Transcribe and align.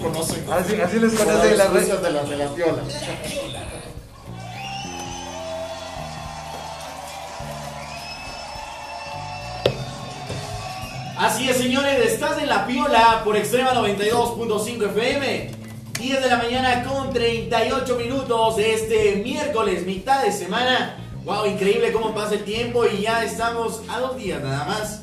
conocen. 0.00 0.44
Así, 0.50 0.80
así 0.80 0.98
les 0.98 1.12
conocen 1.14 1.58
las 1.58 1.72
redes. 1.72 2.02
de 2.02 2.10
la, 2.10 2.22
de 2.24 2.36
la 2.36 2.48
piola. 2.54 2.82
Así 11.16 11.50
es, 11.50 11.58
señores, 11.58 12.12
estás 12.12 12.40
en 12.40 12.48
la 12.48 12.66
piola 12.66 13.22
por 13.24 13.36
Extrema 13.36 13.74
92.5 13.74 14.90
FM. 14.90 15.50
10 15.98 16.22
de 16.22 16.28
la 16.30 16.38
mañana 16.38 16.82
con 16.82 17.12
38 17.12 17.96
minutos 17.96 18.56
de 18.56 18.72
este 18.72 19.16
miércoles, 19.16 19.84
mitad 19.84 20.22
de 20.22 20.32
semana. 20.32 20.96
Wow, 21.24 21.44
increíble 21.44 21.92
cómo 21.92 22.14
pasa 22.14 22.36
el 22.36 22.44
tiempo 22.44 22.86
y 22.86 23.02
ya 23.02 23.22
estamos 23.22 23.82
a 23.90 24.00
dos 24.00 24.16
días 24.16 24.42
nada 24.42 24.64
más 24.64 25.02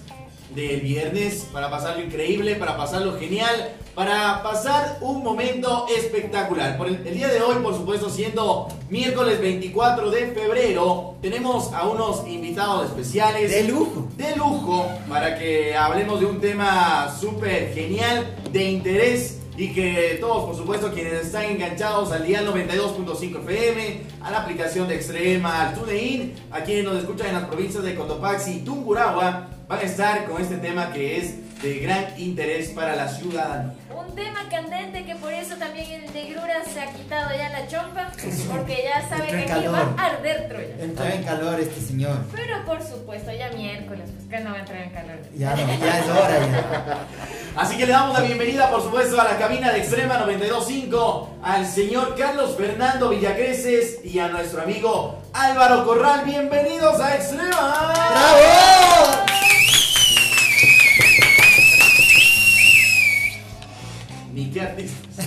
del 0.55 0.81
viernes 0.81 1.48
para 1.53 1.70
pasarlo 1.70 2.03
increíble, 2.03 2.55
para 2.55 2.75
pasarlo 2.75 3.20
genial, 3.20 3.75
para 3.97 4.43
pasar 4.43 4.99
un 5.01 5.23
momento 5.23 5.87
espectacular. 5.89 6.77
Por 6.77 6.87
el, 6.87 6.97
el 7.07 7.15
día 7.15 7.29
de 7.29 7.41
hoy, 7.41 7.55
por 7.63 7.73
supuesto, 7.73 8.11
siendo 8.11 8.67
miércoles 8.91 9.41
24 9.41 10.11
de 10.11 10.27
febrero, 10.33 11.15
tenemos 11.20 11.73
a 11.73 11.87
unos 11.87 12.27
invitados 12.27 12.89
especiales. 12.89 13.49
De 13.49 13.63
lujo. 13.63 14.07
De 14.15 14.35
lujo, 14.35 14.87
para 15.09 15.39
que 15.39 15.75
hablemos 15.75 16.20
de 16.20 16.27
un 16.27 16.39
tema 16.39 17.11
súper 17.20 17.73
genial, 17.73 18.35
de 18.51 18.70
interés 18.70 19.39
y 19.57 19.73
que 19.73 20.20
todos, 20.21 20.45
por 20.45 20.55
supuesto, 20.55 20.93
quienes 20.93 21.13
están 21.13 21.45
enganchados 21.45 22.11
al 22.11 22.23
día 22.23 22.43
92.5 22.43 23.49
FM, 23.49 24.01
a 24.21 24.29
la 24.29 24.41
aplicación 24.41 24.87
de 24.87 24.93
Extrema, 24.93 25.70
al 25.70 25.73
TuneIn, 25.73 26.35
a 26.51 26.61
quienes 26.61 26.85
nos 26.85 26.98
escuchan 26.98 27.29
en 27.29 27.34
las 27.34 27.45
provincias 27.45 27.84
de 27.84 27.95
Cotopaxi 27.95 28.57
y 28.57 28.59
Tungurahua, 28.59 29.48
van 29.67 29.79
a 29.79 29.81
estar 29.81 30.25
con 30.25 30.39
este 30.39 30.57
tema 30.57 30.93
que 30.93 31.17
es 31.17 31.61
de 31.61 31.79
gran 31.79 32.20
interés 32.20 32.70
para 32.70 32.95
la 32.95 33.07
ciudadanía. 33.07 33.73
Un 33.98 34.13
tema 34.13 34.48
candente 34.49 35.03
que 35.05 35.15
por 35.15 35.34
eso 35.34 35.55
también 35.55 36.03
el 36.03 36.13
negrura 36.13 36.63
se 36.71 36.81
ha 36.81 36.93
quitado 36.93 37.29
ya 37.35 37.49
la 37.49 37.67
chompa, 37.67 38.12
porque 38.51 38.84
ya 38.84 39.09
sabe 39.09 39.29
Entra 39.29 39.45
que 39.45 39.51
aquí 39.54 39.67
va 39.67 39.93
a 39.98 40.05
arder 40.05 40.48
Troya. 40.48 40.84
Entra 40.84 41.15
en 41.15 41.23
calor 41.23 41.59
este 41.59 41.81
señor. 41.81 42.17
Pero 42.31 42.63
por 42.65 42.84
supuesto, 42.84 43.31
ya 43.31 43.49
miércoles, 43.51 44.09
pues 44.15 44.29
que 44.29 44.39
no 44.43 44.51
va 44.51 44.57
a 44.57 44.59
entrar 44.59 44.81
en 44.84 44.89
calor. 44.91 45.17
Ya, 45.35 45.55
no, 45.55 45.79
ya 45.79 45.99
es 45.99 46.09
hora 46.09 46.29
ya. 46.29 47.07
Así 47.62 47.76
que 47.76 47.87
le 47.87 47.91
damos 47.91 48.17
la 48.20 48.23
bienvenida, 48.23 48.70
por 48.70 48.84
supuesto, 48.84 49.20
a 49.20 49.23
la 49.23 49.37
cabina 49.39 49.71
de 49.71 49.79
Extrema 49.79 50.23
92.5, 50.26 51.27
al 51.41 51.65
señor 51.65 52.15
Carlos 52.15 52.55
Fernando 52.55 53.09
Villacreces 53.09 54.05
y 54.05 54.20
a 54.20 54.27
nuestro 54.27 54.61
amigo 54.61 55.20
Álvaro 55.34 55.85
Corral. 55.85 56.23
Bienvenidos 56.23 56.99
a 56.99 57.15
Extrema. 57.15 57.93
¡Bravo! 58.11 58.76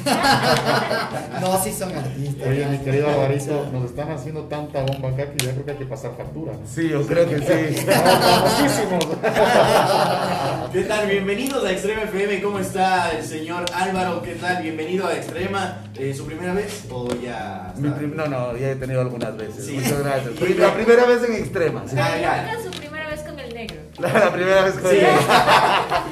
No, 1.40 1.62
sí 1.64 1.72
son 1.72 1.90
artistas. 1.96 2.46
Oye, 2.48 2.66
mi 2.66 2.78
querido 2.78 3.08
Alvarito, 3.08 3.66
nos 3.72 3.86
están 3.86 4.10
haciendo 4.12 4.42
tanta 4.44 4.82
bomba 4.82 5.08
acá 5.08 5.24
que 5.32 5.44
ya 5.46 5.52
creo 5.52 5.64
que 5.64 5.70
hay 5.72 5.76
que 5.78 5.86
pasar 5.86 6.12
factura. 6.16 6.52
¿no? 6.52 6.58
Sí, 6.66 6.88
yo 6.88 7.06
creo 7.06 7.26
que 7.28 7.38
sí. 7.38 7.86
Famosísimos. 7.86 9.06
¿Qué 10.72 10.82
tal? 10.82 11.08
Bienvenidos 11.08 11.64
a 11.64 11.72
Extrema 11.72 12.02
FM. 12.02 12.42
¿Cómo 12.42 12.58
está 12.58 13.10
el 13.12 13.24
señor 13.24 13.64
Álvaro? 13.74 14.20
¿Qué 14.22 14.34
tal? 14.34 14.62
Bienvenido 14.62 15.06
a 15.06 15.14
Extrema. 15.14 15.78
Eh, 15.96 16.14
¿Su 16.14 16.26
primera 16.26 16.52
vez 16.52 16.84
o 16.90 17.08
ya? 17.14 17.72
Mi 17.76 17.88
prim- 17.90 18.14
no, 18.14 18.26
no, 18.26 18.56
ya 18.56 18.70
he 18.70 18.76
tenido 18.76 19.00
algunas 19.00 19.36
veces. 19.36 19.64
Sí. 19.66 19.72
Muchas 19.72 19.98
gracias. 20.02 20.34
Pri- 20.34 20.54
La 20.54 20.74
primera 20.74 21.04
vez 21.06 21.22
en 21.24 21.34
extrema. 21.36 21.84
sí. 21.86 21.96
Ah, 21.98 22.18
ya. 22.20 22.56
Su 22.62 22.70
primera 22.70 23.08
vez 23.08 23.20
con 23.22 23.38
el 23.38 23.54
negro. 23.54 23.76
La, 23.98 24.30
primera 24.32 24.62
vez 24.62 24.74
con 24.74 24.90
Sí. 24.90 24.98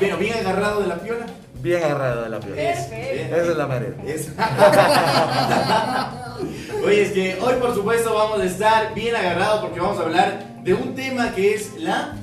Bueno, 0.00 0.16
bien 0.16 0.34
agarrado 0.38 0.80
de 0.80 0.86
la 0.88 0.96
piola. 0.96 1.26
Bien 1.60 1.82
agarrado 1.82 2.22
de 2.24 2.28
la 2.30 2.40
piel. 2.40 2.54
Perfecto. 2.54 3.36
Esa 3.36 3.50
es 3.50 3.56
la 3.56 3.66
manera. 3.66 3.94
Es- 4.06 4.28
Oye, 6.84 7.02
es 7.02 7.12
que 7.12 7.38
hoy 7.40 7.54
por 7.60 7.74
supuesto 7.74 8.14
vamos 8.14 8.40
a 8.40 8.44
estar 8.44 8.94
bien 8.94 9.16
agarrados 9.16 9.62
porque 9.62 9.80
vamos 9.80 9.98
a 9.98 10.02
hablar 10.02 10.60
de 10.62 10.74
un 10.74 10.94
tema 10.94 11.34
que 11.34 11.54
es 11.54 11.72
la 11.78 12.14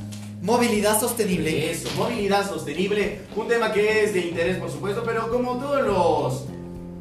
Movilidad 0.41 0.99
sostenible. 0.99 1.71
eso, 1.71 1.89
movilidad 1.97 2.47
sostenible, 2.47 3.21
un 3.35 3.47
tema 3.47 3.73
que 3.73 4.03
es 4.03 4.13
de 4.13 4.19
interés 4.19 4.57
por 4.57 4.69
supuesto, 4.69 5.01
pero 5.03 5.27
como 5.31 5.57
todos 5.57 5.81
los 5.81 6.45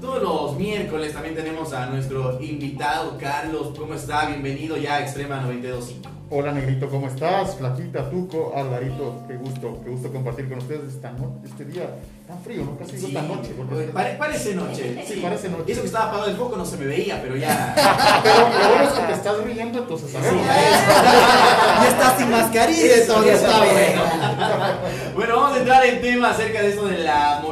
todos 0.04 0.22
los 0.22 0.56
miércoles 0.58 1.14
también 1.14 1.34
tenemos 1.34 1.72
a 1.72 1.86
nuestro 1.86 2.38
invitado 2.42 3.16
Carlos, 3.18 3.72
¿cómo 3.78 3.94
está? 3.94 4.26
Bienvenido 4.26 4.76
ya 4.76 4.96
a 4.96 5.00
Extrema 5.00 5.40
925. 5.40 6.10
Hola 6.30 6.52
Negrito, 6.52 6.88
¿cómo 6.90 7.06
estás? 7.06 7.54
Flaquita, 7.56 8.10
Tuco, 8.10 8.52
Alvarito, 8.54 9.22
qué 9.26 9.36
gusto, 9.36 9.80
qué 9.82 9.90
gusto 9.90 10.12
compartir 10.12 10.48
con 10.48 10.58
ustedes 10.58 10.94
esta 10.94 11.10
no- 11.12 11.40
este 11.42 11.64
día 11.64 11.88
tan 12.26 12.38
frío, 12.42 12.64
¿no? 12.64 12.76
Casi 12.78 12.98
Sí, 12.98 13.12
tan 13.14 13.28
noche. 13.28 13.52
porque- 13.56 13.74
oye, 13.76 13.86
pare- 13.88 14.16
parece 14.18 14.54
noche. 14.54 15.02
Sí, 15.08 15.20
parece 15.22 15.48
noche. 15.48 15.64
Y 15.68 15.72
eso 15.72 15.80
que 15.80 15.86
estaba 15.86 16.06
apagado 16.06 16.30
el 16.30 16.36
foco 16.36 16.56
no 16.56 16.66
se 16.66 16.76
me 16.76 16.84
veía, 16.86 17.20
pero 17.22 17.36
ya. 17.36 17.74
Pero 18.22 18.36
lo 18.48 18.68
bueno 18.68 18.84
es 18.84 18.90
que 18.90 19.06
te 19.06 19.12
estás 19.12 19.38
riendo, 19.44 19.78
entonces 19.78 20.10
Sí, 20.10 20.16
sabemos. 20.16 20.46
Y 21.82 21.86
está 21.86 22.16
sin 22.18 22.30
mascarilla 22.30 22.94
Eso 22.96 23.22
está 23.24 23.32
está 23.32 23.62
bien. 23.64 24.00
Bueno, 25.14 25.36
vamos 25.36 25.56
a 25.56 25.60
entrar 25.60 25.86
en 25.86 26.00
tema 26.02 26.30
acerca 26.30 26.60
de 26.62 26.68
esto 26.70 26.86
de 26.88 26.98
la 26.98 27.42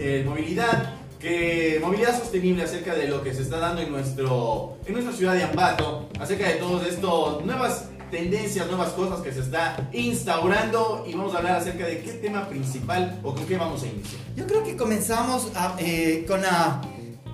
eh, 0.00 0.22
movilidad, 0.26 0.94
que 1.18 1.78
movilidad 1.82 2.16
sostenible 2.18 2.62
acerca 2.62 2.94
de 2.94 3.08
lo 3.08 3.22
que 3.22 3.34
se 3.34 3.42
está 3.42 3.58
dando 3.58 3.82
en 3.82 3.90
nuestro 3.90 4.76
en 4.86 4.92
nuestra 4.94 5.12
ciudad 5.12 5.34
de 5.34 5.42
Ambato, 5.44 6.08
acerca 6.20 6.46
de 6.48 6.54
todos 6.54 6.86
estos 6.86 7.44
nuevas 7.44 7.86
tendencias, 8.10 8.66
nuevas 8.68 8.90
cosas 8.90 9.20
que 9.20 9.32
se 9.32 9.40
está 9.40 9.88
instaurando 9.92 11.04
y 11.06 11.12
vamos 11.14 11.34
a 11.34 11.38
hablar 11.38 11.56
acerca 11.56 11.84
de 11.86 12.00
qué 12.00 12.12
tema 12.14 12.48
principal 12.48 13.18
o 13.22 13.34
con 13.34 13.44
qué 13.46 13.56
vamos 13.58 13.82
a 13.82 13.86
iniciar. 13.86 14.20
Yo 14.36 14.46
creo 14.46 14.62
que 14.64 14.76
comenzamos 14.76 15.48
a- 15.54 15.74
eh, 15.78 16.24
con 16.26 16.40
la, 16.40 16.80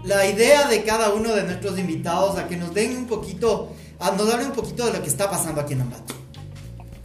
la 0.02 0.26
idea 0.26 0.66
de 0.66 0.82
cada 0.82 1.10
uno 1.14 1.32
de 1.34 1.44
nuestros 1.44 1.78
invitados 1.78 2.36
a 2.38 2.48
que 2.48 2.56
nos 2.56 2.74
den 2.74 2.96
un 2.96 3.06
poquito, 3.06 3.68
a 4.00 4.10
nos 4.12 4.32
hablen 4.32 4.48
un 4.48 4.54
poquito 4.54 4.86
de 4.86 4.94
lo 4.94 5.02
que 5.02 5.08
está 5.08 5.30
pasando 5.30 5.60
aquí 5.60 5.74
en 5.74 5.82
Ambato. 5.82 6.14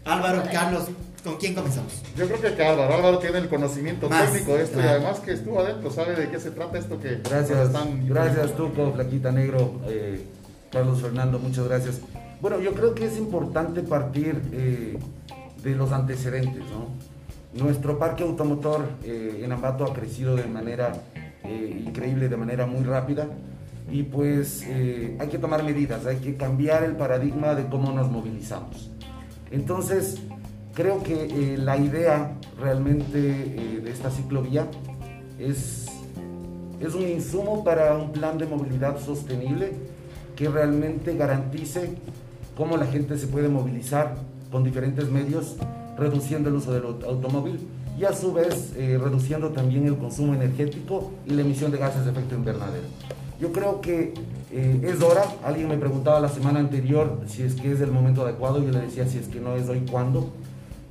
Álvaro, 0.06 0.44
Carlos, 0.52 0.86
¿con 1.30 1.38
quién 1.40 1.56
comenzamos? 1.56 2.02
Yo 2.18 2.28
creo 2.28 2.56
que 2.56 2.64
Álvaro, 2.64 2.94
Álvaro 2.94 3.20
tiene 3.20 3.38
el 3.40 3.50
conocimiento 3.50 4.10
Más. 4.10 4.32
técnico 4.32 4.56
de 4.56 4.64
esto 4.64 4.80
y 4.80 4.84
además 4.84 5.20
que 5.20 5.34
estuvo 5.34 5.60
adentro, 5.60 5.92
sabe 5.92 6.16
de 6.16 6.30
qué 6.30 6.40
se 6.40 6.52
trata 6.52 6.78
esto 6.78 7.00
que 7.00 7.22
Gracias, 7.24 7.68
están 7.68 8.08
gracias 8.08 8.56
Tuco, 8.56 8.92
Flaquita 8.94 9.32
Negro, 9.32 9.80
eh, 9.88 10.26
Carlos 10.72 11.02
Fernando, 11.02 11.40
muchas 11.40 11.68
gracias. 11.68 12.00
Bueno, 12.42 12.60
yo 12.60 12.74
creo 12.74 12.96
que 12.96 13.06
es 13.06 13.18
importante 13.18 13.82
partir 13.82 14.42
eh, 14.54 14.98
de 15.64 15.76
los 15.76 15.92
antecedentes, 15.92 16.64
¿no? 16.72 16.88
Nuestro 17.54 17.98
parque 17.98 18.24
automotor 18.24 18.88
eh, 19.04 19.42
en 19.44 19.52
Ambato 19.52 19.84
ha 19.84 19.94
crecido 19.94 20.36
de 20.36 20.46
manera 20.46 20.94
eh, 21.44 21.84
increíble, 21.86 22.30
de 22.30 22.38
manera 22.38 22.66
muy 22.66 22.84
rápida 22.84 23.28
y 23.92 24.04
pues 24.04 24.64
eh, 24.68 25.18
hay 25.20 25.28
que 25.30 25.40
tomar 25.40 25.64
medidas, 25.64 26.06
hay 26.06 26.18
que 26.18 26.36
cambiar 26.36 26.84
el 26.84 26.96
paradigma 26.96 27.56
de 27.56 27.68
cómo 27.68 27.92
nos 27.92 28.10
movilizamos. 28.10 28.92
Entonces, 29.52 30.20
creo 30.80 31.04
que 31.04 31.26
eh, 31.26 31.58
la 31.58 31.76
idea 31.76 32.38
realmente 32.58 33.18
eh, 33.20 33.82
de 33.84 33.92
esta 33.92 34.10
ciclovía 34.10 34.66
es 35.38 35.88
es 36.80 36.96
un 36.96 37.06
insumo 37.06 37.66
para 37.66 37.98
un 37.98 38.14
plan 38.14 38.38
de 38.38 38.46
movilidad 38.46 38.98
sostenible 38.98 39.74
que 40.38 40.48
realmente 40.48 41.18
garantice 41.18 41.96
cómo 42.56 42.78
la 42.78 42.86
gente 42.86 43.18
se 43.18 43.28
puede 43.28 43.50
movilizar 43.50 44.16
con 44.50 44.64
diferentes 44.64 45.10
medios, 45.12 45.58
reduciendo 45.98 46.48
el 46.48 46.56
uso 46.56 46.72
del 46.72 46.84
aut- 46.84 47.04
automóvil 47.04 47.60
y 48.00 48.06
a 48.06 48.14
su 48.14 48.32
vez 48.32 48.72
eh, 48.78 48.98
reduciendo 48.98 49.50
también 49.50 49.86
el 49.86 49.98
consumo 49.98 50.34
energético 50.34 51.12
y 51.28 51.32
la 51.32 51.42
emisión 51.42 51.72
de 51.74 51.78
gases 51.80 52.06
de 52.06 52.12
efecto 52.12 52.36
invernadero. 52.36 52.88
Yo 53.42 53.52
creo 53.52 53.82
que 53.82 54.14
es 54.52 55.02
hora, 55.04 55.24
alguien 55.44 55.68
me 55.68 55.78
preguntaba 55.78 56.20
la 56.22 56.30
semana 56.30 56.60
anterior 56.62 57.20
si 57.28 57.44
es 57.44 57.56
que 57.56 57.74
es 57.74 57.82
el 57.82 57.92
momento 57.92 58.24
adecuado, 58.24 58.64
yo 58.64 58.72
le 58.72 58.80
decía 58.80 59.06
si 59.06 59.18
es 59.18 59.28
que 59.28 59.42
no 59.42 59.56
es 59.56 59.68
hoy, 59.68 59.82
¿cuándo? 59.92 60.30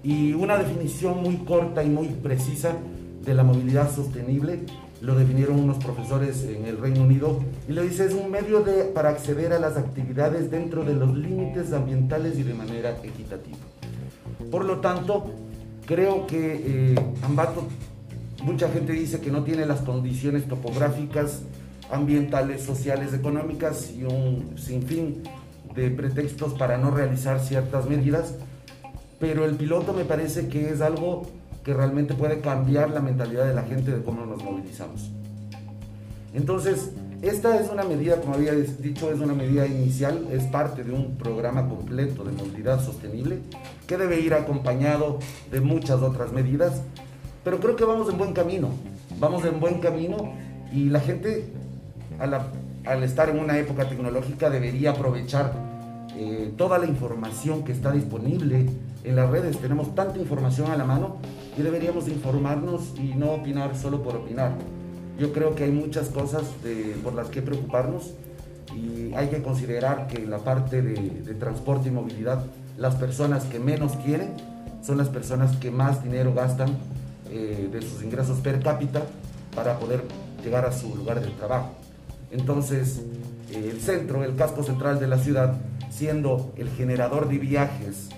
Y 0.02 0.32
una 0.32 0.56
definición 0.56 1.22
muy 1.22 1.36
corta 1.38 1.82
y 1.82 1.88
muy 1.88 2.08
precisa 2.08 2.76
de 3.24 3.34
la 3.34 3.42
movilidad 3.42 3.94
sostenible 3.94 4.60
lo 5.00 5.14
definieron 5.14 5.60
unos 5.60 5.82
profesores 5.82 6.44
en 6.44 6.64
el 6.66 6.78
Reino 6.78 7.02
Unido 7.02 7.38
y 7.68 7.72
le 7.72 7.82
dice 7.82 8.06
es 8.06 8.14
un 8.14 8.30
medio 8.30 8.62
de, 8.62 8.84
para 8.84 9.10
acceder 9.10 9.52
a 9.52 9.58
las 9.58 9.76
actividades 9.76 10.50
dentro 10.50 10.84
de 10.84 10.94
los 10.94 11.16
límites 11.16 11.72
ambientales 11.72 12.38
y 12.38 12.42
de 12.42 12.54
manera 12.54 12.96
equitativa. 13.02 13.58
Por 14.50 14.64
lo 14.64 14.78
tanto, 14.78 15.30
creo 15.86 16.26
que 16.26 16.94
eh, 16.94 16.94
Ambato, 17.22 17.64
mucha 18.42 18.68
gente 18.70 18.92
dice 18.92 19.20
que 19.20 19.30
no 19.30 19.44
tiene 19.44 19.66
las 19.66 19.80
condiciones 19.80 20.48
topográficas, 20.48 21.42
ambientales, 21.92 22.62
sociales, 22.62 23.14
económicas 23.14 23.92
y 23.92 24.04
un 24.04 24.54
sinfín 24.56 25.22
de 25.74 25.90
pretextos 25.90 26.54
para 26.54 26.76
no 26.76 26.90
realizar 26.90 27.40
ciertas 27.40 27.88
medidas, 27.88 28.34
pero 29.18 29.44
el 29.44 29.56
piloto 29.56 29.92
me 29.92 30.04
parece 30.04 30.48
que 30.48 30.70
es 30.70 30.80
algo 30.80 31.22
que 31.64 31.74
realmente 31.74 32.14
puede 32.14 32.40
cambiar 32.40 32.90
la 32.90 33.00
mentalidad 33.00 33.46
de 33.46 33.54
la 33.54 33.62
gente 33.62 33.90
de 33.90 34.02
cómo 34.02 34.24
nos 34.24 34.42
movilizamos. 34.42 35.10
Entonces, 36.32 36.90
esta 37.20 37.58
es 37.58 37.68
una 37.68 37.82
medida, 37.82 38.20
como 38.20 38.34
había 38.34 38.52
dicho, 38.52 39.10
es 39.10 39.18
una 39.18 39.34
medida 39.34 39.66
inicial, 39.66 40.28
es 40.30 40.44
parte 40.44 40.84
de 40.84 40.92
un 40.92 41.16
programa 41.16 41.68
completo 41.68 42.22
de 42.22 42.30
movilidad 42.30 42.80
sostenible 42.80 43.40
que 43.88 43.96
debe 43.96 44.20
ir 44.20 44.34
acompañado 44.34 45.18
de 45.50 45.60
muchas 45.60 46.00
otras 46.00 46.32
medidas, 46.32 46.80
pero 47.42 47.58
creo 47.58 47.74
que 47.74 47.84
vamos 47.84 48.08
en 48.08 48.18
buen 48.18 48.34
camino, 48.34 48.70
vamos 49.18 49.44
en 49.44 49.58
buen 49.58 49.80
camino 49.80 50.32
Y 50.72 50.90
la 50.90 51.00
gente, 51.00 51.50
al, 52.18 53.02
estar 53.02 53.30
en 53.30 53.40
una 53.40 53.58
época 53.58 53.88
tecnológica, 53.88 54.50
debería 54.50 54.90
aprovechar 54.90 55.52
eh, 56.14 56.52
toda 56.56 56.78
la 56.78 56.86
información 56.86 57.64
que 57.64 57.72
está 57.72 57.90
disponible 57.90 58.66
en 59.04 59.16
las 59.16 59.30
redes. 59.30 59.58
Tenemos 59.58 59.94
tanta 59.94 60.18
información 60.18 60.70
a 60.70 60.76
la 60.76 60.84
mano 60.84 61.16
y 61.56 61.62
deberíamos 61.62 62.08
informarnos 62.08 62.94
y 62.98 63.14
no 63.14 63.32
opinar 63.32 63.76
solo 63.76 64.02
por 64.02 64.16
opinar. 64.16 64.52
Yo 65.18 65.32
creo 65.32 65.54
que 65.54 65.64
hay 65.64 65.72
muchas 65.72 66.08
cosas 66.08 66.42
de- 66.62 66.96
por 67.02 67.14
las 67.14 67.28
que 67.28 67.42
preocuparnos 67.42 68.12
y 68.76 69.12
hay 69.14 69.28
que 69.28 69.42
considerar 69.42 70.06
que 70.08 70.18
en 70.22 70.30
la 70.30 70.38
parte 70.38 70.82
de, 70.82 70.94
de 70.94 71.34
transporte 71.34 71.88
y 71.88 71.92
movilidad, 71.92 72.44
las 72.76 72.94
personas 72.94 73.44
que 73.44 73.58
menos 73.58 73.92
quieren 74.04 74.34
son 74.82 74.98
las 74.98 75.08
personas 75.08 75.56
que 75.56 75.70
más 75.72 76.04
dinero 76.04 76.32
gastan 76.34 76.68
eh, 77.30 77.68
de 77.72 77.82
sus 77.82 78.02
ingresos 78.04 78.38
per 78.38 78.60
cápita 78.62 79.02
para 79.54 79.78
poder 79.78 80.04
llegar 80.44 80.64
a 80.64 80.72
su 80.72 80.94
lugar 80.94 81.20
de 81.20 81.26
trabajo. 81.32 81.70
Entonces, 82.30 83.00
eh, 83.50 83.70
el 83.72 83.80
centro, 83.80 84.22
el 84.22 84.36
casco 84.36 84.62
central 84.62 85.00
de 85.00 85.08
la 85.08 85.18
ciudad, 85.18 85.54
siendo 85.90 86.52
el 86.56 86.68
generador 86.70 87.28
de 87.28 87.38
viajes 87.38 88.10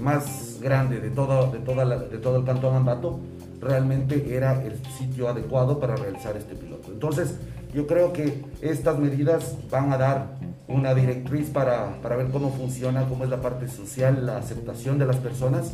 más 0.00 0.58
grande 0.60 1.00
de 1.00 1.10
todo, 1.10 1.50
de, 1.50 1.58
toda 1.58 1.84
de 1.84 2.18
todo 2.18 2.36
el 2.38 2.44
Cantón 2.44 2.76
Ambato, 2.76 3.20
realmente 3.60 4.34
era 4.34 4.62
el 4.62 4.80
sitio 4.98 5.28
adecuado 5.28 5.78
para 5.78 5.96
realizar 5.96 6.36
este 6.36 6.54
piloto. 6.54 6.90
Entonces, 6.90 7.36
yo 7.74 7.86
creo 7.86 8.12
que 8.12 8.42
estas 8.60 8.98
medidas 8.98 9.56
van 9.70 9.92
a 9.92 9.98
dar 9.98 10.38
una 10.66 10.94
directriz 10.94 11.50
para, 11.50 12.00
para 12.02 12.16
ver 12.16 12.28
cómo 12.28 12.50
funciona, 12.50 13.06
cómo 13.08 13.24
es 13.24 13.30
la 13.30 13.40
parte 13.40 13.68
social, 13.68 14.26
la 14.26 14.38
aceptación 14.38 14.98
de 14.98 15.06
las 15.06 15.16
personas. 15.16 15.72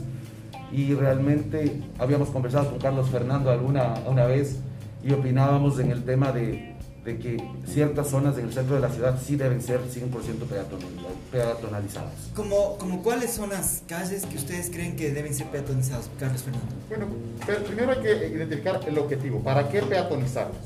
Y 0.72 0.94
realmente 0.94 1.80
habíamos 1.98 2.28
conversado 2.30 2.70
con 2.70 2.78
Carlos 2.78 3.08
Fernando 3.08 3.50
alguna 3.50 3.94
una 4.06 4.26
vez 4.26 4.58
y 5.04 5.12
opinábamos 5.12 5.78
en 5.78 5.92
el 5.92 6.04
tema 6.04 6.32
de, 6.32 6.75
de 7.06 7.18
que 7.18 7.36
ciertas 7.66 8.08
zonas 8.08 8.36
en 8.36 8.46
el 8.46 8.52
centro 8.52 8.74
de 8.74 8.80
la 8.82 8.90
ciudad 8.90 9.16
sí 9.24 9.36
deben 9.36 9.62
ser 9.62 9.78
100% 9.80 10.10
peatonal- 10.48 11.14
peatonalizadas. 11.30 12.12
Como, 12.34 12.76
como 12.78 13.02
cuáles 13.02 13.30
son 13.32 13.50
las 13.50 13.82
calles 13.86 14.26
que 14.26 14.36
ustedes 14.36 14.70
creen 14.70 14.96
que 14.96 15.12
deben 15.12 15.32
ser 15.32 15.46
peatonizadas, 15.46 16.10
Carlos 16.18 16.42
Fernando? 16.42 16.66
Bueno, 16.88 17.06
pero 17.46 17.62
primero 17.62 17.92
hay 17.92 18.00
que 18.00 18.28
identificar 18.28 18.80
el 18.86 18.98
objetivo. 18.98 19.38
¿Para 19.40 19.68
qué 19.68 19.82
peatonizarlos? 19.82 20.56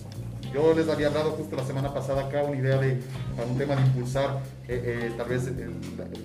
Yo 0.55 0.73
les 0.75 0.89
había 0.89 1.09
hablado 1.09 1.33
justo 1.33 1.55
la 1.55 1.65
semana 1.65 1.93
pasada 1.95 2.25
acá 2.27 2.43
una 2.43 2.57
idea 2.59 2.79
de 2.79 3.01
para 3.37 3.47
un 3.47 3.57
tema 3.57 3.77
de 3.77 3.83
impulsar 3.83 4.41
eh, 4.67 4.83
eh, 5.09 5.13
tal 5.17 5.29
vez 5.29 5.47
el- 5.47 5.75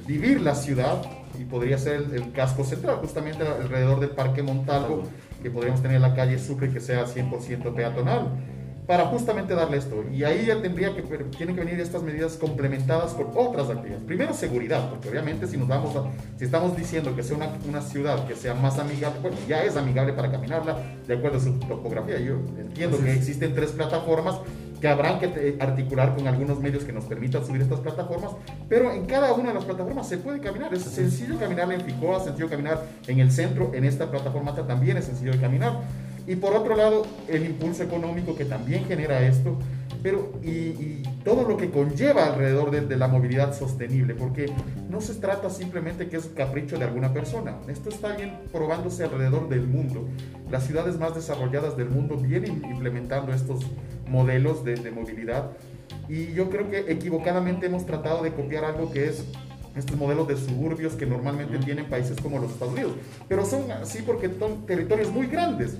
vivir 0.08 0.42
la 0.42 0.56
ciudad 0.56 1.02
y 1.40 1.44
podría 1.44 1.78
ser 1.78 1.96
el, 1.98 2.14
el 2.16 2.32
casco 2.32 2.64
central, 2.64 2.96
justamente 3.02 3.46
alrededor 3.46 4.00
del 4.00 4.10
Parque 4.12 4.42
Montalvo, 4.42 5.04
que 5.44 5.52
podríamos 5.52 5.82
tener 5.82 6.00
la 6.02 6.16
calle 6.16 6.40
Sucre 6.40 6.72
que 6.72 6.80
sea 6.80 7.06
100% 7.06 7.76
peatonal 7.76 8.30
para 8.88 9.06
justamente 9.06 9.56
darle 9.56 9.78
esto. 9.78 10.04
Y 10.12 10.24
ahí 10.24 10.46
ya 10.46 10.62
tendría 10.62 10.96
que, 10.96 11.02
tienen 11.02 11.56
que 11.56 11.64
venir 11.64 11.80
estas 11.80 12.04
medidas 12.04 12.38
complementadas 12.38 13.14
con 13.14 13.32
otras 13.36 13.70
actividades. 13.70 14.04
Primero, 14.04 14.34
seguridad, 14.34 14.90
porque 14.90 15.10
obviamente 15.10 15.48
si 15.48 15.58
nos 15.58 15.68
vamos 15.68 15.96
a, 15.96 16.04
si 16.38 16.46
estamos 16.46 16.76
diciendo 16.78 17.16
que 17.16 17.24
sea 17.24 17.38
una, 17.38 17.50
una 17.68 17.82
ciudad 17.82 18.28
que 18.28 18.36
sea 18.36 18.54
más 18.54 18.78
amigable, 18.80 19.20
bueno, 19.22 19.38
ya 19.48 19.64
es 19.64 19.76
amigable 19.76 20.14
para 20.14 20.32
caminarla, 20.32 20.78
de 21.08 21.14
acuerdo 21.16 21.38
a 21.38 21.42
su 21.42 21.54
topografía. 21.60 22.20
Yo 22.20 22.36
entiendo 22.60 22.98
que 23.00 23.14
existen 23.14 23.54
tres 23.54 23.72
plataformas 23.72 24.40
que 24.80 24.88
habrán 24.88 25.20
que 25.20 25.58
articular 25.60 26.16
con 26.16 26.28
algunos 26.28 26.60
medios 26.60 26.84
que 26.84 26.92
nos 26.92 27.06
permitan 27.06 27.46
subir 27.46 27.62
estas 27.62 27.80
plataformas, 27.80 28.32
pero 28.68 28.92
en 28.92 29.06
cada 29.06 29.34
una 29.34 29.50
de 29.50 29.56
las 29.56 29.66
plataformas 29.66 30.08
se 30.08 30.18
puede 30.18 30.40
caminar. 30.40 30.74
Es 30.74 30.84
sencillo 30.84 31.40
caminar 31.40 31.72
en 31.72 31.82
Ficoa, 31.82 32.20
sencillo 32.20 32.50
caminar 32.50 32.84
en 33.08 33.20
el 33.20 33.32
centro, 33.32 33.72
en 33.74 33.86
esta 33.86 34.12
plataforma 34.12 34.54
también 34.54 34.98
es 34.98 35.06
sencillo 35.06 35.32
de 35.32 35.40
caminar. 35.40 35.80
Y 36.28 36.36
por 36.36 36.54
otro 36.54 36.76
lado, 36.76 37.06
el 37.28 37.46
impulso 37.46 37.84
económico 37.84 38.36
que 38.36 38.46
también 38.46 38.86
genera 38.86 39.26
esto, 39.26 39.58
pero 40.02 40.34
y, 40.44 40.50
y 40.50 41.04
todo 41.24 41.48
lo 41.48 41.58
que 41.58 41.70
conlleva 41.72 42.26
alrededor 42.26 42.72
de, 42.72 42.82
de 42.82 42.98
la 42.98 43.08
movilidad 43.08 43.58
sostenible, 43.58 44.16
porque 44.16 44.52
no 44.90 45.02
se 45.02 45.16
trata 45.16 45.50
simplemente 45.50 46.08
que 46.08 46.18
es 46.18 46.26
un 46.26 46.34
capricho 46.34 46.78
de 46.78 46.86
alguna 46.86 47.14
persona. 47.14 47.58
Esto 47.68 47.90
está 47.90 48.16
bien 48.16 48.40
probándose 48.52 49.04
alrededor 49.04 49.50
del 49.50 49.68
mundo. 49.68 50.08
Las 50.52 50.66
ciudades 50.66 51.00
más 51.00 51.16
desarrolladas 51.16 51.78
del 51.78 51.90
mundo 51.90 52.18
vienen 52.18 52.64
implementando 52.64 53.34
estos 53.34 53.66
modelos 54.08 54.64
de, 54.64 54.76
de 54.76 54.92
movilidad 54.92 55.52
y 56.08 56.34
yo 56.34 56.50
creo 56.50 56.70
que 56.70 56.92
equivocadamente 56.92 57.66
hemos 57.66 57.86
tratado 57.86 58.24
de 58.24 58.32
copiar 58.32 58.66
algo 58.66 58.92
que 58.92 59.10
es 59.10 59.26
estos 59.76 59.98
modelos 59.98 60.28
de 60.28 60.38
suburbios 60.38 60.94
que 60.94 61.06
normalmente 61.06 61.58
tienen 61.58 61.86
países 61.86 62.18
como 62.22 62.40
los 62.40 62.52
Estados 62.52 62.74
Unidos. 62.74 62.94
Pero 63.28 63.46
son 63.46 63.70
así 63.72 64.02
porque 64.04 64.30
son 64.40 64.66
territorios 64.66 65.12
muy 65.12 65.28
grandes. 65.28 65.76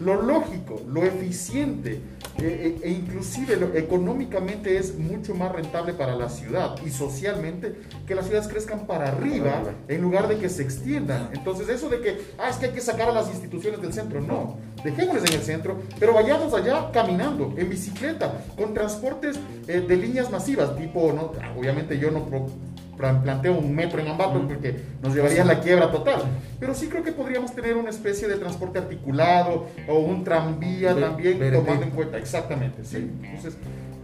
Lo 0.00 0.22
lógico, 0.22 0.80
lo 0.86 1.02
eficiente 1.04 2.00
eh, 2.40 2.76
eh, 2.76 2.80
e 2.84 2.90
inclusive 2.90 3.56
lo- 3.56 3.74
económicamente 3.74 4.76
es 4.78 4.96
mucho 4.96 5.34
más 5.34 5.50
rentable 5.50 5.92
para 5.92 6.14
la 6.14 6.28
ciudad 6.28 6.76
y 6.86 6.90
socialmente 6.90 7.74
que 8.06 8.14
las 8.14 8.26
ciudades 8.26 8.46
crezcan 8.46 8.86
para 8.86 9.08
arriba 9.08 9.64
en 9.88 10.00
lugar 10.00 10.28
de 10.28 10.36
que 10.38 10.48
se 10.48 10.62
extiendan. 10.62 11.30
Entonces 11.32 11.68
eso 11.68 11.88
de 11.88 12.00
que, 12.00 12.20
ah, 12.38 12.48
es 12.48 12.56
que 12.56 12.66
hay 12.66 12.72
que 12.72 12.80
sacar 12.80 13.08
a 13.08 13.12
las 13.12 13.28
instituciones 13.28 13.82
del 13.82 13.92
centro, 13.92 14.20
no. 14.20 14.56
Dejémosles 14.84 15.24
en 15.30 15.36
el 15.40 15.42
centro, 15.44 15.78
pero 15.98 16.14
vayamos 16.14 16.54
allá 16.54 16.90
caminando, 16.92 17.52
en 17.56 17.68
bicicleta, 17.68 18.44
con 18.56 18.74
transportes 18.74 19.36
eh, 19.66 19.80
de 19.80 19.96
líneas 19.96 20.30
masivas, 20.30 20.76
tipo, 20.76 21.12
no, 21.12 21.32
obviamente 21.58 21.98
yo 21.98 22.12
no 22.12 22.24
planteo 22.98 23.56
un 23.56 23.74
metro 23.74 24.00
en 24.00 24.08
Ambato 24.08 24.46
porque 24.46 24.76
nos 25.02 25.14
llevaría 25.14 25.42
a 25.42 25.46
la 25.46 25.60
quiebra 25.60 25.90
total, 25.90 26.22
pero 26.58 26.74
sí 26.74 26.88
creo 26.88 27.02
que 27.02 27.12
podríamos 27.12 27.54
tener 27.54 27.76
una 27.76 27.90
especie 27.90 28.28
de 28.28 28.36
transporte 28.36 28.78
articulado 28.78 29.66
o 29.88 29.98
un 29.98 30.24
tranvía 30.24 30.94
también, 30.94 31.38
verete. 31.38 31.62
tomando 31.62 31.84
en 31.84 31.90
cuenta, 31.90 32.18
exactamente, 32.18 32.84
sí. 32.84 33.10
Entonces, 33.22 33.56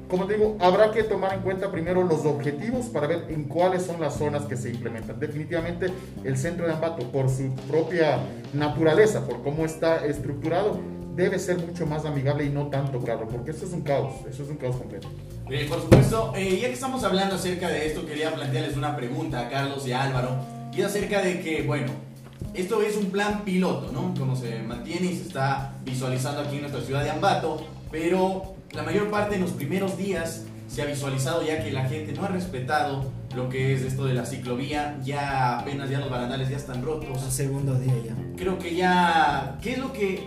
como 0.08 0.26
te 0.26 0.35
digo, 0.35 0.56
habrá 0.61 0.93
que 0.93 1.02
tomar 1.02 1.35
en 1.35 1.41
cuenta 1.41 1.73
primero 1.73 2.05
los 2.05 2.25
objetivos 2.25 2.87
para 2.87 3.06
ver 3.06 3.25
en 3.31 3.44
cuáles 3.44 3.82
son 3.82 4.00
las 4.00 4.14
zonas 4.14 4.44
que 4.44 4.56
se 4.56 4.70
implementan. 4.70 5.19
Definitivamente 5.19 5.88
el 6.23 6.37
centro 6.37 6.67
de 6.67 6.73
Ambato, 6.73 7.11
por 7.11 7.29
su 7.29 7.52
propia 7.69 8.19
naturaleza, 8.52 9.26
por 9.26 9.43
cómo 9.43 9.64
está 9.64 10.05
estructurado, 10.06 10.79
debe 11.17 11.38
ser 11.38 11.58
mucho 11.58 11.87
más 11.87 12.05
amigable 12.05 12.44
y 12.44 12.50
no 12.50 12.69
tanto 12.69 13.00
caro, 13.00 13.26
porque 13.29 13.50
esto 13.50 13.67
es 13.67 13.73
un 13.73 13.82
caos, 13.82 14.14
eso 14.29 14.43
es 14.43 14.49
un 14.50 14.56
caos 14.56 14.76
completo. 14.76 15.08
Bien, 15.49 15.69
por 15.69 15.81
supuesto, 15.82 16.32
eh, 16.35 16.58
ya 16.61 16.69
que 16.69 16.75
estamos 16.75 17.05
hablando 17.05 17.35
acerca 17.35 17.69
de 17.69 17.87
esto, 17.87 18.06
quería 18.06 18.35
plantearles 18.35 18.76
una 18.79 18.96
pregunta 18.96 19.41
a 19.41 19.49
Carlos 19.50 19.87
y 19.87 19.93
a 19.93 20.02
Álvaro. 20.02 20.37
Y 20.73 20.81
es 20.81 20.87
acerca 20.87 21.20
de 21.20 21.41
que, 21.41 21.62
bueno, 21.62 21.93
esto 22.55 22.81
es 22.82 22.96
un 22.96 23.06
plan 23.11 23.43
piloto, 23.44 23.93
¿no? 23.93 24.14
Como 24.19 24.37
se 24.37 24.61
mantiene 24.62 25.09
y 25.09 25.16
se 25.16 25.25
está 25.25 25.75
visualizando 25.85 26.40
aquí 26.40 26.57
en 26.57 26.62
nuestra 26.62 26.80
ciudad 26.80 27.04
de 27.04 27.11
Ambato, 27.11 27.62
pero 27.90 28.54
la 28.73 28.83
mayor 28.83 29.11
parte 29.11 29.35
en 29.35 29.42
los 29.42 29.50
primeros 29.50 29.99
días 29.99 30.47
se 30.66 30.80
ha 30.80 30.87
visualizado 30.87 31.47
ya 31.47 31.62
que 31.62 31.71
la 31.71 31.85
gente 31.85 32.12
no 32.12 32.25
ha 32.25 32.28
respetado 32.28 33.04
lo 33.37 33.49
que 33.50 33.75
es 33.75 33.83
esto 33.83 34.07
de 34.07 34.14
la 34.14 34.25
ciclovía, 34.25 34.99
ya 35.04 35.59
apenas 35.59 35.90
ya 35.90 36.00
los 36.00 36.09
barandales 36.09 36.49
ya 36.49 36.57
están 36.57 36.83
rotos 36.83 37.23
Al 37.23 37.30
segundo 37.30 37.75
día 37.75 37.92
ya. 38.07 38.14
creo 38.37 38.59
que 38.59 38.75
ya. 38.75 39.59
¿Qué 39.61 39.73
es 39.73 39.78
lo 39.78 39.92
que 39.92 40.26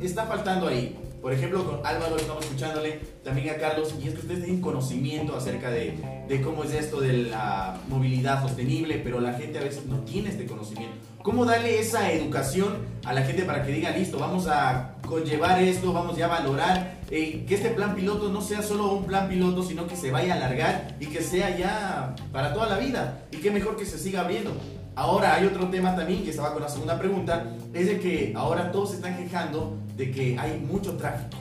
está 0.00 0.26
faltando 0.26 0.68
ahí? 0.68 0.99
Por 1.20 1.34
ejemplo, 1.34 1.66
con 1.66 1.86
Álvaro 1.86 2.16
estamos 2.16 2.44
escuchándole, 2.44 3.00
también 3.22 3.50
a 3.50 3.56
Carlos, 3.56 3.94
y 4.02 4.08
es 4.08 4.14
que 4.14 4.20
ustedes 4.20 4.42
tienen 4.42 4.62
conocimiento 4.62 5.36
acerca 5.36 5.70
de, 5.70 5.94
cómo 6.42 6.64
es 6.64 6.72
esto 6.72 7.00
de 7.00 7.12
la 7.12 7.78
movilidad 7.88 8.42
sostenible, 8.42 9.00
pero 9.04 9.20
la 9.20 9.34
gente 9.34 9.58
a 9.58 9.62
veces 9.62 9.84
no 9.84 9.98
tiene 10.00 10.30
este 10.30 10.46
conocimiento. 10.46 10.96
¿Cómo 11.22 11.44
darle 11.44 11.78
esa 11.78 12.10
educación 12.10 12.78
a 13.04 13.12
la 13.12 13.22
gente 13.22 13.42
para 13.42 13.62
que 13.62 13.72
diga, 13.72 13.90
listo, 13.90 14.18
vamos 14.18 14.46
a 14.46 14.94
conllevar 15.06 15.60
esto, 15.62 15.92
vamos 15.92 16.16
ya 16.16 16.24
a 16.24 16.28
valorar 16.28 17.00
eh, 17.10 17.44
que 17.46 17.54
este 17.54 17.68
plan 17.70 17.94
piloto 17.94 18.30
no 18.30 18.40
sea 18.40 18.62
solo 18.62 18.90
un 18.94 19.04
plan 19.04 19.28
piloto, 19.28 19.62
sino 19.62 19.86
que 19.86 19.96
se 19.96 20.10
vaya 20.10 20.32
a 20.32 20.36
alargar 20.36 20.96
y 21.00 21.06
que 21.06 21.20
sea 21.20 21.54
ya 21.58 22.14
para 22.32 22.54
toda 22.54 22.66
la 22.66 22.78
vida? 22.78 23.26
Y 23.30 23.36
qué 23.38 23.50
mejor 23.50 23.76
que 23.76 23.84
se 23.84 23.98
siga 23.98 24.22
abriendo. 24.22 24.52
Ahora 25.00 25.34
hay 25.36 25.46
otro 25.46 25.66
tema 25.70 25.96
también 25.96 26.22
que 26.24 26.28
estaba 26.28 26.52
con 26.52 26.60
la 26.60 26.68
segunda 26.68 26.98
pregunta, 26.98 27.46
es 27.72 27.86
de 27.86 27.98
que 28.00 28.34
ahora 28.36 28.70
todos 28.70 28.90
se 28.90 28.96
están 28.96 29.16
quejando 29.16 29.78
de 29.96 30.10
que 30.10 30.38
hay 30.38 30.60
mucho 30.60 30.98
tráfico. 30.98 31.38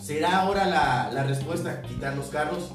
¿Será 0.00 0.38
ahora 0.40 0.64
la, 0.64 1.10
la 1.12 1.24
respuesta 1.24 1.82
quitar 1.82 2.16
los 2.16 2.28
carros? 2.28 2.72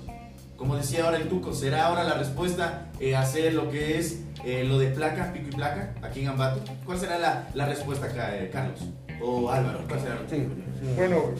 Como 0.58 0.76
decía 0.76 1.06
ahora 1.06 1.18
el 1.18 1.28
Tuco, 1.28 1.54
¿será 1.54 1.88
ahora 1.88 2.04
la 2.04 2.14
respuesta 2.14 2.92
eh, 3.00 3.16
hacer 3.16 3.56
lo 3.56 3.72
que 3.72 3.98
es 3.98 4.20
eh, 4.46 4.64
lo 4.64 4.78
de 4.78 4.90
placa, 4.90 5.34
pico 5.34 5.48
y 5.52 5.56
placa, 5.56 5.96
aquí 6.04 6.22
en 6.22 6.28
Ambato? 6.28 6.62
¿Cuál 6.86 7.00
será 7.00 7.18
la, 7.18 7.48
la 7.56 7.66
respuesta, 7.66 8.08
Ca- 8.08 8.38
eh, 8.38 8.52
Carlos? 8.54 8.82
O 9.20 9.50
Álvaro, 9.50 9.80
¿cuál 9.88 10.02
será? 10.02 10.20
Sí. 10.30 10.48
Bueno, 10.96 11.32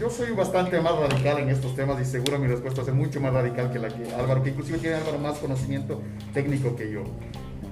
yo 0.00 0.08
soy 0.08 0.30
bastante 0.30 0.80
más 0.80 0.98
radical 0.98 1.38
en 1.40 1.50
estos 1.50 1.76
temas 1.76 2.00
y 2.00 2.06
seguro 2.06 2.38
mi 2.38 2.46
respuesta 2.46 2.82
ser 2.82 2.94
mucho 2.94 3.20
más 3.20 3.34
radical 3.34 3.70
que 3.70 3.78
la 3.78 3.88
que 3.88 4.10
Álvaro, 4.14 4.42
que 4.42 4.48
inclusive 4.48 4.78
tiene 4.78 4.96
Álvaro 4.96 5.18
más 5.18 5.36
conocimiento 5.36 6.00
técnico 6.32 6.74
que 6.74 6.90
yo. 6.90 7.02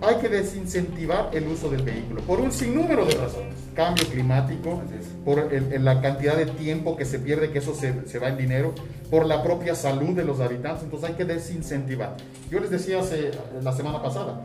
Hay 0.06 0.16
que 0.16 0.28
desincentivar 0.28 1.30
el 1.32 1.46
uso 1.48 1.70
del 1.70 1.82
vehículo 1.82 2.20
por 2.22 2.38
un 2.40 2.52
sinnúmero 2.52 3.06
de 3.06 3.14
razones. 3.14 3.54
Cambio 3.74 4.06
climático, 4.06 4.82
por 5.24 5.52
el- 5.52 5.72
el- 5.72 5.84
la 5.84 6.00
cantidad 6.00 6.36
de 6.36 6.46
tiempo 6.46 6.96
que 6.96 7.04
se 7.04 7.18
pierde, 7.18 7.50
que 7.50 7.58
eso 7.58 7.74
se, 7.74 8.06
se 8.06 8.18
va 8.18 8.28
en 8.28 8.36
dinero, 8.36 8.74
por 9.10 9.26
la 9.26 9.42
propia 9.42 9.74
salud 9.74 10.14
de 10.14 10.24
los 10.24 10.40
habitantes, 10.40 10.84
entonces 10.84 11.10
hay 11.10 11.16
que 11.16 11.24
desincentivar. 11.24 12.16
Yo 12.50 12.60
les 12.60 12.70
decía 12.70 13.00
hace, 13.00 13.30
la 13.62 13.72
semana 13.72 14.02
pasada, 14.02 14.44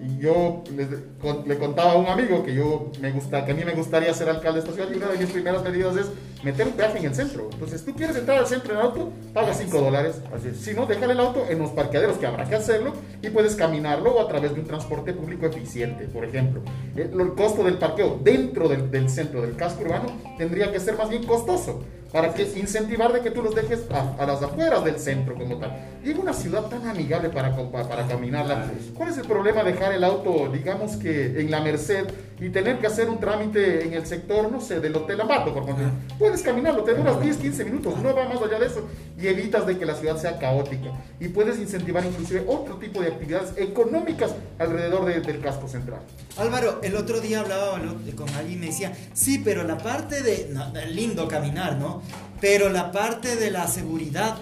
Y 0.00 0.18
yo 0.18 0.62
les- 0.76 0.88
con- 1.20 1.48
le 1.48 1.58
contaba 1.58 1.92
a 1.92 1.96
un 1.96 2.06
amigo 2.06 2.44
que 2.44 2.54
yo 2.54 2.90
me 3.00 3.10
gusta, 3.10 3.44
que 3.44 3.50
a 3.50 3.54
mí 3.54 3.64
me 3.64 3.72
gustaría 3.74 4.14
ser 4.14 4.28
alcalde 4.28 4.60
de 4.60 4.68
esta 4.68 4.72
ciudad 4.72 4.88
y 4.92 4.96
una 4.96 5.08
de 5.08 5.18
mis 5.18 5.30
primeras 5.30 5.62
medidas 5.64 5.96
es 5.96 6.06
meter 6.44 6.68
un 6.68 6.74
peaje 6.74 6.98
en 6.98 7.06
el 7.06 7.14
centro. 7.16 7.48
Entonces, 7.52 7.84
tú 7.84 7.92
quieres 7.96 8.14
entrar 8.16 8.38
al 8.38 8.46
centro 8.46 8.74
en 8.74 8.80
auto, 8.80 9.10
paga 9.34 9.52
5 9.52 9.80
dólares. 9.80 10.20
Si 10.56 10.72
no, 10.72 10.86
déjale 10.86 11.14
el 11.14 11.18
auto 11.20 11.44
en 11.50 11.58
los 11.58 11.70
parqueaderos, 11.72 12.16
que 12.16 12.26
habrá 12.26 12.44
que 12.48 12.54
hacerlo, 12.54 12.92
y 13.22 13.30
puedes 13.30 13.56
caminarlo 13.56 14.14
o 14.14 14.20
a 14.20 14.28
través 14.28 14.54
de 14.54 14.60
un 14.60 14.66
transporte 14.68 15.12
público 15.12 15.46
eficiente, 15.46 16.04
por 16.04 16.24
ejemplo. 16.24 16.62
El, 16.94 17.20
el 17.20 17.34
costo 17.34 17.64
del 17.64 17.74
parqueo 17.78 18.20
dentro 18.22 18.68
del, 18.68 18.92
del 18.92 19.10
centro, 19.10 19.42
del 19.42 19.56
casco 19.56 19.82
urbano, 19.82 20.06
tendría 20.38 20.70
que 20.70 20.78
ser 20.78 20.96
más 20.96 21.08
bien 21.10 21.24
costoso, 21.26 21.80
para 22.12 22.32
que 22.32 22.42
incentivar 22.42 23.12
de 23.12 23.20
que 23.20 23.30
tú 23.30 23.42
los 23.42 23.54
dejes 23.54 23.84
a, 23.90 24.22
a 24.22 24.26
las 24.26 24.42
afueras 24.42 24.84
del 24.84 24.98
centro 24.98 25.34
como 25.34 25.58
tal. 25.58 25.76
Y 26.04 26.10
en 26.10 26.18
una 26.18 26.32
ciudad 26.32 26.62
tan 26.66 26.86
amigable 26.86 27.28
para, 27.28 27.54
para 27.54 28.06
caminarla, 28.06 28.70
¿cuál 28.94 29.10
es 29.10 29.18
el 29.18 29.26
problema 29.26 29.62
de 29.62 29.72
dejar 29.72 29.92
el 29.92 30.04
auto, 30.04 30.48
digamos 30.50 30.96
que 30.96 31.40
en 31.40 31.50
la 31.50 31.60
Merced, 31.60 32.06
y 32.40 32.50
tener 32.50 32.78
que 32.78 32.86
hacer 32.86 33.08
un 33.10 33.18
trámite 33.18 33.84
en 33.86 33.94
el 33.94 34.06
sector, 34.06 34.50
no 34.50 34.60
sé, 34.60 34.80
del 34.80 34.94
Hotel 34.96 35.20
Ambato, 35.20 35.52
por 35.52 35.64
ejemplo? 35.64 35.86
Puedes 36.18 36.42
caminarlo, 36.42 36.82
te 36.84 36.94
duras 36.94 37.20
10, 37.20 37.36
15 37.38 37.64
minutos, 37.64 37.98
no 38.02 38.14
va 38.14 38.28
más 38.28 38.40
allá 38.42 38.58
de 38.58 38.66
eso, 38.66 38.86
y 39.20 39.26
evitas 39.26 39.66
de 39.66 39.76
que 39.78 39.84
la 39.86 39.94
ciudad 39.94 40.16
sea 40.20 40.38
caótica. 40.38 40.90
Y 41.18 41.28
puedes 41.28 41.58
incentivar 41.58 42.04
inclusive 42.04 42.44
otro 42.46 42.76
tipo 42.76 43.00
de 43.00 43.08
actividades 43.08 43.52
económicas 43.56 44.34
alrededor 44.58 45.04
de- 45.06 45.20
del 45.20 45.40
casco 45.40 45.68
central. 45.68 46.00
Álvaro, 46.36 46.80
el 46.82 46.94
otro 46.96 47.20
día 47.20 47.40
hablaba 47.40 47.80
con 48.16 48.28
alguien 48.30 48.58
y 48.58 48.60
me 48.60 48.66
decía, 48.66 48.92
sí, 49.14 49.40
pero 49.44 49.64
la 49.64 49.78
parte 49.78 50.22
de, 50.22 50.48
no, 50.52 50.64
lindo 50.92 51.26
caminar, 51.28 51.76
¿no? 51.78 52.02
Pero 52.40 52.68
la 52.68 52.92
parte 52.92 53.34
de 53.36 53.50
la 53.50 53.66
seguridad, 53.66 54.36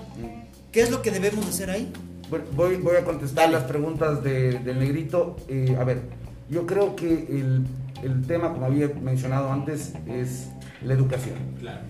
¿qué 0.73 0.83
es 0.83 0.91
lo 0.91 1.01
que 1.01 1.11
debemos 1.11 1.47
hacer 1.47 1.71
ahí? 1.71 1.91
Bueno, 2.29 2.45
voy, 2.55 2.77
voy 2.77 2.97
a 2.97 3.05
contestar 3.05 3.51
las 3.51 3.65
preguntas 3.65 4.23
de- 4.23 4.59
del 4.59 4.79
negrito. 4.81 5.37
Eh, 5.49 5.77
a 5.81 5.85
ver, 5.85 6.03
yo 6.51 6.67
creo 6.67 6.95
que 6.97 7.07
el, 7.09 7.65
el 8.03 8.23
tema, 8.27 8.53
como 8.53 8.67
había 8.67 8.89
mencionado 9.03 9.53
antes, 9.53 9.95
es 10.07 10.49
la 10.83 10.95
educación. 10.95 11.37
Claro. 11.61 11.81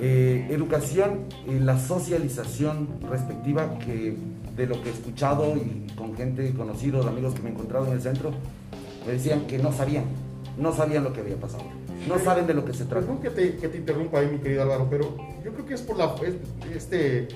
Eh, 0.00 0.46
educación, 0.50 1.20
eh, 1.46 1.58
la 1.60 1.78
socialización 1.78 2.88
respectiva 3.10 3.78
que 3.78 4.16
de 4.56 4.66
lo 4.66 4.82
que 4.82 4.88
he 4.88 4.92
escuchado 4.92 5.56
y 5.56 5.86
con 5.94 6.14
gente 6.16 6.52
conocidos, 6.54 7.06
amigos 7.06 7.34
que 7.34 7.42
me 7.42 7.50
he 7.50 7.52
encontrado 7.52 7.86
en 7.86 7.92
el 7.92 8.00
centro, 8.02 8.30
me 9.06 9.12
decían 9.12 9.46
que 9.46 9.58
no 9.58 9.72
sabían, 9.72 10.04
no 10.58 10.72
sabían 10.74 11.04
lo 11.04 11.12
que 11.12 11.20
había 11.20 11.36
pasado, 11.36 11.64
no 12.08 12.18
saben 12.18 12.46
de 12.46 12.54
lo 12.54 12.64
que 12.64 12.72
se 12.72 12.84
trata. 12.84 13.06
Perdón 13.06 13.22
que 13.22 13.30
te, 13.30 13.56
que 13.56 13.68
te 13.68 13.78
interrumpa 13.78 14.20
ahí, 14.20 14.28
mi 14.32 14.38
querido 14.38 14.62
Álvaro, 14.62 14.86
pero 14.90 15.16
yo 15.44 15.52
creo 15.52 15.66
que 15.66 15.74
es 15.74 15.82
por 15.82 15.96
la, 15.98 16.14
es- 16.26 16.74
este, 16.76 17.28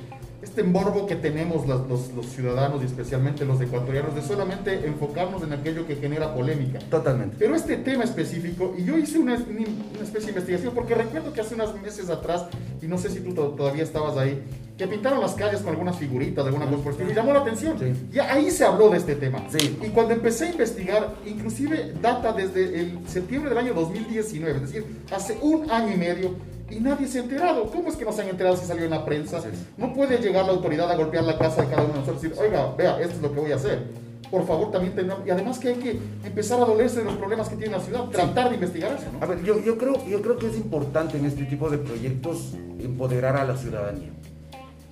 este 0.45 0.63
morbo 0.63 1.07
que 1.07 1.17
tenemos 1.17 1.67
las- 1.67 1.87
los, 1.89 2.13
los 2.13 2.27
ciudadanos 2.27 2.83
y 2.83 2.87
especialmente 2.87 3.45
los 3.45 3.61
ecuatorianos 3.61 4.15
de 4.15 4.23
solamente 4.23 4.87
enfocarnos 4.87 5.43
en 5.43 5.53
aquello 5.55 5.87
que 5.87 5.97
genera 5.97 6.35
polémica. 6.35 6.79
Totalmente. 6.91 7.37
Pero 7.39 7.55
este 7.57 7.77
tema 7.79 8.05
específico, 8.05 8.75
y 8.79 8.85
yo 8.85 8.97
hice 8.99 9.19
una, 9.19 9.35
una 9.35 10.03
especie 10.03 10.27
de 10.27 10.29
investigación, 10.29 10.75
porque 10.75 10.95
recuerdo 10.95 11.33
que 11.33 11.41
hace 11.41 11.55
unos 11.55 11.75
meses 11.81 12.11
atrás, 12.11 12.45
y 12.83 12.87
no 12.87 12.99
sé 12.99 13.11
si 13.11 13.21
tú 13.21 13.33
to- 13.35 13.49
todavía 13.57 13.83
estabas 13.83 14.17
ahí, 14.19 14.43
que 14.77 14.87
pintaron 14.89 15.21
las 15.21 15.35
calles 15.35 15.61
con 15.61 15.71
algunas 15.71 15.97
figuritas, 15.97 16.45
alguna 16.45 16.67
cosa 16.67 16.83
por 16.83 17.11
y 17.11 17.15
llamó 17.15 17.33
la 17.33 17.41
atención. 17.41 17.79
Sí. 17.79 17.93
Y 18.13 18.19
ahí 18.19 18.51
se 18.51 18.65
habló 18.65 18.91
de 18.91 18.99
este 18.99 19.15
tema. 19.15 19.45
Sí. 19.49 19.79
Y 19.83 19.89
cuando 19.91 20.15
empecé 20.15 20.47
a 20.47 20.51
investigar, 20.51 21.15
inclusive 21.25 21.95
data 22.03 22.33
desde 22.33 22.81
el 22.81 22.99
septiembre 23.07 23.51
del 23.51 23.59
año 23.59 23.73
2019, 23.73 24.57
es 24.57 24.63
decir, 24.63 24.85
hace 25.15 25.39
un 25.43 25.71
año 25.71 25.95
y 25.95 25.97
medio, 25.97 26.35
y 26.77 26.81
nadie 26.81 27.07
se 27.07 27.19
ha 27.19 27.23
enterado. 27.23 27.67
¿Cómo 27.71 27.89
es 27.89 27.97
que 27.97 28.05
no 28.05 28.13
se 28.13 28.23
han 28.23 28.29
enterado 28.29 28.57
si 28.57 28.67
salió 28.67 28.85
en 28.85 28.91
la 28.91 29.05
prensa? 29.05 29.41
No 29.77 29.93
puede 29.93 30.19
llegar 30.19 30.45
la 30.47 30.53
autoridad 30.53 30.91
a 30.91 30.97
golpear 30.97 31.25
la 31.25 31.39
casa 31.39 31.63
de 31.63 31.69
cada 31.69 31.83
uno 31.85 31.95
de 31.95 32.01
nosotros 32.01 32.25
y 32.25 32.29
decir, 32.29 32.43
oiga, 32.45 32.75
vea, 32.77 33.01
esto 33.01 33.17
es 33.17 33.23
lo 33.23 33.33
que 33.33 33.41
voy 33.41 33.53
a 33.53 33.57
hacer. 33.57 34.05
Por 34.31 34.47
favor, 34.47 34.73
también 34.73 34.95
tenemos... 34.95 35.21
Y 35.27 35.31
además 35.31 35.59
que 35.59 35.69
hay 35.69 35.75
que 35.77 35.99
empezar 36.25 36.61
a 36.61 36.65
dolerse 36.65 36.99
de 36.99 37.05
los 37.05 37.15
problemas 37.15 37.49
que 37.49 37.57
tiene 37.57 37.77
la 37.77 37.81
ciudad, 37.81 38.05
tratar 38.09 38.49
de 38.49 38.55
investigar 38.57 38.93
eso, 38.93 39.05
¿no? 39.13 39.23
A 39.23 39.27
ver, 39.27 39.43
yo, 39.45 39.61
yo, 39.61 39.79
creo, 39.79 40.05
yo 40.07 40.21
creo 40.23 40.37
que 40.39 40.49
es 40.49 40.57
importante 40.57 41.19
en 41.19 41.25
este 41.27 41.45
tipo 41.45 41.71
de 41.71 41.79
proyectos 41.79 42.55
empoderar 42.81 43.37
a 43.37 43.45
la 43.45 43.57
ciudadanía. 43.57 44.11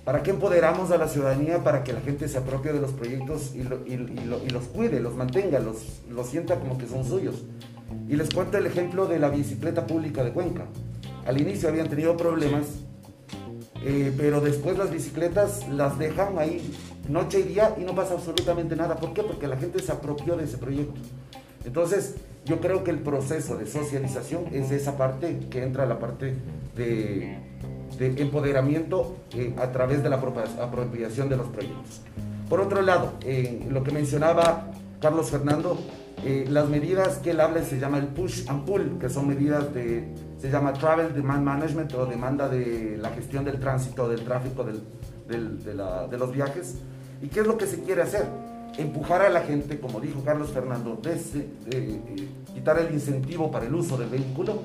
¿Para 0.05 0.21
qué 0.23 0.31
empoderamos 0.31 0.91
a 0.91 0.97
la 0.97 1.07
ciudadanía? 1.07 1.63
Para 1.63 1.83
que 1.83 1.93
la 1.93 2.01
gente 2.01 2.27
se 2.27 2.37
apropie 2.37 2.71
de 2.73 2.79
los 2.81 2.91
proyectos 2.91 3.53
y, 3.55 3.63
lo- 3.63 3.85
y- 3.85 3.93
y 3.93 4.25
lo- 4.25 4.43
y 4.45 4.49
los 4.49 4.63
cuide, 4.65 4.99
los 4.99 5.15
mantenga, 5.15 5.59
los, 5.59 5.77
los 6.09 6.27
sienta 6.27 6.59
como 6.59 6.77
que 6.77 6.87
son 6.87 7.03
suyos. 7.05 7.35
Y 8.09 8.15
les 8.15 8.29
cuento 8.33 8.57
el 8.57 8.65
ejemplo 8.65 9.07
de 9.07 9.19
la 9.19 9.29
bicicleta 9.29 9.85
pública 9.87 10.23
de 10.23 10.31
Cuenca. 10.31 10.65
Al 11.25 11.39
inicio 11.39 11.69
habían 11.69 11.89
tenido 11.89 12.17
problemas, 12.17 12.65
eh, 13.85 14.13
pero 14.17 14.41
después 14.41 14.77
las 14.77 14.91
bicicletas 14.91 15.67
las 15.69 15.97
dejan 15.97 16.37
ahí 16.37 16.73
noche 17.07 17.39
y 17.39 17.43
día 17.43 17.75
y 17.79 17.81
no 17.81 17.95
pasa 17.95 18.13
absolutamente 18.13 18.75
nada. 18.75 18.95
¿Por 18.95 19.13
qué? 19.13 19.23
Porque 19.23 19.47
la 19.47 19.57
gente 19.57 19.79
se 19.81 19.91
apropió 19.91 20.35
de 20.35 20.45
ese 20.45 20.57
proyecto. 20.57 20.99
Entonces, 21.65 22.15
yo 22.45 22.59
creo 22.59 22.83
que 22.83 22.91
el 22.91 22.99
proceso 22.99 23.55
de 23.55 23.65
socialización 23.65 24.47
es 24.51 24.71
esa 24.71 24.97
parte 24.97 25.39
que 25.49 25.63
entra 25.63 25.85
la 25.85 25.97
parte 25.99 26.35
de, 26.75 27.37
de 27.97 28.21
empoderamiento 28.21 29.15
eh, 29.33 29.53
a 29.57 29.71
través 29.71 30.03
de 30.03 30.09
la 30.09 30.21
apropia- 30.21 30.61
apropiación 30.61 31.29
de 31.29 31.37
los 31.37 31.47
proyectos. 31.47 32.01
Por 32.49 32.59
otro 32.59 32.81
lado, 32.81 33.13
eh, 33.21 33.65
lo 33.69 33.83
que 33.83 33.91
mencionaba 33.91 34.71
Carlos 34.99 35.29
Fernando, 35.29 35.77
eh, 36.25 36.45
las 36.49 36.69
medidas 36.69 37.17
que 37.19 37.31
él 37.31 37.39
habla 37.41 37.63
se 37.63 37.79
llama 37.79 37.97
el 37.97 38.07
push 38.07 38.47
and 38.49 38.65
pull, 38.65 38.97
que 38.99 39.09
son 39.09 39.27
medidas 39.27 39.73
de, 39.73 40.07
se 40.39 40.49
llama 40.49 40.73
travel 40.73 41.13
demand 41.13 41.43
management 41.43 41.93
o 41.93 42.05
demanda 42.05 42.47
de 42.49 42.97
la 43.01 43.09
gestión 43.09 43.43
del 43.45 43.59
tránsito, 43.59 44.07
del 44.09 44.23
tráfico, 44.23 44.63
del- 44.63 44.81
de, 45.27 45.73
de 46.09 46.17
los 46.17 46.31
viajes. 46.33 46.75
¿Y 47.21 47.27
qué 47.27 47.39
es 47.39 47.47
lo 47.47 47.57
que 47.57 47.65
se 47.65 47.81
quiere 47.81 48.01
hacer? 48.01 48.25
Empujar 48.77 49.21
a 49.21 49.29
la 49.29 49.41
gente, 49.41 49.79
como 49.79 49.99
dijo 50.01 50.21
Carlos 50.25 50.49
Fernando, 50.51 50.99
eh, 51.05 51.21
eh, 51.71 52.27
quitar 52.53 52.77
el 52.79 52.93
incentivo 52.93 53.49
para 53.51 53.65
el 53.65 53.73
uso 53.75 53.97
del 53.97 54.09
vehículo 54.09 54.61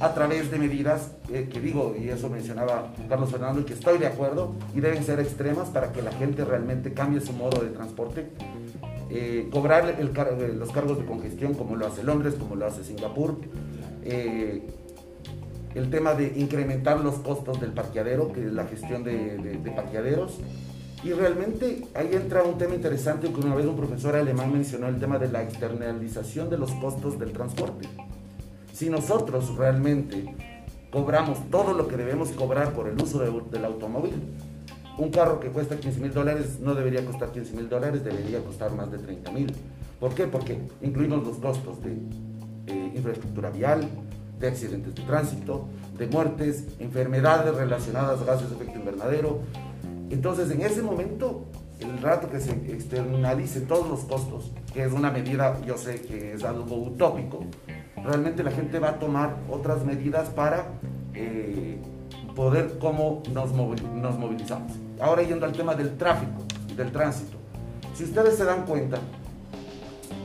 a 0.00 0.12
través 0.14 0.50
de 0.50 0.58
medidas 0.58 1.12
eh, 1.30 1.48
que 1.52 1.60
digo, 1.60 1.94
y 1.98 2.08
eso 2.08 2.28
mencionaba 2.28 2.92
Carlos 3.08 3.30
Fernando, 3.30 3.60
y 3.60 3.64
que 3.64 3.74
estoy 3.74 3.98
de 3.98 4.06
acuerdo, 4.06 4.54
y 4.74 4.80
deben 4.80 5.04
ser 5.04 5.20
extremas 5.20 5.68
para 5.68 5.92
que 5.92 6.02
la 6.02 6.10
gente 6.12 6.44
realmente 6.44 6.92
cambie 6.92 7.20
su 7.20 7.32
modo 7.32 7.60
de 7.62 7.68
transporte. 7.70 8.26
Eh, 9.14 9.48
cobrar 9.52 9.96
el 10.00 10.12
car- 10.12 10.36
eh, 10.40 10.54
los 10.58 10.70
cargos 10.72 10.98
de 10.98 11.04
congestión 11.04 11.52
como 11.52 11.76
lo 11.76 11.86
hace 11.86 12.02
Londres, 12.02 12.34
como 12.38 12.56
lo 12.56 12.64
hace 12.66 12.82
Singapur. 12.82 13.36
Eh, 14.04 14.62
el 15.74 15.90
tema 15.90 16.14
de 16.14 16.32
incrementar 16.36 17.00
los 17.00 17.16
costos 17.16 17.60
del 17.60 17.72
parqueadero, 17.72 18.32
que 18.32 18.44
es 18.46 18.52
la 18.52 18.64
gestión 18.66 19.04
de, 19.04 19.36
de- 19.38 19.58
de 19.58 19.70
parqueaderos. 19.70 20.38
Y 21.04 21.12
realmente 21.12 21.84
ahí 21.94 22.10
entra 22.12 22.42
un 22.42 22.56
tema 22.58 22.74
interesante 22.74 23.28
que 23.30 23.40
una 23.40 23.54
vez 23.54 23.66
un 23.66 23.76
profesor 23.76 24.14
alemán 24.16 24.52
mencionó, 24.52 24.86
el 24.88 24.98
tema 24.98 25.18
de 25.18 25.28
la 25.30 25.42
externalización 25.42 26.48
de 26.48 26.56
los 26.58 26.70
costos 26.72 27.18
del 27.18 27.32
transporte. 27.32 27.88
Si 28.72 28.88
nosotros 28.88 29.56
realmente 29.56 30.34
cobramos 30.90 31.50
todo 31.50 31.74
lo 31.74 31.88
que 31.88 31.96
debemos 31.96 32.30
cobrar 32.30 32.72
por 32.72 32.88
el 32.88 33.00
uso 33.02 33.18
de- 33.18 33.50
del 33.50 33.64
automóvil, 33.64 34.12
un 34.98 35.10
carro 35.10 35.40
que 35.40 35.48
cuesta 35.48 35.76
15 35.76 36.00
mil 36.00 36.12
dólares 36.12 36.58
no 36.60 36.74
debería 36.74 37.04
costar 37.04 37.32
15 37.32 37.54
mil 37.54 37.68
dólares, 37.68 38.04
debería 38.04 38.40
costar 38.40 38.72
más 38.72 38.90
de 38.90 38.98
30 38.98 39.30
mil. 39.32 39.54
¿Por 39.98 40.14
qué? 40.14 40.26
Porque 40.26 40.60
incluimos 40.82 41.26
los 41.26 41.36
costos 41.38 41.82
de 41.82 41.92
eh, 42.66 42.92
infraestructura 42.94 43.50
vial, 43.50 43.88
de 44.38 44.48
accidentes 44.48 44.94
de 44.94 45.02
tránsito, 45.02 45.68
de 45.96 46.06
muertes, 46.08 46.66
enfermedades 46.78 47.54
relacionadas 47.54 48.20
a 48.20 48.24
gases 48.24 48.50
de 48.50 48.56
efecto 48.56 48.78
invernadero. 48.78 49.40
Entonces, 50.10 50.50
en 50.50 50.60
ese 50.62 50.82
momento, 50.82 51.46
el 51.80 52.02
rato 52.02 52.28
que 52.28 52.40
se 52.40 52.50
externalice 52.50 53.60
todos 53.60 53.88
los 53.88 54.00
costos, 54.00 54.52
que 54.74 54.84
es 54.84 54.92
una 54.92 55.10
medida, 55.10 55.58
yo 55.64 55.78
sé 55.78 56.02
que 56.02 56.32
es 56.34 56.44
algo 56.44 56.76
utópico, 56.76 57.44
realmente 58.04 58.42
la 58.42 58.50
gente 58.50 58.78
va 58.78 58.90
a 58.90 58.98
tomar 58.98 59.36
otras 59.48 59.84
medidas 59.84 60.28
para 60.30 60.66
eh, 61.14 61.78
poder 62.34 62.78
cómo 62.78 63.22
nos, 63.32 63.52
movil- 63.52 63.82
nos 63.94 64.18
movilizamos. 64.18 64.72
Ahora 65.00 65.22
yendo 65.22 65.46
al 65.46 65.52
tema 65.52 65.74
del 65.74 65.96
tráfico, 65.96 66.42
del 66.76 66.92
tránsito. 66.92 67.36
Si 67.94 68.04
ustedes 68.04 68.36
se 68.36 68.44
dan 68.44 68.64
cuenta, 68.64 68.98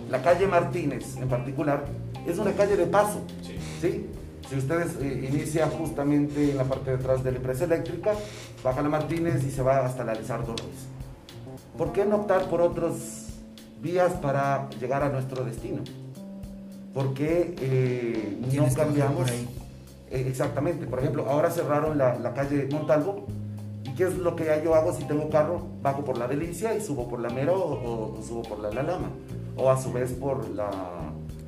la 0.09 0.21
calle 0.21 0.47
Martínez 0.47 1.17
en 1.17 1.27
particular 1.27 1.85
es 2.25 2.37
una 2.37 2.51
calle 2.53 2.77
de 2.77 2.85
paso. 2.85 3.21
Sí. 3.43 3.55
¿sí? 3.81 4.05
Si 4.49 4.55
ustedes 4.55 4.95
eh, 5.01 5.27
inician 5.29 5.69
justamente 5.71 6.51
en 6.51 6.57
la 6.57 6.63
parte 6.63 6.91
de 6.91 6.95
atrás 6.97 7.23
de 7.23 7.31
la 7.31 7.37
empresa 7.37 7.65
eléctrica, 7.65 8.13
baja 8.63 8.81
la 8.81 8.87
Martínez 8.89 9.43
y 9.43 9.51
se 9.51 9.61
va 9.61 9.85
hasta 9.85 10.05
la 10.05 10.13
Lizardo 10.13 10.55
Ruiz. 10.55 10.87
¿Por 11.77 11.91
qué 11.91 12.05
no 12.05 12.15
optar 12.17 12.45
por 12.49 12.61
otras 12.61 13.27
vías 13.81 14.13
para 14.13 14.69
llegar 14.79 15.03
a 15.03 15.09
nuestro 15.09 15.43
destino? 15.43 15.81
¿Por 16.93 17.13
qué 17.13 17.55
eh, 17.59 18.39
no 18.55 18.73
cambiamos? 18.73 19.29
ahí. 19.29 19.47
Eh, 20.11 20.25
exactamente. 20.27 20.85
Por 20.85 20.99
ejemplo, 20.99 21.25
ahora 21.27 21.49
cerraron 21.51 21.97
la, 21.97 22.17
la 22.17 22.33
calle 22.33 22.67
Montalvo. 22.71 23.25
¿Y 23.83 23.93
qué 23.95 24.03
es 24.05 24.17
lo 24.17 24.35
que 24.35 24.45
yo 24.63 24.75
hago 24.75 24.93
si 24.93 25.03
tengo 25.05 25.29
carro? 25.29 25.65
Bajo 25.81 26.03
por 26.03 26.17
la 26.17 26.27
Delicia 26.27 26.75
y 26.75 26.81
subo 26.81 27.07
por 27.07 27.19
la 27.19 27.29
Mero 27.29 27.55
o, 27.55 28.17
o 28.19 28.21
subo 28.21 28.43
por 28.43 28.59
la 28.59 28.71
La 28.71 28.83
Lama. 28.83 29.09
O 29.55 29.69
a 29.69 29.81
su 29.81 29.91
vez 29.91 30.11
por 30.13 30.47
la, 30.49 30.69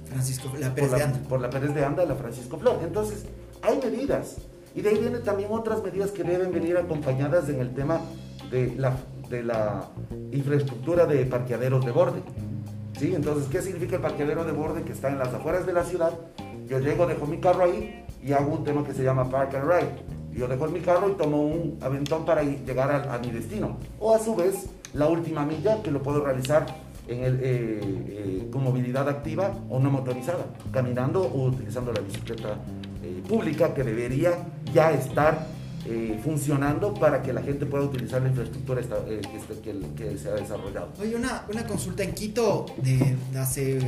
Francisco, 0.05 0.49
la 0.57 0.67
por 0.67 0.75
Pérez 0.75 0.91
la, 0.91 0.97
de 0.97 1.03
Anda. 1.03 1.19
por 1.29 1.41
la 1.41 1.49
Pérez 1.49 1.73
de 1.73 1.85
Anda 1.85 2.05
la 2.05 2.15
Francisco 2.15 2.57
Flor. 2.57 2.79
Entonces, 2.83 3.25
hay 3.61 3.77
medidas. 3.77 4.37
Y 4.75 4.81
de 4.81 4.89
ahí 4.89 4.97
vienen 4.99 5.23
también 5.23 5.49
otras 5.51 5.83
medidas 5.83 6.11
que 6.11 6.23
deben 6.23 6.51
venir 6.51 6.77
acompañadas 6.77 7.49
en 7.49 7.59
el 7.59 7.73
tema 7.73 8.01
de 8.51 8.73
la, 8.77 8.95
de 9.29 9.43
la 9.43 9.87
infraestructura 10.31 11.05
de 11.05 11.25
parqueaderos 11.25 11.85
de 11.85 11.91
borde. 11.91 12.21
¿Sí? 12.97 13.13
Entonces, 13.15 13.47
¿qué 13.49 13.61
significa 13.61 13.95
el 13.95 14.01
parqueadero 14.01 14.43
de 14.43 14.51
borde 14.51 14.83
que 14.83 14.91
está 14.91 15.07
en 15.09 15.19
las 15.19 15.33
afueras 15.33 15.65
de 15.65 15.73
la 15.73 15.83
ciudad? 15.83 16.11
Yo 16.69 16.79
llego, 16.79 17.07
dejo 17.07 17.25
mi 17.25 17.37
carro 17.39 17.63
ahí 17.63 18.05
y 18.23 18.31
hago 18.33 18.53
un 18.53 18.63
tema 18.63 18.83
que 18.85 18.93
se 18.93 19.03
llama 19.03 19.29
Park 19.29 19.55
and 19.55 19.69
Ride. 19.69 19.89
Yo 20.37 20.47
dejo 20.47 20.67
mi 20.67 20.79
carro 20.81 21.09
y 21.09 21.13
tomo 21.13 21.41
un 21.41 21.77
aventón 21.81 22.25
para 22.25 22.43
llegar 22.43 22.91
a, 23.09 23.17
mi 23.19 23.31
destino. 23.31 23.77
O 23.99 24.13
a 24.15 24.19
su 24.19 24.35
vez, 24.35 24.67
la 24.93 25.07
última 25.07 25.45
milla 25.45 25.81
que 25.81 25.89
lo 25.91 26.01
puedo 26.03 26.23
realizar 26.23 26.65
eh, 27.07 27.39
eh, 27.41 28.47
con 28.51 28.63
movilidad 28.63 29.09
activa 29.09 29.51
o 29.69 29.79
no 29.79 29.89
motorizada, 29.89 30.45
caminando 30.71 31.23
o 31.23 31.45
utilizando 31.45 31.91
la 31.91 32.01
bicicleta 32.01 32.55
eh, 33.03 33.23
pública 33.27 33.73
que 33.73 33.83
debería 33.83 34.33
ya 34.71 34.91
estar 34.91 35.47
eh, 35.87 36.19
funcionando 36.23 36.93
para 36.93 37.23
que 37.23 37.33
la 37.33 37.41
gente 37.41 37.65
pueda 37.65 37.85
utilizar 37.85 38.21
la 38.21 38.29
infraestructura 38.29 38.81
que, 38.81 39.19
este- 39.35 39.59
que- 39.61 39.79
que 39.95 40.17
se 40.19 40.29
ha 40.29 40.33
desarrollado. 40.35 40.89
Oye, 41.01 41.15
una, 41.15 41.45
consulta 41.67 42.03
en 42.03 42.13
Quito 42.13 42.67
de 42.77 43.17
hace 43.39 43.79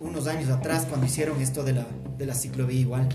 unos 0.00 0.26
años 0.26 0.50
atrás 0.50 0.86
cuando 0.88 1.06
hicieron 1.06 1.40
esto 1.40 1.62
de 1.64 1.72
la, 1.74 1.86
de 2.18 2.26
la 2.26 2.34
ciclovía 2.34 2.80
igual. 2.80 3.08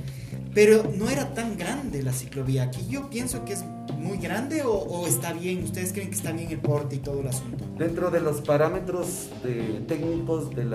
Pero 0.53 0.83
no 0.97 1.09
era 1.09 1.33
tan 1.33 1.57
grande 1.57 2.01
la 2.01 2.13
ciclovía. 2.13 2.63
Aquí 2.63 2.85
yo 2.89 3.09
pienso 3.09 3.45
que 3.45 3.53
es 3.53 3.63
muy 3.97 4.17
grande 4.17 4.63
o, 4.63 4.71
o 4.71 5.05
está 5.07 5.33
bien. 5.33 5.63
¿Ustedes 5.63 5.93
creen 5.93 6.09
que 6.09 6.15
está 6.15 6.31
bien 6.31 6.49
el 6.49 6.59
porte 6.59 6.95
y 6.95 6.99
todo 6.99 7.21
el 7.21 7.27
asunto? 7.27 7.63
Dentro 7.77 8.09
de 8.09 8.21
los 8.21 8.41
parámetros 8.41 9.29
de- 9.43 9.81
técnicos 9.87 10.49
del 10.55 10.73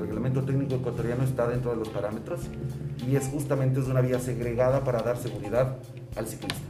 reglamento 0.00 0.42
técnico 0.42 0.74
ecuatoriano 0.76 1.24
está 1.24 1.46
dentro 1.48 1.70
de 1.70 1.76
los 1.78 1.88
parámetros 1.88 2.40
y 3.10 3.16
es 3.16 3.26
justamente 3.28 3.80
es 3.80 3.86
una 3.86 4.00
vía 4.00 4.18
segregada 4.18 4.84
para 4.84 5.02
dar 5.02 5.16
seguridad 5.16 5.76
al 6.16 6.26
ciclista. 6.26 6.60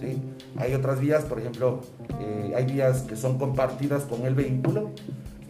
¿sí? 0.00 0.18
Hay 0.56 0.74
otras 0.74 1.00
vías, 1.00 1.24
por 1.24 1.38
ejemplo, 1.40 1.80
eh, 2.20 2.52
hay 2.56 2.64
vías 2.66 3.02
que 3.02 3.16
son 3.16 3.38
compartidas 3.38 4.04
con 4.04 4.22
el 4.26 4.34
vehículo 4.34 4.90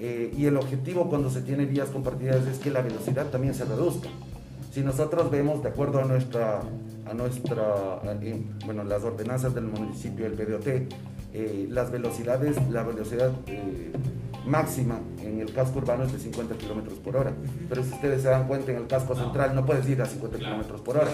eh, 0.01 0.33
y 0.37 0.47
el 0.47 0.57
objetivo 0.57 1.09
cuando 1.09 1.31
se 1.31 1.41
tiene 1.43 1.67
vías 1.67 1.89
compartidas 1.89 2.47
es 2.47 2.59
que 2.59 2.71
la 2.71 2.83
velocidad 2.83 3.27
también 3.27 3.55
se 3.55 3.65
reduzca. 3.65 4.09
Si 4.73 4.81
nosotros 4.83 5.31
vemos, 5.31 5.63
de 5.63 5.71
acuerdo 5.71 5.99
a 6.01 6.05
nuestra, 6.05 6.61
a 7.09 7.15
nuestra 7.15 8.01
eh, 8.23 8.43
bueno, 8.65 8.85
las 8.85 9.03
ordenanzas 9.03 9.55
del 9.55 9.65
municipio, 9.65 10.27
el 10.27 10.35
PDOT, 10.35 10.67
eh, 11.35 11.67
las 11.71 11.91
velocidades, 11.91 12.57
la 12.71 12.83
velocidad 12.85 13.33
máxima 14.47 15.01
en 15.23 15.41
el 15.41 15.53
casco 15.53 15.79
urbano 15.79 16.05
es 16.05 16.13
de 16.13 16.19
50 16.19 16.55
kilómetros 16.57 16.99
por 16.99 17.17
hora. 17.17 17.33
Pero 17.69 17.83
si 17.83 17.93
ustedes 17.93 18.23
se 18.23 18.29
dan 18.29 18.47
cuenta, 18.47 18.71
en 18.73 18.79
el 18.79 18.87
casco 18.87 19.15
central 19.15 19.55
no 19.55 19.67
puedes 19.67 19.89
ir 19.89 20.01
a 20.01 20.07
50 20.07 20.39
Claro. 20.39 20.53
kilómetros 20.55 20.81
por 20.83 20.97
hora. 20.97 21.11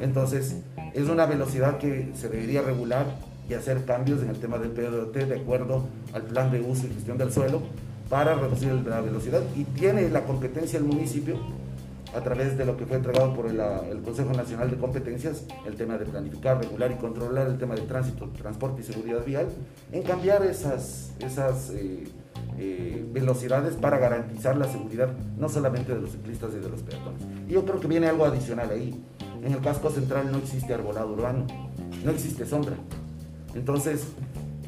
Entonces, 0.00 0.56
es 0.94 1.08
una 1.08 1.26
velocidad 1.26 1.78
que 1.78 2.10
se 2.14 2.28
debería 2.28 2.62
regular 2.62 3.06
y 3.48 3.54
hacer 3.54 3.84
cambios 3.84 4.22
en 4.22 4.28
el 4.28 4.36
tema 4.36 4.58
del 4.58 4.70
PDOT 4.70 5.14
de 5.14 5.40
acuerdo 5.40 5.86
al 6.12 6.22
plan 6.22 6.50
de 6.50 6.60
uso 6.60 6.86
y 6.86 6.90
gestión 6.94 7.16
del 7.16 7.32
suelo 7.32 7.62
para 8.08 8.34
reducir 8.34 8.72
la 8.86 9.00
velocidad. 9.00 9.42
Y 9.56 9.64
tiene 9.64 10.08
la 10.08 10.24
competencia 10.24 10.78
el 10.78 10.84
municipio 10.84 11.36
a 12.14 12.20
través 12.22 12.56
de 12.56 12.64
lo 12.64 12.76
que 12.76 12.86
fue 12.86 12.96
entregado 12.96 13.34
por 13.34 13.46
el, 13.46 13.60
ah, 13.60 13.82
el 13.90 14.00
Consejo 14.00 14.32
Nacional 14.32 14.70
de 14.70 14.78
Competencias, 14.78 15.44
el 15.66 15.76
tema 15.76 15.98
de 15.98 16.06
planificar, 16.06 16.58
regular 16.58 16.90
y 16.90 16.94
controlar 16.94 17.46
el 17.46 17.58
tema 17.58 17.74
de 17.74 17.82
tránsito, 17.82 18.28
transporte 18.30 18.80
y 18.80 18.84
seguridad 18.84 19.24
vial, 19.24 19.46
en 19.92 20.02
cambiar 20.02 20.42
esas, 20.44 21.12
esas 21.20 21.70
eh, 21.70 22.04
eh, 22.58 23.04
velocidades 23.12 23.74
para 23.76 23.98
garantizar 23.98 24.56
la 24.56 24.66
seguridad 24.66 25.10
no 25.36 25.48
solamente 25.48 25.94
de 25.94 26.00
los 26.00 26.12
ciclistas 26.12 26.50
y 26.54 26.60
de 26.60 26.68
los 26.68 26.82
peatones. 26.82 27.22
Y 27.46 27.52
yo 27.52 27.64
creo 27.64 27.78
que 27.78 27.88
viene 27.88 28.06
algo 28.06 28.24
adicional 28.24 28.70
ahí. 28.70 29.00
En 29.44 29.52
el 29.52 29.60
casco 29.60 29.90
central 29.90 30.32
no 30.32 30.38
existe 30.38 30.74
arbolado 30.74 31.12
urbano, 31.12 31.46
no 32.04 32.10
existe 32.10 32.44
sombra. 32.46 32.74
Entonces, 33.54 34.08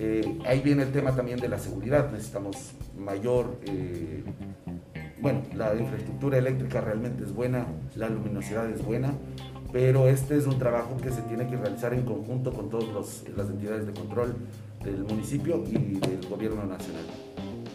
eh, 0.01 0.39
ahí 0.47 0.61
viene 0.61 0.83
el 0.83 0.93
tema 0.93 1.15
también 1.15 1.39
de 1.39 1.49
la 1.49 1.59
seguridad. 1.59 2.11
Necesitamos 2.11 2.57
mayor 2.97 3.61
eh, 3.67 4.25
bueno, 5.21 5.43
la 5.55 5.75
infraestructura 5.75 6.39
eléctrica 6.39 6.81
realmente 6.81 7.25
es 7.25 7.35
buena, 7.35 7.67
la 7.95 8.09
luminosidad 8.09 8.71
es 8.71 8.83
buena, 8.83 9.13
pero 9.71 10.09
este 10.09 10.39
es 10.39 10.47
un 10.47 10.59
trabajo 10.59 10.97
que 10.97 11.11
se 11.11 11.21
tiene 11.23 11.47
que 11.47 11.57
realizar 11.57 11.93
en 11.93 12.03
conjunto 12.03 12.53
con 12.53 12.71
todas 12.71 13.23
las 13.37 13.51
entidades 13.51 13.87
de 13.87 13.93
control 13.93 14.35
del 14.83 15.05
municipio 15.05 15.63
y 15.67 15.99
del 15.99 16.27
gobierno 16.29 16.65
nacional. 16.65 17.05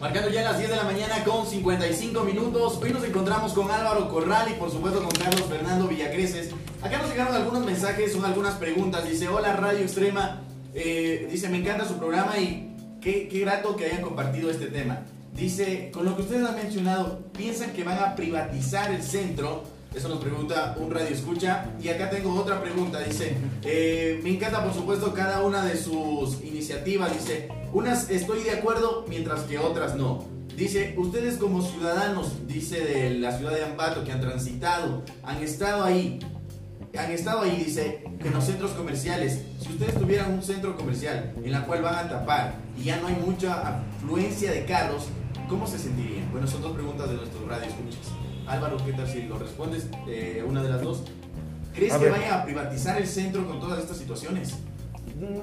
Marcando 0.00 0.28
ya 0.28 0.42
las 0.42 0.58
10 0.58 0.70
de 0.70 0.76
la 0.76 0.82
mañana 0.82 1.24
con 1.24 1.46
55 1.46 2.24
minutos. 2.24 2.80
Hoy 2.82 2.92
nos 2.92 3.04
encontramos 3.04 3.54
con 3.54 3.70
Álvaro 3.70 4.10
Corral 4.10 4.50
y 4.50 4.54
por 4.54 4.70
supuesto 4.70 4.98
con 4.98 5.10
Carlos 5.10 5.44
Fernando 5.48 5.86
Villacreces. 5.86 6.50
Acá 6.82 6.98
nos 6.98 7.08
llegaron 7.08 7.34
algunos 7.34 7.64
mensajes, 7.64 8.12
son 8.12 8.24
algunas 8.24 8.54
preguntas. 8.54 9.08
Dice, 9.08 9.28
hola 9.28 9.54
Radio 9.54 9.80
Extrema. 9.80 10.45
Eh, 10.78 11.26
dice, 11.30 11.48
me 11.48 11.56
encanta 11.56 11.86
su 11.86 11.96
programa 11.96 12.38
y 12.38 12.70
qué, 13.00 13.28
qué 13.28 13.40
grato 13.40 13.74
que 13.76 13.86
hayan 13.86 14.02
compartido 14.02 14.50
este 14.50 14.66
tema. 14.66 15.04
Dice, 15.34 15.90
con 15.90 16.04
lo 16.04 16.14
que 16.14 16.22
ustedes 16.22 16.46
han 16.46 16.54
mencionado, 16.54 17.20
¿piensan 17.32 17.72
que 17.72 17.82
van 17.82 17.98
a 17.98 18.14
privatizar 18.14 18.90
el 18.90 19.02
centro? 19.02 19.64
Eso 19.94 20.10
nos 20.10 20.18
pregunta 20.18 20.76
un 20.78 20.90
radio 20.90 21.08
escucha. 21.08 21.70
Y 21.82 21.88
acá 21.88 22.10
tengo 22.10 22.34
otra 22.34 22.60
pregunta. 22.60 23.00
Dice, 23.00 23.34
eh, 23.64 24.20
me 24.22 24.34
encanta 24.34 24.62
por 24.62 24.74
supuesto 24.74 25.14
cada 25.14 25.42
una 25.42 25.64
de 25.64 25.78
sus 25.78 26.42
iniciativas. 26.44 27.10
Dice, 27.14 27.48
unas 27.72 28.10
estoy 28.10 28.42
de 28.42 28.50
acuerdo 28.50 29.06
mientras 29.08 29.44
que 29.44 29.58
otras 29.58 29.96
no. 29.96 30.26
Dice, 30.54 30.94
ustedes 30.98 31.38
como 31.38 31.62
ciudadanos, 31.62 32.46
dice 32.46 32.80
de 32.80 33.10
la 33.18 33.36
ciudad 33.36 33.52
de 33.52 33.64
Ambato 33.64 34.04
que 34.04 34.12
han 34.12 34.20
transitado, 34.20 35.02
han 35.22 35.42
estado 35.42 35.84
ahí, 35.84 36.18
han 36.98 37.10
estado 37.12 37.42
ahí, 37.42 37.62
dice, 37.66 38.02
en 38.24 38.32
los 38.32 38.44
centros 38.44 38.72
comerciales, 38.72 39.42
si 39.60 39.72
ustedes 39.72 39.94
tuvieran 39.94 40.32
un 40.32 40.42
centro 40.42 40.76
comercial 40.76 41.32
en 41.42 41.52
la 41.52 41.64
cual 41.64 41.82
van 41.82 41.94
a 41.94 42.08
tapar 42.08 42.54
y 42.78 42.84
ya 42.84 42.98
no 43.00 43.08
hay 43.08 43.16
mucha 43.16 43.80
afluencia 43.80 44.50
de 44.52 44.64
carros, 44.64 45.08
¿cómo 45.48 45.66
se 45.66 45.78
sentirían? 45.78 46.30
Bueno, 46.32 46.46
son 46.46 46.62
dos 46.62 46.72
preguntas 46.72 47.08
de 47.08 47.16
nuestros 47.16 47.46
radio 47.48 47.64
escuchas. 47.68 48.12
Álvaro, 48.46 48.76
¿qué 48.84 48.92
tal 48.92 49.08
si 49.08 49.22
lo 49.22 49.38
respondes? 49.38 49.88
Eh, 50.08 50.44
una 50.46 50.62
de 50.62 50.68
las 50.70 50.80
dos. 50.82 51.02
¿Crees 51.74 51.92
A 51.92 51.98
que 51.98 52.08
vayan 52.08 52.32
a 52.40 52.44
privatizar 52.44 52.96
el 53.00 53.06
centro 53.06 53.46
con 53.46 53.60
todas 53.60 53.78
estas 53.80 53.96
situaciones? 53.98 54.54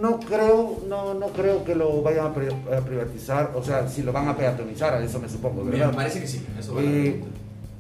No 0.01 0.19
creo, 0.19 0.79
no, 0.87 1.13
no 1.15 1.27
creo 1.27 1.63
que 1.63 1.75
lo 1.75 2.01
vayan 2.01 2.27
a, 2.27 2.33
pri- 2.33 2.47
a 2.75 2.81
privatizar, 2.81 3.51
o 3.55 3.63
sea, 3.63 3.87
si 3.87 4.03
lo 4.03 4.11
van 4.11 4.27
a 4.27 4.37
peatonizar, 4.37 4.93
a 4.93 5.03
eso 5.03 5.19
me 5.19 5.27
supongo, 5.27 5.63
Me 5.63 5.71
¿verdad? 5.71 5.93
parece 5.95 6.21
que 6.21 6.27
sí, 6.27 6.45
eso 6.59 6.75
va 6.75 6.81
a 6.81 6.83
Eh. 6.83 7.23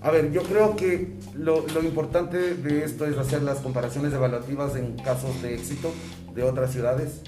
A 0.03 0.11
ver, 0.11 0.31
yo 0.31 0.43
creo 0.43 0.75
que 0.75 1.13
lo, 1.33 1.63
importante 1.81 2.55
de 2.55 2.83
esto 2.83 3.05
es 3.05 3.17
hacer 3.17 3.41
las 3.41 3.59
comparaciones 3.59 4.13
evaluativas 4.13 4.75
en 4.75 4.97
casos 4.97 5.41
de 5.41 5.55
éxito 5.55 5.91
de 6.35 6.43
otras 6.43 6.71
ciudades, 6.71 7.21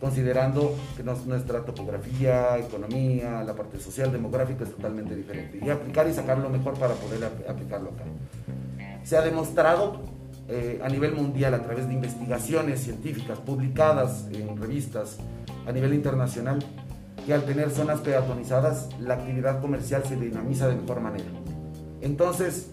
considerando 0.00 0.74
que 0.96 1.02
nuestra 1.02 1.64
topografía, 1.64 2.56
economía, 2.58 3.42
la 3.44 3.54
parte 3.54 3.78
social, 3.78 4.10
demográfica 4.10 4.64
es 4.64 4.70
totalmente 4.70 5.14
diferente. 5.14 5.60
Y 5.62 5.68
aplicar 5.68 6.08
y 6.08 6.14
sacar 6.14 6.38
lo 6.38 6.48
mejor 6.48 6.74
para 6.78 6.94
poder 6.94 7.24
ap- 7.24 7.48
aplicarlo 7.48 7.90
acá. 7.90 8.04
Se 9.02 9.18
ha 9.18 9.20
demostrado 9.20 10.00
eh, 10.48 10.80
a 10.82 10.88
nivel 10.88 11.12
mundial 11.14 11.52
a 11.52 11.62
través 11.62 11.88
de 11.88 11.94
investigaciones 11.94 12.80
científicas 12.80 13.38
publicadas 13.38 14.28
en 14.32 14.56
revistas 14.56 15.18
a 15.66 15.72
nivel 15.72 15.92
internacional 15.94 16.58
que 17.26 17.32
al 17.34 17.44
tener 17.44 17.70
zonas 17.70 18.00
peatonizadas 18.00 18.88
la 18.98 19.14
actividad 19.14 19.60
comercial 19.60 20.04
se 20.06 20.16
dinamiza 20.16 20.68
de 20.68 20.76
mejor 20.76 21.00
manera. 21.00 21.24
Entonces, 22.04 22.68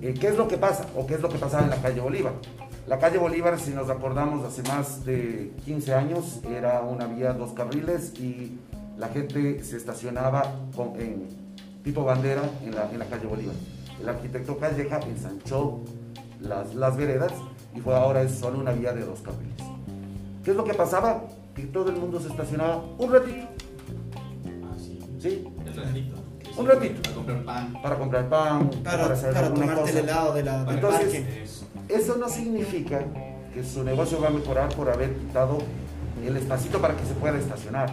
eh, 0.00 0.14
¿qué 0.18 0.28
es 0.28 0.36
lo 0.36 0.48
que 0.48 0.56
pasa? 0.56 0.86
¿O 0.96 1.06
qué 1.06 1.14
es 1.14 1.20
lo 1.20 1.28
que 1.28 1.38
pasaba 1.38 1.62
en 1.62 1.70
la 1.70 1.76
calle 1.80 2.00
Bolívar? 2.00 2.32
La 2.88 2.98
calle 2.98 3.18
Bolívar, 3.18 3.60
si 3.60 3.70
nos 3.70 3.90
acordamos, 3.90 4.44
hace 4.44 4.62
más 4.64 5.04
de 5.04 5.52
15 5.64 5.94
años 5.94 6.40
era 6.50 6.80
una 6.80 7.06
vía 7.06 7.32
dos 7.34 7.52
carriles 7.52 8.12
y 8.18 8.58
la 8.98 9.08
gente 9.08 9.62
se 9.62 9.76
estacionaba 9.76 10.42
con- 10.74 10.98
en 11.00 11.28
tipo 11.84 12.02
bandera 12.04 12.42
en 12.64 12.74
la, 12.74 12.90
en 12.90 12.98
la 12.98 13.04
calle 13.04 13.26
Bolívar. 13.26 13.54
El 14.00 14.08
arquitecto 14.08 14.56
Calleja 14.58 14.98
ensanchó 15.00 15.80
las, 16.40 16.74
las 16.74 16.96
veredas 16.96 17.32
y 17.76 17.80
fue 17.80 17.94
ahora 17.94 18.22
es 18.22 18.32
solo 18.32 18.58
una 18.58 18.72
vía 18.72 18.92
de 18.92 19.04
dos 19.04 19.20
carriles. 19.20 19.54
¿Qué 20.42 20.50
es 20.52 20.56
lo 20.56 20.64
que 20.64 20.74
pasaba? 20.74 21.24
Que 21.54 21.64
todo 21.64 21.90
el 21.90 21.96
mundo 21.96 22.20
se 22.20 22.28
estacionaba 22.28 22.82
un 22.98 23.12
ratito, 23.12 23.46
Ah, 24.64 24.74
sí. 24.78 24.98
¿sí? 25.20 25.44
El 25.66 25.74
ratito. 25.76 26.16
Un 26.56 26.66
ratito. 26.66 27.10
A 27.10 27.14
comprar 27.14 27.42
pan. 27.44 27.72
Para 27.82 27.98
comprar 27.98 28.28
pan, 28.28 28.70
Para, 28.84 29.06
hacer 29.12 29.32
para 29.32 29.46
alguna 29.46 29.66
tomarte 29.66 29.90
el 29.90 30.00
cosa. 30.00 30.00
helado 30.00 30.34
de 30.34 30.42
la, 30.42 30.64
del 30.64 30.74
Entonces, 30.74 31.02
parque. 31.02 31.42
Eso. 31.42 31.66
Eso 31.88 32.16
no 32.16 32.28
significa 32.28 33.04
que 33.54 33.64
su 33.64 33.84
negocio 33.84 34.20
va 34.20 34.28
a 34.28 34.30
mejorar 34.30 34.74
por 34.74 34.88
haber 34.90 35.14
quitado 35.14 35.58
el 36.24 36.36
espacito 36.36 36.80
para 36.80 36.96
que 36.96 37.04
se 37.04 37.14
pueda 37.14 37.38
estacionar. 37.38 37.92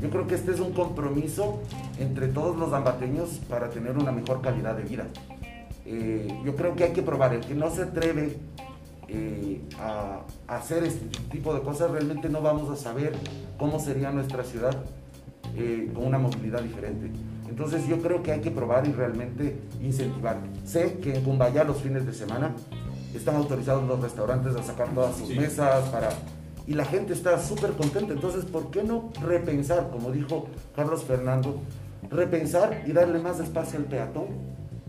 Yo 0.00 0.10
creo 0.10 0.26
que 0.26 0.34
este 0.34 0.52
es 0.52 0.60
un 0.60 0.72
compromiso 0.72 1.60
entre 1.98 2.28
todos 2.28 2.56
los 2.56 2.72
ambateños 2.72 3.40
para 3.48 3.68
tener 3.70 3.96
una 3.96 4.12
mejor 4.12 4.40
calidad 4.42 4.74
de 4.76 4.82
vida. 4.84 5.06
Eh, 5.86 6.28
yo 6.44 6.54
creo 6.56 6.74
que 6.76 6.84
hay 6.84 6.92
que 6.92 7.02
probar. 7.02 7.34
El 7.34 7.40
que 7.40 7.54
no 7.54 7.70
se 7.70 7.82
atreve 7.82 8.36
eh, 9.08 9.60
a, 9.80 10.20
a 10.46 10.56
hacer 10.56 10.84
este 10.84 11.06
tipo 11.30 11.54
de 11.54 11.62
cosas, 11.62 11.90
realmente 11.90 12.28
no 12.28 12.42
vamos 12.42 12.70
a 12.70 12.76
saber 12.76 13.12
cómo 13.58 13.80
sería 13.80 14.10
nuestra 14.10 14.44
ciudad 14.44 14.76
eh, 15.56 15.90
con 15.94 16.06
una 16.06 16.18
movilidad 16.18 16.60
diferente. 16.60 17.10
Entonces 17.48 17.86
yo 17.88 17.98
creo 18.00 18.22
que 18.22 18.32
hay 18.32 18.40
que 18.40 18.50
probar 18.50 18.86
y 18.86 18.92
realmente 18.92 19.58
incentivar. 19.82 20.38
Sé 20.64 20.98
que 21.02 21.14
en 21.16 21.24
Cumbayá 21.24 21.64
los 21.64 21.78
fines 21.78 22.06
de 22.06 22.12
semana 22.12 22.54
están 23.14 23.36
autorizados 23.36 23.86
los 23.88 24.00
restaurantes 24.00 24.54
a 24.54 24.62
sacar 24.62 24.88
todas 24.94 25.16
sus 25.16 25.28
Sí. 25.28 25.36
mesas 25.36 25.88
para... 25.88 26.10
Y 26.66 26.74
la 26.74 26.84
gente 26.84 27.14
está 27.14 27.38
súper 27.38 27.70
contenta. 27.72 28.12
Entonces, 28.12 28.44
¿por 28.44 28.70
qué 28.70 28.84
no 28.84 29.10
repensar, 29.22 29.88
como 29.90 30.10
dijo 30.12 30.48
Carlos 30.76 31.02
Fernando, 31.04 31.60
repensar 32.10 32.84
y 32.86 32.92
darle 32.92 33.18
más 33.18 33.40
espacio 33.40 33.78
al 33.78 33.86
peatón 33.86 34.26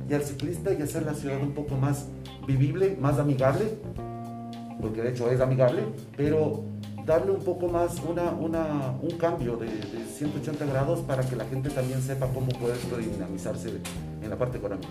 y 0.10 0.14
al 0.14 0.24
ciclista 0.24 0.74
y 0.74 0.82
hacer 0.82 1.04
la 1.04 1.14
ciudad 1.14 1.42
un 1.42 1.54
poco 1.54 1.76
más 1.76 2.08
vivible, 2.46 2.98
más 3.00 3.18
amigable, 3.20 3.66
porque 4.82 5.02
de 5.02 5.10
hecho 5.12 5.30
es 5.32 5.40
amigable, 5.40 5.84
pero 6.18 6.64
darle 7.06 7.32
un 7.32 7.44
poco 7.44 7.68
más 7.68 8.00
una, 8.08 8.32
una, 8.32 8.94
un 9.02 9.18
cambio 9.18 9.58
de, 9.58 9.68
de 9.68 10.06
180 10.06 10.66
grados 10.66 11.00
para 11.02 11.24
que 11.24 11.36
la 11.36 11.46
gente 11.46 11.70
también 11.70 12.02
sepa 12.02 12.28
cómo 12.28 12.48
puede 12.48 12.76
esto 12.76 12.98
dinamizarse 12.98 13.70
en 14.22 14.30
la 14.30 14.38
parte 14.38 14.58
económica. 14.58 14.90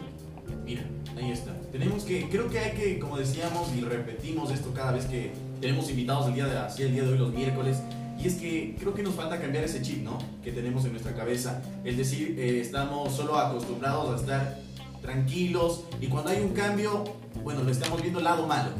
Mira, 0.64 0.83
ahí 1.16 1.31
está. 1.31 1.53
Tenemos 1.73 2.05
que, 2.05 2.29
creo 2.29 2.49
que 2.51 2.59
hay 2.59 2.73
que, 2.73 2.99
como 2.99 3.16
decíamos 3.16 3.71
y 3.75 3.81
repetimos 3.81 4.51
esto 4.51 4.73
cada 4.75 4.92
vez 4.92 5.07
que 5.07 5.33
tenemos 5.61 5.88
invitados 5.88 6.29
el 6.29 6.35
día 6.35 6.47
de, 6.47 6.59
así 6.59 6.83
el 6.83 6.92
día 6.92 7.05
de 7.05 7.12
hoy, 7.12 7.18
los 7.18 7.33
miércoles, 7.33 7.79
y 8.18 8.27
es 8.27 8.35
que 8.35 8.77
creo 8.79 8.94
que 8.94 9.03
nos 9.03 9.14
falta 9.14 9.40
cambiar 9.40 9.64
ese 9.64 9.81
chip, 9.81 10.03
¿no? 10.03 10.18
Que 10.42 10.51
tenemos 10.51 10.85
en 10.85 10.92
nuestra 10.92 11.14
cabeza. 11.14 11.62
Es 11.85 11.97
decir, 11.97 12.38
eh, 12.38 12.61
estamos 12.61 13.12
solo 13.12 13.38
acostumbrados 13.38 14.11
a 14.12 14.21
estar 14.21 14.59
tranquilos 15.01 15.85
y 16.01 16.09
cuando 16.09 16.31
hay 16.31 16.42
un 16.42 16.53
cambio, 16.53 17.05
bueno, 17.44 17.62
le 17.62 17.73
estamos 17.73 18.03
viendo 18.03 18.18
el 18.18 18.25
lado 18.25 18.47
malo. 18.47 18.71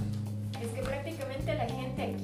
Es 0.61 0.69
que 0.69 0.83
prácticamente 0.83 1.51
a 1.53 1.55
la 1.55 1.67
gente 1.67 2.17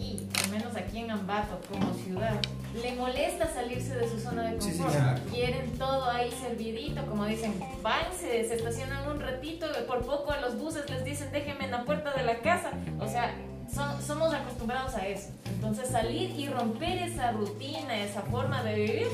aquí, 0.94 1.00
en 1.04 1.10
Ambato 1.10 1.58
como 1.70 1.92
ciudad, 1.94 2.40
le 2.80 2.94
molesta 2.94 3.52
salirse 3.52 3.96
de 3.96 4.08
su 4.08 4.18
zona 4.20 4.42
de 4.50 4.60
Sí, 4.60 4.70
sí, 4.72 4.78
confort. 4.78 4.94
exacto. 4.94 5.30
Quieren 5.32 5.70
todo 5.78 6.10
ahí 6.10 6.30
servidito, 6.30 7.04
como 7.06 7.24
dicen, 7.26 7.54
van, 7.82 8.04
se, 8.18 8.40
estacionan 8.54 9.08
un 9.08 9.20
ratito, 9.20 9.66
por 9.88 10.04
poco 10.04 10.30
a 10.32 10.40
los 10.40 10.56
buses 10.58 10.88
les 10.90 11.04
dicen 11.04 11.30
déjenme 11.32 11.64
en 11.64 11.70
la 11.72 11.84
puerta 11.84 12.12
de 12.14 12.22
la 12.22 12.38
casa. 12.40 12.70
O 13.00 13.08
sea, 13.08 13.34
son- 13.72 14.00
somos 14.02 14.32
acostumbrados 14.32 14.94
a 14.94 15.06
eso. 15.06 15.30
Entonces 15.46 15.88
salir 15.88 16.30
y 16.38 16.48
romper 16.48 16.98
esa 17.02 17.32
rutina, 17.32 17.96
esa 18.02 18.22
forma 18.22 18.62
de 18.62 18.74
vivir, 18.74 19.08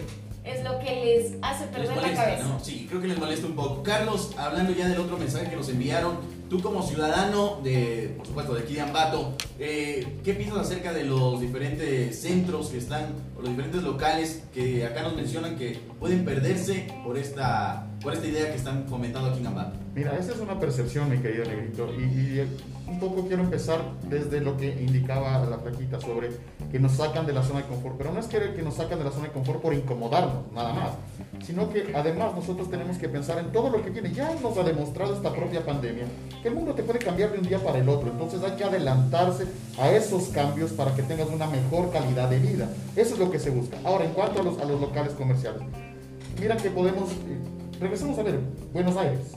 es 0.45 0.63
lo 0.65 0.79
que 0.81 0.85
les 1.05 1.33
hace 1.43 1.65
Les 1.67 1.71
perder 1.73 1.89
la 1.89 1.95
molesta, 1.97 2.25
cabeza. 2.25 2.45
¿no? 2.45 2.61
Sí, 2.61 2.87
creo 2.89 3.01
que 3.01 3.09
les 3.09 3.19
molesta 3.19 3.47
un 3.47 3.55
poco. 3.57 3.83
Carlos, 3.83 4.33
hablando 4.37 4.73
ya 4.73 4.89
del 4.89 4.99
otro 5.01 5.17
mensaje 5.17 5.49
que 5.51 5.57
nos 5.57 5.69
enviaron, 5.69 6.19
tú 6.51 6.61
como 6.61 6.83
ciudadano 6.83 7.61
de, 7.63 8.13
por 8.19 8.27
supuesto, 8.27 8.55
de 8.55 8.63
aquí 8.63 8.75
de 8.75 8.81
Ambato, 8.81 9.37
eh, 9.61 10.19
¿qué 10.25 10.35
piensas 10.35 10.59
acerca 10.59 10.93
de 10.93 11.05
los 11.05 11.41
diferentes 11.41 12.21
centros 12.21 12.69
que 12.69 12.79
están, 12.79 13.15
o 13.39 13.41
los 13.41 13.51
diferentes 13.51 13.83
locales 13.85 14.43
que 14.53 14.85
acá 14.85 15.03
nos 15.03 15.15
mencionan 15.15 15.57
que 15.57 15.79
pueden 16.01 16.25
perderse 16.25 16.89
por 17.05 17.17
esta, 17.17 17.87
por 18.03 18.13
esta 18.13 18.27
idea 18.27 18.51
que 18.51 18.57
están 18.57 18.87
fomentando 18.89 19.31
aquí 19.31 19.39
en 19.39 19.47
Ambato? 19.47 19.79
Mira, 19.95 20.17
esa 20.19 20.33
es 20.33 20.41
una 20.41 20.59
percepción, 20.59 21.09
mi 21.09 21.19
querido 21.19 21.45
Negrito, 21.45 21.89
y, 21.95 22.43
un 22.91 22.99
poco 22.99 23.27
quiero 23.27 23.43
empezar 23.43 23.81
desde 24.09 24.41
lo 24.41 24.57
que 24.57 24.69
indicaba 24.83 25.45
la 25.45 25.59
plaquita 25.59 26.01
sobre 26.01 26.31
que 26.71 26.79
nos 26.79 26.93
sacan 26.93 27.25
de 27.27 27.33
la 27.33 27.43
zona 27.43 27.61
de 27.61 27.67
confort, 27.67 27.97
pero 27.97 28.13
no 28.13 28.21
es 28.21 28.27
que, 28.27 28.53
que 28.55 28.63
nos 28.63 28.75
sacan 28.75 28.99
de 28.99 29.05
la 29.05 29.11
zona 29.11 29.27
de 29.27 29.33
confort 29.33 29.61
por 29.61 29.73
incomodarnos, 29.73 30.53
nada 30.53 30.73
más, 30.73 30.91
sino 31.45 31.71
que 31.71 31.93
además 31.95 32.35
nosotros 32.35 32.71
tenemos 32.71 32.99
que 32.99 33.09
pensar 33.09 33.39
en 33.39 33.53
todo 33.53 33.71
lo 33.71 33.83
que 33.83 33.91
viene. 33.91 34.13
Ya 34.13 34.35
nos 34.43 34.57
ha 34.59 34.65
demostrado 34.65 35.15
esta 35.15 35.33
propia 35.33 35.65
pandemia 35.65 36.05
que 36.43 36.49
el 36.49 36.55
mundo 36.55 36.75
te 36.75 36.83
puede 36.83 36.99
cambiar 36.99 37.33
de 37.33 37.39
un 37.39 37.47
día 37.47 37.59
para 37.59 37.79
el 37.79 37.89
otro, 37.89 38.11
entonces 38.11 38.43
hay 38.43 38.53
que 38.53 38.65
adelantarse 38.65 39.47
a 39.79 39.91
esos 39.91 40.29
cambios 40.29 40.73
para 40.73 40.95
que 40.95 41.03
tengas 41.03 41.29
una 41.31 41.47
mejor 41.47 41.91
calidad 41.91 42.29
de 42.29 42.39
vida. 42.39 42.69
Eso 42.97 43.15
es 43.15 43.21
lo 43.21 43.31
que 43.31 43.39
se 43.39 43.51
busca. 43.51 43.79
Ahora, 43.85 44.05
en 44.05 44.13
cuanto 44.13 44.41
a 44.41 44.43
los, 44.43 44.59
a 44.59 44.65
los 44.65 44.81
locales 44.81 45.13
comerciales, 45.13 45.63
mira 46.41 46.57
que 46.57 46.71
podemos, 46.71 47.11
eh, 47.11 47.39
regresemos 47.81 48.19
a 48.19 48.23
ver, 48.23 48.41
Buenos 48.73 48.97
Aires. 48.97 49.37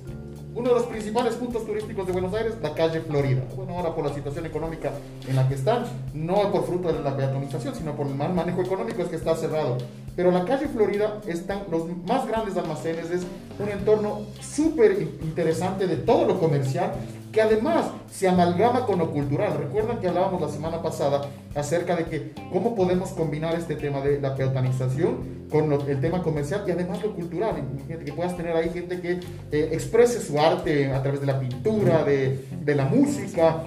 Uno 0.56 0.70
de 0.70 0.76
los 0.76 0.84
principales 0.84 1.34
puntos 1.34 1.66
turísticos 1.66 2.06
de 2.06 2.14
Buenos 2.14 2.32
Aires, 2.36 2.54
la 2.62 2.76
calle 2.76 3.02
Florida. 3.02 3.42
Bueno, 3.56 3.76
ahora 3.76 3.96
por 3.96 4.06
la 4.06 4.14
situación 4.14 4.46
económica 4.46 4.92
en 5.28 5.36
la 5.36 5.48
que 5.48 5.56
están, 5.56 5.86
no 6.14 6.52
por 6.52 6.68
fruto 6.68 6.94
de 6.94 7.02
la 7.02 7.18
peatonización, 7.18 7.74
sino 7.74 7.96
por 7.96 8.06
el 8.06 8.14
mal 8.14 8.36
manejo 8.36 8.62
económico 8.62 9.02
es 9.02 9.08
que 9.08 9.16
está 9.16 9.36
cerrado. 9.36 9.80
Pero 10.16 10.30
la 10.30 10.46
calle 10.46 10.68
Florida 10.68 11.22
están 11.26 11.64
los 11.72 11.88
más 12.06 12.28
grandes 12.28 12.56
almacenes, 12.56 13.10
es 13.10 13.24
un 13.60 13.70
entorno 13.70 14.28
súper 14.42 15.02
interesante 15.24 15.88
de 15.88 15.96
todo 15.96 16.26
lo 16.26 16.40
comercial, 16.40 16.94
que 17.34 17.42
además 17.42 17.88
se 18.12 18.30
amalgama 18.30 18.86
con 18.86 19.00
lo 19.00 19.12
cultural. 19.12 19.58
Recuerdan 19.58 20.00
que 20.00 20.08
hablábamos 20.08 20.40
la 20.40 20.50
semana 20.50 20.82
pasada 20.84 21.24
acerca 21.56 21.96
de 21.96 22.06
que 22.06 22.32
cómo 22.52 22.76
podemos 22.76 23.10
combinar 23.10 23.56
este 23.56 23.76
tema 23.76 24.02
de 24.02 24.22
la 24.22 24.36
peatonización 24.36 25.48
con 25.50 25.74
el 25.74 26.00
tema 26.00 26.22
comercial 26.22 26.64
y 26.68 26.72
además 26.72 27.02
lo 27.02 27.16
cultural. 27.16 27.56
Imagínate 27.58 28.06
que 28.06 28.14
puedas 28.14 28.38
tener 28.38 28.56
ahí 28.56 28.70
gente 28.70 29.02
que 29.02 29.20
eh, 29.52 29.70
exprese 29.72 30.22
su 30.22 30.40
arte 30.40 30.94
a 30.94 31.02
través 31.02 31.22
de 31.22 31.26
la 31.26 31.40
pintura, 31.40 32.04
de, 32.04 32.46
de 32.64 32.76
la 32.76 32.86
música. 32.86 33.64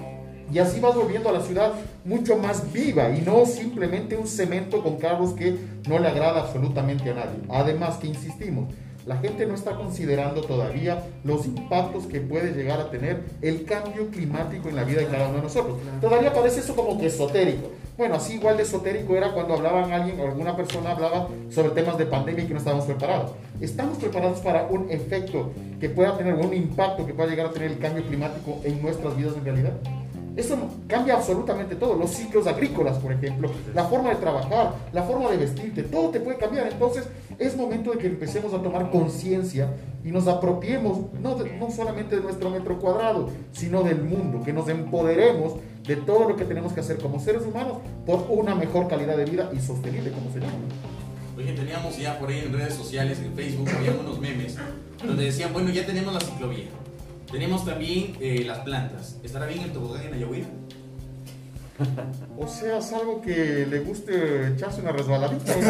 Y 0.49 0.59
así 0.59 0.79
vas 0.79 0.95
volviendo 0.95 1.27
a 1.27 1.33
la 1.33 1.41
ciudad 1.41 1.73
mucho 2.05 2.37
más 2.37 2.71
viva 2.71 3.09
y 3.09 3.21
no 3.21 3.45
simplemente 3.45 4.15
un 4.15 4.27
cemento 4.27 4.81
con 4.81 4.95
carros 4.95 5.33
que 5.33 5.57
no 5.89 5.99
le 5.99 6.07
agrada 6.07 6.39
absolutamente 6.39 7.11
a 7.11 7.15
nadie. 7.15 7.39
Además 7.49 7.97
que 7.97 8.07
insistimos, 8.07 8.73
la 9.07 9.17
gente 9.17 9.45
no 9.45 9.55
está 9.55 9.75
considerando 9.75 10.41
todavía 10.41 11.01
los 11.23 11.45
impactos 11.45 12.07
que 12.07 12.19
puede 12.19 12.51
llegar 12.51 12.81
a 12.81 12.91
tener 12.91 13.23
el 13.41 13.63
cambio 13.63 14.09
climático 14.09 14.67
en 14.67 14.75
la 14.75 14.83
vida 14.83 14.99
de 14.99 15.07
cada 15.07 15.29
uno 15.29 15.37
de 15.37 15.43
nosotros. 15.43 15.77
Todavía 16.01 16.33
parece 16.33 16.59
eso 16.59 16.75
como 16.75 16.99
que 16.99 17.05
esotérico. 17.05 17.71
Bueno, 17.97 18.15
así 18.15 18.33
igual 18.33 18.57
de 18.57 18.63
esotérico 18.63 19.15
era 19.15 19.31
cuando 19.31 19.53
hablaban 19.53 19.93
alguien 19.93 20.19
o 20.19 20.25
alguna 20.27 20.57
persona 20.57 20.91
hablaba 20.91 21.29
sobre 21.49 21.69
temas 21.69 21.97
de 21.97 22.05
pandemia 22.05 22.43
y 22.43 22.47
que 22.47 22.53
no 22.53 22.59
estábamos 22.59 22.85
preparados. 22.85 23.31
Estamos 23.61 23.97
preparados 23.97 24.39
para 24.41 24.67
un 24.67 24.91
efecto 24.91 25.51
que 25.79 25.89
pueda 25.89 26.17
tener, 26.17 26.35
un 26.35 26.53
impacto 26.53 27.05
que 27.05 27.13
pueda 27.13 27.29
llegar 27.29 27.47
a 27.47 27.51
tener 27.51 27.71
el 27.71 27.79
cambio 27.79 28.03
climático 28.05 28.59
en 28.65 28.81
nuestras 28.81 29.15
vidas 29.15 29.33
en 29.37 29.45
realidad. 29.45 29.73
Eso 30.37 30.55
cambia 30.87 31.15
absolutamente 31.15 31.75
todo. 31.75 31.95
Los 31.95 32.11
ciclos 32.11 32.45
agrícolas, 32.47 32.97
por 32.99 33.11
ejemplo, 33.11 33.49
la 33.73 33.83
forma 33.85 34.09
de 34.11 34.15
trabajar, 34.17 34.75
la 34.93 35.03
forma 35.03 35.29
de 35.31 35.37
vestirte, 35.37 35.83
todo 35.83 36.09
te 36.09 36.19
puede 36.19 36.37
cambiar. 36.37 36.67
Entonces, 36.71 37.05
es 37.39 37.57
momento 37.57 37.91
de 37.91 37.97
que 37.97 38.07
empecemos 38.07 38.53
a 38.53 38.61
tomar 38.61 38.89
conciencia 38.91 39.73
y 40.05 40.11
nos 40.11 40.27
apropiemos 40.27 40.99
no, 41.21 41.35
de- 41.35 41.57
no 41.57 41.69
solamente 41.71 42.15
de 42.17 42.21
nuestro 42.21 42.49
metro 42.51 42.79
cuadrado, 42.79 43.29
sino 43.51 43.81
del 43.83 44.01
mundo, 44.03 44.43
que 44.45 44.53
nos 44.53 44.69
empoderemos 44.69 45.53
de 45.87 45.95
todo 45.95 46.29
lo 46.29 46.35
que 46.35 46.45
tenemos 46.45 46.71
que 46.71 46.81
hacer 46.81 46.97
como 46.97 47.19
seres 47.19 47.43
humanos 47.43 47.77
por 48.05 48.25
una 48.29 48.53
mejor 48.55 48.87
calidad 48.87 49.17
de 49.17 49.25
vida 49.25 49.49
y 49.55 49.59
sostenible, 49.59 50.11
como 50.11 50.31
se 50.31 50.39
llama. 50.39 50.53
Oye, 51.37 51.53
teníamos 51.53 51.97
ya 51.97 52.17
por 52.19 52.29
ahí 52.29 52.39
en 52.45 52.53
redes 52.53 52.73
sociales, 52.73 53.19
en 53.19 53.33
Facebook, 53.33 53.69
había 53.77 53.91
unos 53.99 54.19
memes 54.19 54.55
donde 55.05 55.25
decían, 55.25 55.51
bueno, 55.53 55.69
ya 55.71 55.85
tenemos 55.85 56.13
la 56.13 56.19
ciclovía. 56.19 56.65
Tenemos 57.31 57.65
también 57.65 58.15
eh, 58.21 58.43
las 58.45 58.59
plantas. 58.59 59.17
¿Estará 59.23 59.45
bien 59.45 59.61
el 59.61 59.71
tobogán 59.71 60.03
en 60.03 60.13
Ayahuira? 60.13 60.47
O 62.39 62.47
sea, 62.47 62.77
es 62.79 62.91
algo 62.93 63.21
que 63.21 63.67
le 63.69 63.79
guste 63.81 64.47
echarse 64.53 64.81
una 64.81 64.91
resbaladita. 64.91 65.53
¿no? 65.55 65.61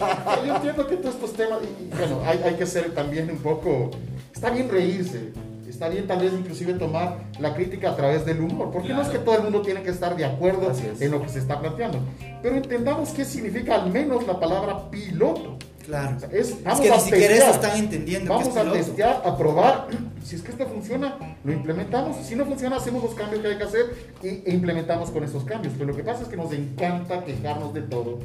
Sí, 0.00 0.02
pero 0.26 0.46
yo 0.46 0.54
entiendo 0.56 0.86
que 0.86 0.96
todos 0.96 1.14
estos 1.16 1.32
temas, 1.32 1.58
y, 1.62 1.96
bueno, 1.96 2.20
hay, 2.24 2.38
hay 2.44 2.54
que 2.54 2.66
ser 2.66 2.92
también 2.94 3.30
un 3.30 3.38
poco, 3.38 3.90
está 4.32 4.50
bien 4.50 4.68
reírse, 4.70 5.32
está 5.68 5.88
bien 5.88 6.06
tal 6.06 6.20
vez 6.20 6.32
inclusive 6.32 6.74
tomar 6.74 7.18
la 7.40 7.54
crítica 7.54 7.90
a 7.90 7.96
través 7.96 8.24
del 8.24 8.40
humor, 8.40 8.70
porque 8.72 8.90
no 8.90 9.00
es 9.02 9.08
que 9.08 9.14
Claro. 9.18 9.24
todo 9.24 9.36
el 9.38 9.42
mundo 9.44 9.62
tiene 9.62 9.82
que 9.82 9.90
estar 9.90 10.16
de 10.16 10.24
acuerdo 10.24 10.70
es. 10.70 11.00
en 11.00 11.10
lo 11.10 11.20
que 11.22 11.28
se 11.28 11.40
está 11.40 11.58
planteando, 11.60 11.98
pero 12.42 12.56
entendamos 12.56 13.08
qué 13.10 13.24
significa 13.24 13.74
al 13.82 13.90
menos 13.90 14.24
la 14.26 14.38
palabra 14.38 14.88
piloto. 14.90 15.56
Claro. 15.90 16.16
O 16.16 16.20
sea, 16.20 16.28
es, 16.32 16.48
Es 16.50 16.64
vamos 16.64 16.80
que 16.80 16.90
a 16.90 16.94
ni 16.96 17.00
siquiera 17.02 17.28
testear. 17.34 17.50
eso 17.50 17.60
están 17.60 17.78
entendiendo. 17.78 18.30
Vamos 18.30 18.44
que 18.48 18.50
es 18.52 18.56
a 18.56 18.60
piloto. 18.62 18.78
testear, 18.78 19.22
a 19.24 19.36
probar. 19.36 19.86
Si 20.24 20.36
es 20.36 20.42
que 20.42 20.52
esto 20.52 20.66
funciona, 20.66 21.16
lo 21.42 21.52
implementamos. 21.52 22.16
Si 22.24 22.36
no 22.36 22.44
funciona, 22.44 22.76
hacemos 22.76 23.02
los 23.02 23.14
cambios 23.14 23.40
que 23.42 23.48
hay 23.48 23.56
que 23.56 23.64
hacer 23.64 23.86
e 24.22 24.42
implementamos 24.52 25.10
con 25.10 25.24
esos 25.24 25.44
cambios. 25.44 25.72
Pero 25.76 25.90
lo 25.90 25.96
que 25.96 26.04
pasa 26.04 26.22
es 26.22 26.28
que 26.28 26.36
nos 26.36 26.52
encanta 26.52 27.24
quejarnos 27.24 27.72
de 27.74 27.82
todo. 27.82 28.18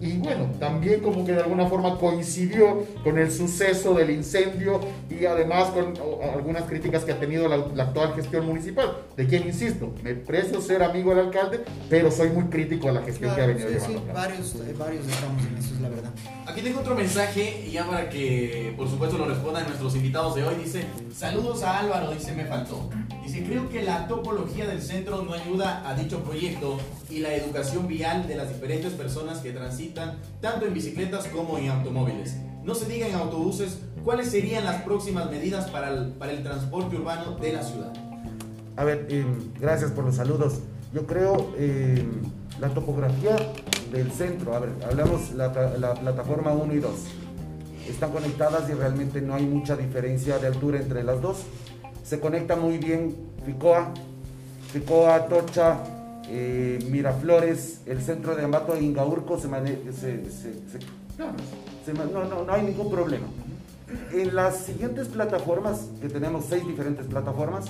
Y 0.00 0.18
bueno, 0.18 0.46
también 0.60 1.00
como 1.00 1.24
que 1.24 1.32
de 1.32 1.40
alguna 1.40 1.66
forma 1.66 1.98
coincidió 1.98 2.84
con 3.02 3.18
el 3.18 3.30
suceso 3.32 3.94
del 3.94 4.10
incendio 4.10 4.80
y 5.10 5.24
además 5.26 5.70
con 5.70 5.94
algunas 6.34 6.62
críticas 6.64 7.04
que 7.04 7.12
ha 7.12 7.18
tenido 7.20 7.48
la, 7.48 7.56
la 7.74 7.84
actual 7.84 8.14
gestión 8.14 8.46
municipal. 8.46 8.96
De 9.16 9.26
quien, 9.26 9.46
insisto, 9.46 9.92
me 10.04 10.14
precio 10.14 10.60
ser 10.60 10.82
amigo 10.82 11.10
del 11.14 11.26
alcalde, 11.26 11.64
pero 11.90 12.10
soy 12.10 12.30
muy 12.30 12.44
crítico 12.44 12.88
a 12.88 12.92
la 12.92 13.02
gestión 13.02 13.34
que 13.34 13.40
ha 13.40 13.44
Claro, 13.46 13.54
venido 13.58 13.68
sí, 13.68 13.74
llevando. 13.74 13.98
sí, 14.00 14.12
varios, 14.14 14.54
eh, 14.54 14.74
varios 14.78 15.06
estamos 15.08 15.42
en 15.46 15.56
eso, 15.56 15.74
es 15.74 15.80
la 15.80 15.88
verdad. 15.88 16.10
Aquí 16.46 16.60
tengo 16.62 16.80
otro 16.80 16.94
mensaje, 16.94 17.64
y 17.66 17.72
ya 17.72 17.84
para 17.86 18.08
que 18.08 18.72
por 18.76 18.88
supuesto 18.88 19.18
lo 19.18 19.26
respondan 19.26 19.64
nuestros 19.66 19.94
invitados 19.96 20.34
de 20.36 20.44
hoy. 20.44 20.54
Dice, 20.64 20.84
saludos 21.14 21.62
a 21.62 21.80
Álvaro, 21.80 22.12
dice, 22.12 22.32
me 22.32 22.44
faltó. 22.44 22.88
Dice, 23.24 23.42
creo 23.44 23.68
que 23.68 23.82
la 23.82 24.06
topología 24.08 24.66
del 24.66 24.80
centro 24.80 25.22
no 25.22 25.32
ayuda 25.34 25.82
a 25.88 25.94
dicho 25.94 26.20
proyecto 26.22 26.78
y 27.10 27.18
la 27.18 27.34
educación 27.34 27.86
vial 27.86 28.26
de 28.28 28.36
las 28.36 28.48
diferentes 28.48 28.92
personas 28.92 29.38
que 29.38 29.50
transitan 29.52 29.87
tanto 29.94 30.66
en 30.66 30.74
bicicletas 30.74 31.26
como 31.28 31.58
en 31.58 31.70
automóviles. 31.70 32.36
No 32.64 32.74
se 32.74 32.86
diga 32.86 33.06
en 33.06 33.14
autobuses, 33.14 33.78
¿cuáles 34.04 34.30
serían 34.30 34.64
las 34.64 34.82
próximas 34.82 35.30
medidas 35.30 35.70
para 35.70 35.90
el, 35.90 36.12
para 36.12 36.32
el 36.32 36.42
transporte 36.42 36.96
urbano 36.96 37.36
de 37.36 37.52
la 37.52 37.62
ciudad? 37.62 37.92
A 38.76 38.84
ver, 38.84 39.06
eh, 39.10 39.24
gracias 39.60 39.90
por 39.90 40.04
los 40.04 40.16
saludos. 40.16 40.60
Yo 40.92 41.06
creo 41.06 41.52
eh, 41.56 42.06
la 42.60 42.68
topografía 42.68 43.36
del 43.92 44.10
centro, 44.12 44.54
a 44.54 44.60
ver, 44.60 44.70
hablamos 44.84 45.32
la, 45.32 45.48
la 45.78 45.94
plataforma 45.94 46.52
1 46.52 46.74
y 46.74 46.78
2. 46.78 46.92
Están 47.88 48.12
conectadas 48.12 48.68
y 48.68 48.74
realmente 48.74 49.22
no 49.22 49.34
hay 49.34 49.46
mucha 49.46 49.76
diferencia 49.76 50.38
de 50.38 50.46
altura 50.46 50.78
entre 50.78 51.02
las 51.02 51.22
dos. 51.22 51.38
Se 52.04 52.20
conecta 52.20 52.54
muy 52.54 52.78
bien 52.78 53.16
Ficoa, 53.46 53.92
Ficoa, 54.72 55.26
Tocha, 55.26 55.78
eh, 56.30 56.78
Miraflores, 56.90 57.80
el 57.86 58.00
centro 58.02 58.36
de 58.36 58.44
Ambato 58.44 58.74
e 58.74 58.82
Ingaurco 58.82 59.38
se, 59.38 59.48
mane- 59.48 59.78
se, 59.92 60.30
se- 60.30 60.78
no, 62.12 62.24
no, 62.24 62.44
no 62.44 62.52
hay 62.52 62.62
ningún 62.62 62.90
problema. 62.90 63.26
En 64.12 64.34
las 64.34 64.58
siguientes 64.58 65.08
plataformas, 65.08 65.88
que 66.00 66.08
tenemos 66.08 66.44
seis 66.44 66.66
diferentes 66.66 67.06
plataformas, 67.06 67.66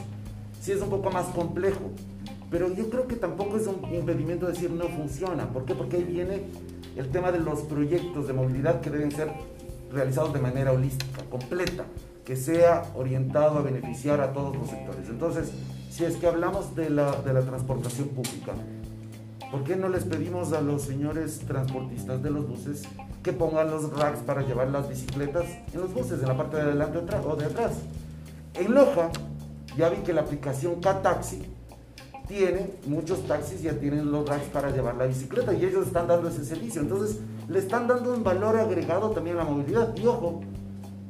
sí 0.61 0.73
es 0.73 0.81
un 0.83 0.91
poco 0.91 1.11
más 1.11 1.27
complejo. 1.27 1.91
Pero 2.51 2.73
yo 2.75 2.89
creo 2.91 3.07
que 3.07 3.17
tampoco 3.17 3.57
es 3.57 3.67
un 3.67 3.95
impedimento 3.95 4.47
decir 4.47 4.71
no 4.71 4.89
funciona. 4.89 5.49
¿Por 5.53 5.65
qué? 5.65 5.75
Porque 5.75 5.97
ahí 5.97 6.05
viene 6.05 6.43
el 6.97 7.09
tema 7.11 7.31
de 7.31 7.39
los 7.39 7.61
proyectos 7.61 8.27
de 8.27 8.33
movilidad 8.33 8.81
que 8.81 8.91
deben 8.91 9.13
ser 9.13 9.31
realizados 9.93 10.33
de 10.33 10.41
manera 10.41 10.73
holística, 10.73 11.23
completa, 11.31 11.85
que 12.29 12.37
sea 12.37 12.83
orientado 12.95 13.59
a 13.59 13.63
beneficiar 13.63 14.21
a 14.21 14.35
todos 14.35 14.55
los 14.55 14.69
sectores. 14.69 15.09
Entonces, 15.09 15.51
si 15.91 16.05
es 16.05 16.17
que 16.17 16.27
hablamos 16.27 16.77
de 16.77 16.91
la, 16.91 17.11
de 17.23 17.33
la 17.33 17.41
transportación 17.41 18.09
pública, 18.09 18.53
¿Por 19.51 19.65
qué 19.65 19.77
no 19.77 19.89
les 19.89 20.05
pedimos 20.05 20.53
a 20.53 20.61
los 20.61 20.83
señores 20.83 21.39
transportistas 21.39 22.23
de 22.23 22.29
los 22.29 22.47
buses 22.47 22.83
que 23.23 23.33
pongan 23.33 23.71
los 23.71 23.91
racks 23.99 24.19
para 24.19 24.43
llevar 24.43 24.69
las 24.69 24.91
bicicletas 24.91 25.47
en 25.73 25.81
los 25.81 25.95
buses, 25.95 26.21
en 26.21 26.29
la 26.29 26.37
parte 26.37 26.59
de 26.59 26.65
adelante 26.65 26.99
o 27.27 27.35
de 27.35 27.47
atrás? 27.47 27.73
En 28.53 28.75
Loja, 28.75 29.09
ya 29.75 29.89
vi 29.89 30.03
que 30.03 30.13
la 30.13 30.21
aplicación 30.21 30.83
K-Taxi 30.83 31.47
tiene, 32.27 32.73
muchos 32.85 33.27
taxis 33.27 33.63
ya 33.63 33.73
tienen 33.73 34.13
los 34.13 34.29
racks 34.29 34.49
para 34.49 34.69
llevar 34.69 34.97
la 34.97 35.07
bicicleta 35.07 35.55
y 35.55 35.65
ellos 35.65 35.87
están 35.87 36.07
dando 36.07 36.29
ese 36.29 36.45
servicio. 36.45 36.83
Entonces, 36.83 37.21
le 37.49 37.59
están 37.59 37.89
dando 37.89 38.13
un 38.13 38.23
valor 38.23 38.55
agregado 38.55 39.13
también 39.13 39.37
a 39.39 39.45
la 39.45 39.51
movilidad. 39.51 39.97
Y 39.97 40.07
ojo, 40.07 40.43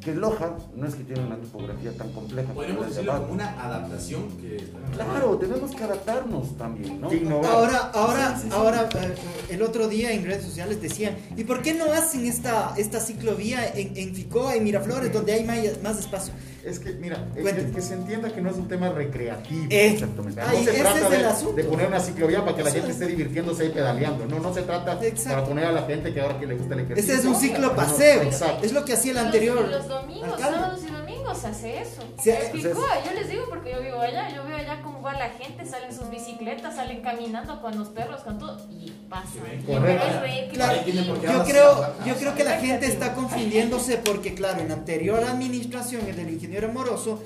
que 0.08 0.14
Loja 0.14 0.56
no 0.74 0.86
es 0.86 0.94
que 0.94 1.04
tiene 1.04 1.22
una 1.26 1.36
topografía 1.36 1.92
tan 1.92 2.10
compleja. 2.12 2.52
Podríamos 2.52 2.88
decirlo 2.88 3.18
como 3.20 3.32
una 3.34 3.50
adaptación 3.62 4.28
que... 4.38 4.64
Claro, 4.94 5.36
tenemos 5.36 5.74
que 5.74 5.84
adaptarnos 5.84 6.56
también, 6.56 7.00
¿no? 7.00 7.12
Innovar. 7.12 7.50
Ahora, 7.50 7.78
ahora, 7.94 8.34
Sí, 8.36 8.42
sí, 8.42 8.48
sí. 8.48 8.54
ahora, 8.56 8.88
eh, 8.94 9.14
el 9.50 9.62
otro 9.62 9.88
día 9.88 10.12
en 10.12 10.24
redes 10.24 10.44
sociales 10.44 10.80
decían, 10.80 11.16
¿y 11.36 11.44
por 11.44 11.60
qué 11.62 11.74
no 11.74 11.92
hacen 11.92 12.24
esta, 12.26 12.74
esta 12.76 13.00
ciclovía 13.00 13.66
en, 13.74 13.96
en 13.96 14.14
Ficoa, 14.14 14.54
en 14.54 14.64
Miraflores, 14.64 15.12
donde 15.12 15.32
hay 15.34 15.44
más, 15.44 15.58
más 15.82 15.98
espacio? 15.98 16.32
Es 16.68 16.78
que, 16.78 16.92
mira, 16.92 17.16
Cuénteme. 17.40 17.68
que, 17.68 17.74
que 17.76 17.82
se 17.82 17.94
entienda 17.94 18.30
que 18.32 18.40
no 18.40 18.50
es 18.50 18.56
un 18.56 18.68
tema 18.68 18.90
recreativo. 18.90 19.66
Eh, 19.70 19.88
Exactamente. 19.92 20.40
No 20.40 20.50
se 20.52 20.60
ese 20.70 20.80
trata 20.80 20.98
es 21.30 21.44
de, 21.46 21.52
de 21.62 21.64
poner 21.68 21.86
una 21.88 22.00
ciclovía 22.00 22.44
para 22.44 22.56
que 22.56 22.64
la 22.64 22.70
gente 22.70 22.88
es. 22.88 22.94
esté 22.94 23.06
divirtiéndose 23.06 23.62
ahí 23.64 23.68
pedaleando. 23.70 24.26
No, 24.26 24.38
no 24.40 24.52
se 24.54 24.62
trata 24.62 24.98
Exacto. 25.04 25.30
para 25.36 25.46
poner 25.46 25.64
a 25.66 25.72
la 25.72 25.82
gente 25.82 26.12
que 26.12 26.20
ahora 26.20 26.38
que 26.38 26.46
le 26.46 26.54
gusta 26.54 26.74
el 26.74 26.80
ejercicio. 26.80 27.12
Ese 27.14 27.22
es 27.22 27.26
un 27.26 27.36
ciclo 27.36 27.68
no, 27.68 27.74
paseo. 27.76 28.22
Exacto. 28.22 28.64
Es 28.66 28.72
lo 28.72 28.84
que 28.84 28.92
hacía 28.92 29.12
el 29.12 29.16
Los- 29.16 29.26
anterior. 29.26 29.68
Los, 29.68 29.88
domingos, 29.88 30.24
alcalde. 30.32 30.56
sábados 30.58 30.80
y 30.82 30.86
domingos 31.28 31.38
se 31.38 31.46
hace 31.48 31.80
eso. 31.80 32.02
Sí, 32.22 32.30
En 32.30 32.62
yo 32.62 33.12
les 33.14 33.28
digo 33.28 33.44
porque 33.48 33.72
yo 33.72 33.80
vivo 33.80 34.00
allá, 34.00 34.28
yo 34.34 34.44
veo 34.44 34.56
allá 34.56 34.80
cómo 34.82 35.02
va 35.02 35.12
la 35.14 35.30
gente, 35.30 35.66
salen 35.66 35.94
sus 35.94 36.10
bicicletas, 36.10 36.76
salen 36.76 37.00
caminando 37.02 37.60
con 37.60 37.78
los 37.78 37.88
perros, 37.88 38.20
con 38.22 38.38
todo, 38.38 38.58
y 38.70 38.90
pasa. 39.08 39.38
Correcto. 39.66 40.06
Claro, 40.52 40.82
yo 40.86 41.44
creo, 41.44 42.04
yo 42.04 42.14
creo 42.14 42.34
que 42.34 42.44
la 42.44 42.58
gente 42.58 42.86
está 42.86 43.14
confundiéndose 43.14 43.98
porque, 43.98 44.34
claro, 44.34 44.60
en 44.60 44.68
la 44.68 44.74
anterior 44.74 45.22
administración, 45.24 46.06
el 46.06 46.16
del 46.16 46.30
ingeniero 46.30 46.68
Moroso, 46.68 47.22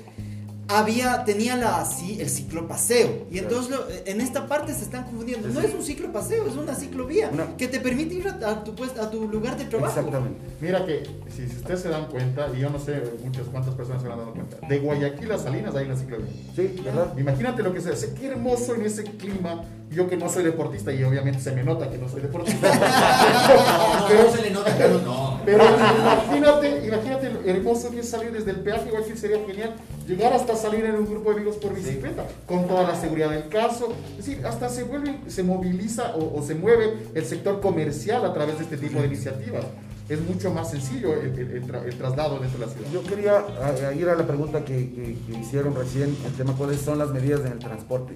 había, 0.69 1.23
tenía 1.25 1.55
la, 1.57 1.81
así, 1.81 2.19
el 2.21 2.29
ciclopaseo. 2.29 3.27
Y 3.31 3.37
entonces 3.39 3.69
lo- 3.71 3.85
en 4.05 4.21
esta 4.21 4.47
parte 4.47 4.73
se 4.73 4.83
están 4.83 5.03
confundiendo. 5.03 5.47
No 5.49 5.59
es 5.59 5.73
un 5.73 5.83
ciclopaseo, 5.83 6.47
es 6.47 6.55
una 6.55 6.73
ciclovía 6.73 7.29
Una- 7.31 7.55
que 7.57 7.67
te 7.67 7.79
permite 7.79 8.15
ir 8.15 8.27
a, 8.27 8.63
tu, 8.63 8.73
pues, 8.75 8.91
a 8.97 9.09
tu 9.11 9.27
lugar 9.27 9.57
de 9.57 9.65
trabajo. 9.65 9.97
Exactamente. 9.99 10.39
Mira 10.61 10.85
que 10.85 11.03
si, 11.35 11.47
si 11.47 11.57
ustedes 11.57 11.81
se 11.81 11.89
dan 11.89 12.05
cuenta, 12.07 12.47
y 12.55 12.59
yo 12.61 12.69
no 12.69 12.79
sé 12.79 13.01
muchas 13.23 13.43
cuántas 13.51 13.75
personas 13.75 14.01
se 14.01 14.09
han 14.09 14.17
dado 14.17 14.31
cuenta, 14.33 14.57
de 14.67 14.79
Guayaquil 14.79 15.31
a 15.31 15.37
Salinas 15.37 15.75
hay 15.75 15.85
una 15.85 15.97
ciclovía. 15.97 16.31
Sí, 16.55 16.75
¿verdad? 16.83 17.13
Imagínate 17.17 17.61
lo 17.63 17.73
que 17.73 17.81
se 17.81 17.89
hace. 17.91 18.13
Qué 18.13 18.27
hermoso 18.27 18.75
en 18.75 18.85
ese 18.85 19.03
clima. 19.03 19.63
Yo 19.91 20.09
que 20.09 20.17
no 20.17 20.27
soy 20.27 20.43
deportista 20.43 20.91
y 20.91 21.03
obviamente 21.03 21.39
se 21.39 21.51
me 21.51 21.63
nota 21.63 21.87
que 21.91 21.97
no 21.99 22.09
soy 22.09 22.21
deportista. 22.21 22.67
No, 24.03 24.07
pero, 24.07 24.23
no 24.23 24.31
se 24.35 24.41
le 24.41 24.49
nota, 24.51 24.77
Carlos, 24.77 25.03
no. 25.03 25.32
Pero 25.45 25.63
imagínate, 25.63 26.85
imagínate 26.87 27.29
lo 27.31 27.41
hermoso 27.45 27.89
que 27.91 27.99
es 27.99 28.09
salir 28.09 28.31
desde 28.31 28.51
el 28.51 28.57
peaje. 28.61 28.87
Igual 28.89 29.03
que 29.05 29.15
sería 29.17 29.37
genial 29.45 29.75
llegar 30.07 30.33
hasta 30.33 30.55
salir 30.55 30.85
en 30.85 30.95
un 30.95 31.05
grupo 31.05 31.29
de 31.31 31.37
amigos 31.37 31.57
por 31.57 31.73
bicicleta, 31.73 32.25
con 32.45 32.67
toda 32.67 32.83
la 32.83 32.95
seguridad 32.95 33.29
del 33.31 33.47
caso. 33.49 33.93
Es 34.17 34.25
decir, 34.25 34.45
hasta 34.45 34.69
se 34.69 34.83
vuelve, 34.83 35.15
se 35.27 35.43
moviliza 35.43 36.15
o, 36.15 36.39
o 36.39 36.43
se 36.43 36.55
mueve 36.55 36.93
el 37.13 37.25
sector 37.25 37.61
comercial 37.61 38.25
a 38.25 38.33
través 38.33 38.57
de 38.57 38.63
este 38.65 38.77
tipo 38.77 38.99
de 38.99 39.07
iniciativas. 39.07 39.65
Es 40.09 40.19
mucho 40.21 40.51
más 40.53 40.69
sencillo 40.69 41.13
el, 41.13 41.27
el- 41.39 41.51
el 41.51 41.65
tra- 41.65 41.85
el 41.85 41.95
traslado 41.97 42.37
dentro 42.39 42.59
de 42.59 42.65
la 42.65 42.71
ciudad. 42.71 42.87
Yo 42.91 43.03
quería 43.03 43.37
a- 43.37 43.87
a 43.89 43.93
ir 43.93 44.09
a 44.09 44.15
la 44.15 44.27
pregunta 44.27 44.65
que, 44.65 44.75
que- 44.91 45.17
que 45.25 45.39
hicieron 45.39 45.73
recién, 45.75 46.15
el 46.25 46.33
tema 46.33 46.53
cuáles 46.57 46.81
son 46.81 46.99
las 46.99 47.09
medidas 47.11 47.39
en 47.45 47.53
el 47.53 47.59
transporte. 47.59 48.15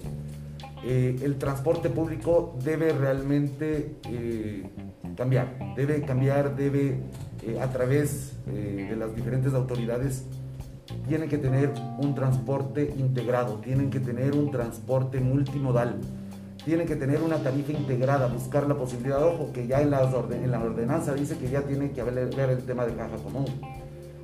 Eh, 0.85 1.15
el 1.23 1.37
transporte 1.37 1.89
público 1.89 2.55
debe 2.63 2.91
realmente 2.93 3.95
eh, 4.09 4.63
cambiar, 5.17 5.73
debe 5.75 6.03
cambiar, 6.03 6.55
debe 6.55 6.99
eh, 7.43 7.59
a 7.59 7.67
través 7.71 8.33
eh, 8.47 8.87
de 8.89 8.95
las 8.95 9.13
diferentes 9.15 9.53
autoridades, 9.53 10.23
tienen 11.07 11.27
que 11.27 11.37
tener 11.37 11.73
un 11.99 12.15
transporte 12.15 12.93
integrado, 12.97 13.55
tienen 13.55 13.89
que 13.89 13.99
tener 13.99 14.33
un 14.35 14.51
transporte 14.51 15.19
multimodal, 15.19 15.95
tienen 16.63 16.85
que 16.87 16.95
tener 16.95 17.21
una 17.21 17.37
tarifa 17.37 17.71
integrada, 17.71 18.27
buscar 18.27 18.67
la 18.67 18.75
posibilidad, 18.77 19.23
ojo, 19.25 19.51
que 19.53 19.67
ya 19.67 19.81
en, 19.81 19.91
las 19.91 20.13
orden- 20.13 20.43
en 20.43 20.51
la 20.51 20.59
ordenanza 20.61 21.13
dice 21.13 21.37
que 21.37 21.49
ya 21.49 21.61
tiene 21.61 21.91
que 21.91 22.01
haber 22.01 22.33
ver 22.35 22.49
el 22.51 22.63
tema 22.63 22.85
de 22.85 22.93
caja 22.93 23.15
común. 23.17 23.45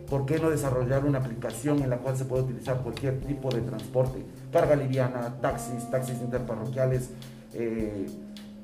¿Por 0.10 0.26
qué 0.26 0.38
no 0.40 0.50
desarrollar 0.52 1.06
una 1.06 1.20
aplicación 1.20 1.82
en 1.82 1.90
la 1.90 1.98
cual 1.98 2.16
se 2.16 2.26
puede 2.26 2.44
utilizar 2.44 2.82
cualquier 2.82 3.20
tipo 3.22 3.50
de 3.50 3.62
transporte? 3.62 4.20
Carga 4.52 4.76
liviana, 4.76 5.38
taxis, 5.42 5.90
taxis 5.90 6.22
interparroquiales, 6.22 7.10
eh, 7.54 8.06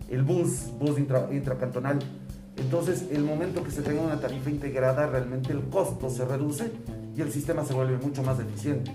el 0.10 0.24
bus, 0.24 0.70
bus 0.80 1.00
intra- 1.00 1.28
intracantonal. 1.32 2.00
Entonces, 2.60 3.06
el 3.12 3.24
momento 3.24 3.64
que 3.64 3.72
se 3.72 3.82
tenga 3.82 4.02
una 4.02 4.20
tarifa 4.20 4.50
integrada, 4.50 5.08
realmente 5.08 5.52
el 5.54 5.62
costo 5.70 6.10
se 6.10 6.26
reduce 6.26 6.72
y 7.16 7.22
el 7.22 7.32
sistema 7.32 7.64
se 7.66 7.74
vuelve 7.74 7.98
mucho 7.98 8.22
más 8.24 8.40
eficiente. 8.40 8.92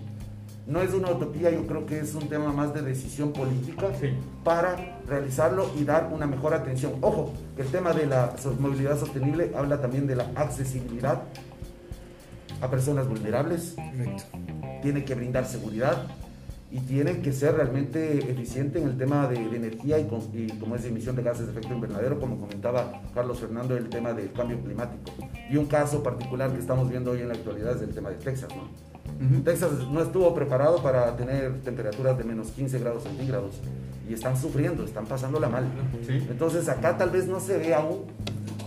No 0.66 0.81
es 0.81 0.94
una 0.94 1.11
utopía, 1.11 1.50
yo 1.50 1.66
creo 1.66 1.85
que 1.85 1.98
es 1.98 2.14
un 2.14 2.29
tema 2.29 2.50
más 2.53 2.72
de 2.72 2.81
decisión 2.83 3.33
política 3.33 3.88
Sí. 4.00 4.09
para 4.42 4.98
realizarlo 5.07 5.70
y 5.79 5.85
dar 5.85 6.11
una 6.12 6.27
mejor 6.27 6.55
atención. 6.55 6.92
Ojo, 7.03 7.33
que 7.57 7.62
el 7.62 7.68
tema 7.68 7.92
de 7.92 8.07
la 8.07 8.35
movilidad 8.59 8.98
sostenible 8.98 9.53
habla 9.57 9.81
también 9.81 10.07
de 10.07 10.16
la 10.16 10.31
accesibilidad 10.37 11.22
a 12.62 12.70
personas 12.70 13.07
vulnerables, 13.09 13.74
Correcto. 13.77 14.24
tiene 14.83 15.05
que 15.05 15.14
brindar 15.14 15.44
seguridad 15.46 16.07
y 16.74 16.80
tiene 16.80 17.20
que 17.20 17.32
ser 17.32 17.54
realmente 17.54 18.18
eficiente 18.32 18.80
en 18.80 18.88
el 18.88 18.96
tema 18.98 19.28
de, 19.28 19.37
de 19.48 19.56
energía 19.56 19.96
y, 20.00 20.06
con- 20.08 20.28
y 20.32 20.48
como 20.58 20.74
es 20.74 20.84
emisión 20.84 21.14
de 21.14 21.22
gases 21.22 21.46
de 21.46 21.52
efecto 21.52 21.72
invernadero, 21.72 22.18
como 22.18 22.37
comentaba 22.37 23.00
Carlos 23.14 23.38
Fernando, 23.38 23.76
el 23.76 23.88
tema 23.88 24.12
del 24.12 24.32
cambio 24.32 24.58
climático. 24.60 25.12
Y 25.48 25.56
un 25.56 25.66
caso 25.66 26.02
particular 26.02 26.50
que 26.52 26.58
estamos 26.58 26.90
viendo 26.90 27.12
hoy 27.12 27.20
en 27.20 27.28
la 27.28 27.34
actualidad 27.34 27.76
es 27.76 27.82
el 27.82 27.94
tema 27.94 28.10
de 28.10 28.16
Texas. 28.16 28.48
¿no? 28.56 29.42
Texas 29.44 29.70
no 29.92 30.02
estuvo 30.02 30.34
preparado 30.34 30.82
para 30.82 31.16
tener 31.16 31.60
temperaturas 31.60 32.18
de 32.18 32.24
menos 32.24 32.48
15 32.48 32.80
grados 32.80 33.04
centígrados 33.04 33.54
y 34.10 34.14
están 34.14 34.37
sufriendo, 34.37 34.84
están 34.84 35.06
pasándola 35.06 35.48
mal. 35.48 35.64
Sí. 36.04 36.26
Entonces 36.28 36.68
acá 36.68 36.98
tal 36.98 37.10
vez 37.10 37.28
no 37.28 37.38
se 37.38 37.56
ve 37.56 37.72
aún, 37.72 38.00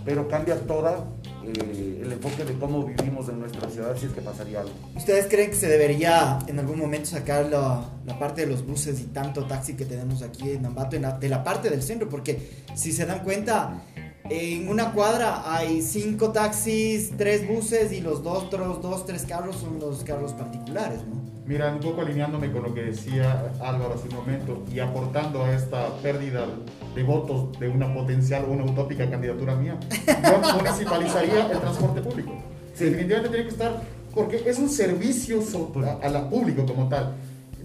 pero 0.06 0.30
cambia 0.30 0.56
toda 0.62 1.04
eh, 1.48 2.02
el 2.04 2.12
enfoque 2.12 2.44
de 2.46 2.54
cómo 2.60 2.84
vivimos 2.86 3.30
en 3.30 3.40
nuestra 3.40 3.70
ciudad 3.70 3.96
si 3.98 4.06
es 4.08 4.12
que 4.12 4.22
pasaría 4.22 4.62
algo. 4.62 4.74
¿Ustedes 4.96 5.28
creen 5.30 5.50
que 5.50 5.56
se 5.56 5.68
debería 5.68 6.40
en 6.48 6.60
algún 6.60 6.80
momento 6.80 7.08
sacar 7.10 7.46
la, 7.48 7.90
parte 8.20 8.42
de 8.42 8.48
los 8.48 8.66
buses 8.66 9.00
y 9.00 9.06
tanto 9.06 9.46
taxi 9.46 9.74
que 9.76 9.86
tenemos 9.86 10.22
aquí 10.22 10.52
en 10.52 10.66
Ambato 10.66 10.96
en 10.96 11.04
la- 11.04 11.18
de 11.18 11.30
la 11.30 11.44
parte 11.44 11.70
del 11.70 11.82
centro? 11.82 12.10
Porque 12.10 12.50
si 12.76 12.92
se 12.92 13.06
dan 13.06 13.24
cuenta, 13.24 13.82
en 14.30 14.68
una 14.68 14.92
cuadra 14.92 15.54
hay 15.56 15.82
cinco 15.82 16.32
taxis, 16.32 17.12
tres 17.18 17.48
buses 17.48 17.92
y 17.92 18.02
los 18.02 18.24
dos, 18.24 18.46
otros 18.46 18.82
dos, 18.82 19.06
tres 19.06 19.24
carros 19.24 19.56
son 19.58 19.80
los 19.80 20.04
carros 20.04 20.34
particulares, 20.34 21.00
¿no? 21.08 21.17
Mira, 21.48 21.72
un 21.72 21.80
poco 21.80 22.02
alineándome 22.02 22.52
con 22.52 22.64
lo 22.64 22.74
que 22.74 22.82
decía 22.84 23.52
Álvaro 23.62 23.94
hace 23.96 24.10
un 24.10 24.16
momento 24.16 24.64
y 24.70 24.80
aportando 24.80 25.44
a 25.46 25.54
esta 25.54 25.88
pérdida 26.02 26.46
de 26.94 27.04
votos 27.04 27.58
de 27.60 27.70
una 27.70 27.94
potencial 27.94 28.44
o 28.46 28.52
una 28.52 28.66
utópica 28.66 29.10
candidatura 29.10 29.56
mía, 29.56 29.78
yo 29.90 30.54
municipalizaría 30.56 31.50
el 31.50 31.60
transporte 31.60 32.02
público. 32.02 32.34
Sí. 32.74 32.86
Definitivamente 32.86 33.30
tiene 33.30 33.44
que 33.46 33.52
estar, 33.52 33.82
porque 34.14 34.42
es 34.46 34.60
un 34.60 34.70
servicio 34.70 35.42
so- 35.42 35.72
a, 35.86 36.06
a 36.06 36.10
la 36.10 36.30
público 36.30 36.66
como 36.66 36.90
tal. 36.90 37.14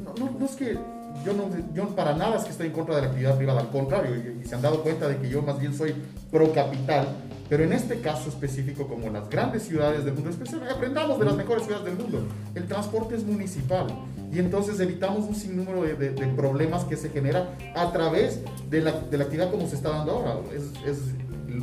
No, 0.02 0.14
no- 0.26 0.38
no 0.38 0.44
es 0.46 0.52
que 0.52 0.78
yo, 1.24 1.32
no, 1.34 1.44
yo 1.74 1.88
para 1.94 2.14
nada 2.14 2.36
es 2.36 2.44
que 2.44 2.50
estoy 2.50 2.66
en 2.68 2.72
contra 2.72 2.96
de 2.96 3.02
la 3.02 3.06
actividad 3.08 3.36
privada, 3.36 3.60
al 3.60 3.70
contrario, 3.70 4.14
y, 4.16 4.42
y 4.44 4.48
se 4.48 4.54
han 4.54 4.62
dado 4.62 4.82
cuenta 4.82 5.08
de 5.08 5.18
que 5.18 5.28
yo 5.28 5.42
más 5.42 5.58
bien 5.58 5.74
soy 5.74 5.94
pro 6.30 6.52
capital, 6.52 7.06
pero 7.48 7.64
en 7.64 7.72
este 7.72 8.00
caso 8.00 8.28
específico, 8.30 8.86
como 8.88 9.10
las 9.10 9.28
grandes 9.28 9.62
ciudades 9.64 10.04
del 10.04 10.14
mundo, 10.14 10.30
especialmente 10.30 10.74
aprendamos 10.74 11.18
de 11.18 11.24
las 11.26 11.36
mejores 11.36 11.64
ciudades 11.64 11.84
del 11.84 11.96
mundo, 11.96 12.22
el 12.54 12.64
transporte 12.66 13.14
es 13.14 13.24
municipal 13.24 13.86
y 14.32 14.38
entonces 14.38 14.80
evitamos 14.80 15.26
un 15.28 15.34
sinnúmero 15.34 15.82
de, 15.82 15.94
de- 15.94 16.10
de 16.12 16.26
problemas 16.28 16.84
que 16.84 16.96
se 16.96 17.10
genera 17.10 17.50
a 17.76 17.92
través 17.92 18.40
de 18.70 18.80
la, 18.80 18.92
de 18.92 19.18
la 19.18 19.24
actividad 19.24 19.50
como 19.50 19.66
se 19.68 19.76
está 19.76 19.90
dando 19.90 20.12
ahora. 20.12 20.36
Es, 20.56 20.62
es 20.88 20.98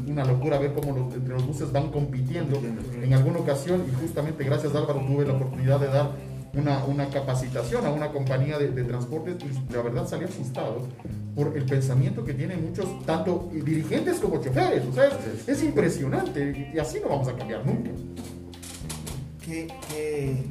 una 0.07 0.23
locura 0.23 0.59
ver 0.59 0.73
cómo 0.73 0.95
los, 0.95 1.13
entre 1.15 1.33
los 1.33 1.47
buses 1.47 1.71
van 1.71 1.89
compitiendo 1.89 2.61
en 3.01 3.11
alguna 3.11 3.39
ocasión 3.39 3.83
y 3.91 3.95
justamente 4.05 4.43
gracias 4.43 4.75
Álvaro 4.75 4.99
tuve 5.07 5.25
la 5.25 5.33
oportunidad 5.33 5.79
de 5.79 5.87
dar 5.87 6.11
una, 6.53 6.83
una 6.85 7.09
capacitación 7.09 7.85
a 7.85 7.91
una 7.91 8.11
compañía 8.11 8.57
de, 8.57 8.69
de 8.71 8.83
transportes 8.83 9.35
y 9.43 9.73
la 9.73 9.81
verdad 9.81 10.07
salí 10.07 10.25
asustado 10.25 10.87
por 11.35 11.55
el 11.55 11.63
pensamiento 11.65 12.23
que 12.25 12.33
tienen 12.33 12.65
muchos, 12.65 13.05
tanto 13.05 13.49
dirigentes 13.53 14.17
como 14.19 14.41
choferes. 14.41 14.83
O 14.85 14.93
sea, 14.93 15.05
es, 15.07 15.47
es 15.47 15.63
impresionante 15.63 16.69
y, 16.73 16.75
y 16.75 16.79
así 16.79 16.99
no 17.01 17.09
vamos 17.09 17.27
a 17.27 17.35
cambiar 17.35 17.65
nunca. 17.65 17.91
Qué, 19.45 19.67
qué- 19.89 20.43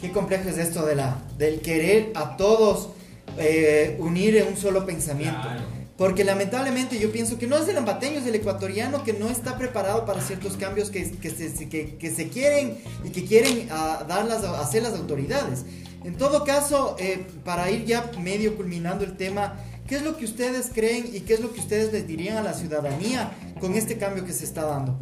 qué 0.00 0.10
complejo 0.12 0.48
es 0.48 0.58
esto 0.58 0.84
de 0.84 0.96
la, 0.96 1.16
del 1.38 1.60
querer 1.60 2.12
a 2.14 2.36
todos 2.36 2.90
eh, 3.38 3.96
unir 4.00 4.36
en 4.36 4.48
un 4.48 4.56
solo 4.56 4.84
pensamiento. 4.84 5.40
Claro. 5.42 5.81
Porque 6.02 6.24
lamentablemente 6.24 6.98
yo 6.98 7.12
pienso 7.12 7.38
que 7.38 7.46
no 7.46 7.56
es 7.56 7.68
el 7.68 7.76
ambateño, 7.78 8.18
es 8.18 8.26
el 8.26 8.34
ecuatoriano 8.34 9.04
que 9.04 9.12
no 9.12 9.28
está 9.28 9.56
preparado 9.56 10.04
para 10.04 10.20
ciertos 10.20 10.56
cambios 10.56 10.90
que, 10.90 11.08
que 11.12 11.30
se, 11.30 11.68
que, 11.68 12.10
se 12.10 12.28
quieren 12.28 12.76
y 13.04 13.10
que 13.10 13.24
quieren 13.24 13.68
ah, 13.70 14.04
dar 14.08 14.24
las- 14.26 14.42
hacer 14.42 14.82
las 14.82 14.94
autoridades. 14.94 15.60
En 16.02 16.16
todo 16.16 16.42
caso, 16.42 16.96
eh, 16.98 17.24
para 17.44 17.70
ir 17.70 17.84
ya 17.84 18.10
medio 18.18 18.56
culminando 18.56 19.04
el 19.04 19.16
tema, 19.16 19.54
¿qué 19.86 19.94
es 19.94 20.02
lo 20.02 20.16
que 20.16 20.24
ustedes 20.24 20.70
creen 20.74 21.08
y 21.14 21.20
qué 21.20 21.34
es 21.34 21.40
lo 21.40 21.52
que 21.52 21.60
ustedes 21.60 21.92
les 21.92 22.04
dirían 22.04 22.36
a 22.36 22.42
la 22.42 22.52
ciudadanía 22.54 23.30
con 23.60 23.74
este 23.76 23.96
cambio 23.96 24.24
que 24.24 24.32
se 24.32 24.42
está 24.44 24.62
dando? 24.64 24.98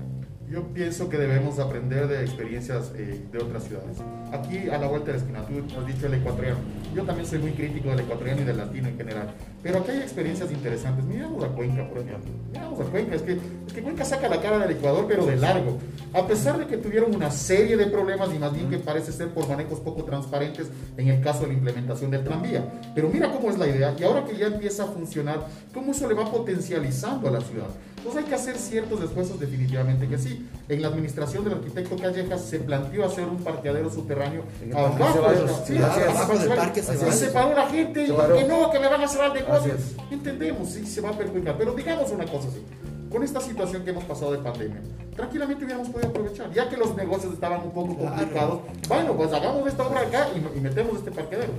Yo 0.51 0.65
pienso 0.75 1.09
que 1.09 1.17
debemos 1.17 1.61
aprender 1.61 2.09
de 2.09 2.23
experiencias 2.23 2.91
eh, 2.97 3.21
de 3.31 3.39
otras 3.39 3.63
ciudades. 3.63 3.99
Aquí 4.33 4.69
a 4.69 4.79
la 4.79 4.89
vuelta 4.89 5.07
de 5.07 5.13
la 5.13 5.19
esquina, 5.19 5.47
tú 5.47 5.63
has 5.79 5.87
dicho 5.87 6.07
el 6.07 6.15
ecuatoriano. 6.15 6.59
Yo 6.93 7.05
también 7.05 7.25
soy 7.29 7.39
muy 7.39 7.53
crítico 7.53 7.91
del 7.91 8.01
ecuatoriano 8.01 8.43
y 8.43 8.45
del 8.45 8.57
latino 8.57 8.89
en 8.89 8.97
general. 8.97 9.33
Pero 9.63 9.79
aquí 9.79 9.93
hay 9.93 9.99
experiencias 9.99 10.51
interesantes. 10.51 11.05
Miramos 11.05 11.45
a 11.45 11.49
Cuenca, 11.51 11.89
por 11.89 11.99
ejemplo. 11.99 12.33
Miramos 12.51 12.81
a 12.81 12.85
Cuenca. 12.85 13.15
Es 13.15 13.23
que, 13.23 13.39
que 13.73 13.83
Cuenca 13.83 14.05
saca 14.05 14.29
la 14.29 14.41
cara 14.41 14.59
del 14.59 14.71
Ecuador, 14.73 15.07
pero 15.09 15.27
de 15.27 15.37
largo. 15.37 15.79
A 16.13 16.27
pesar 16.27 16.59
de 16.59 16.67
que 16.67 16.77
tuvieron 16.77 17.15
una 17.15 17.31
serie 17.31 17.77
de 17.77 17.87
problemas 17.87 18.31
y 18.35 18.39
más 18.39 18.53
bien 18.53 18.69
que 18.69 18.79
parece 18.79 19.13
ser 19.13 19.29
por 19.29 19.49
manejos 19.49 19.79
poco 19.81 20.03
transparentes 20.05 20.69
en 20.97 21.09
el 21.09 21.21
caso 21.21 21.43
de 21.43 21.49
la 21.49 21.53
implementación 21.55 22.11
del 22.11 22.25
tranvía. 22.25 22.65
Pero 22.95 23.09
mira 23.09 23.31
cómo 23.31 23.51
es 23.51 23.59
la 23.59 23.69
idea. 23.69 23.95
Y 23.99 24.03
ahora 24.03 24.25
que 24.25 24.37
ya 24.37 24.47
empieza 24.47 24.85
a 24.85 24.87
funcionar, 24.87 25.47
cómo 25.73 25.93
eso 25.93 26.09
le 26.09 26.15
va 26.15 26.31
potencializando 26.31 27.29
a 27.29 27.31
la 27.31 27.41
ciudad. 27.41 27.69
Entonces 27.99 28.23
hay 28.23 28.29
que 28.29 28.35
hacer 28.35 28.57
ciertos 28.57 29.03
esfuerzos 29.03 29.39
definitivamente 29.39 30.09
que 30.09 30.19
sí. 30.19 30.49
En 30.69 30.81
la 30.81 30.89
administración 30.89 31.45
del 31.45 31.55
arquitecto 31.55 31.97
Callejas 31.97 32.43
se 32.43 32.59
planteó 32.59 33.05
hacer 33.05 33.25
un 33.25 33.37
parqueadero 33.45 33.91
subterráneo 33.91 34.43
abajo, 34.75 36.39
del 36.39 36.49
Parque 36.49 36.83
Se 36.83 37.13
separó 37.13 37.55
la 37.55 37.67
gente 37.69 38.05
y 38.05 38.07
que 38.07 38.45
no, 38.49 38.71
que 38.71 38.79
me 38.79 38.89
van 38.89 39.03
a 39.03 39.09
cerrar 39.09 39.37
el 39.37 39.43
negocio. 39.45 39.75
Así 39.75 39.95
es. 39.99 40.13
Entendemos, 40.13 40.71
sí, 40.71 40.87
se 40.87 41.03
va 41.03 41.11
a 41.11 41.13
perjudicar. 41.13 41.57
Pero 41.59 41.75
digamos 41.75 42.11
una 42.11 42.25
cosa 42.25 42.49
así. 42.49 42.65
Con 43.11 43.25
esta 43.25 43.41
situación 43.41 43.83
que 43.83 43.91
hemos 43.91 44.05
pasado 44.05 44.31
de 44.33 44.39
pandemia, 44.39 44.81
tranquilamente 45.17 45.65
hubiéramos 45.65 45.89
podido 45.91 46.11
aprovechar. 46.11 46.53
Ya 46.53 46.69
que 46.69 46.77
los 46.77 46.95
negocios 46.95 47.33
estaban 47.35 47.61
un 47.65 47.73
poco 47.73 47.97
Claro. 47.97 48.15
complicados, 48.17 48.61
bueno, 48.89 49.17
pues 49.17 49.33
hagamos 49.33 49.67
esta 49.67 49.87
obra 49.87 50.01
acá 50.03 50.29
y, 50.35 50.59
y 50.59 50.61
metemos 50.61 50.97
este 50.97 51.11
parqueadero. 51.11 51.53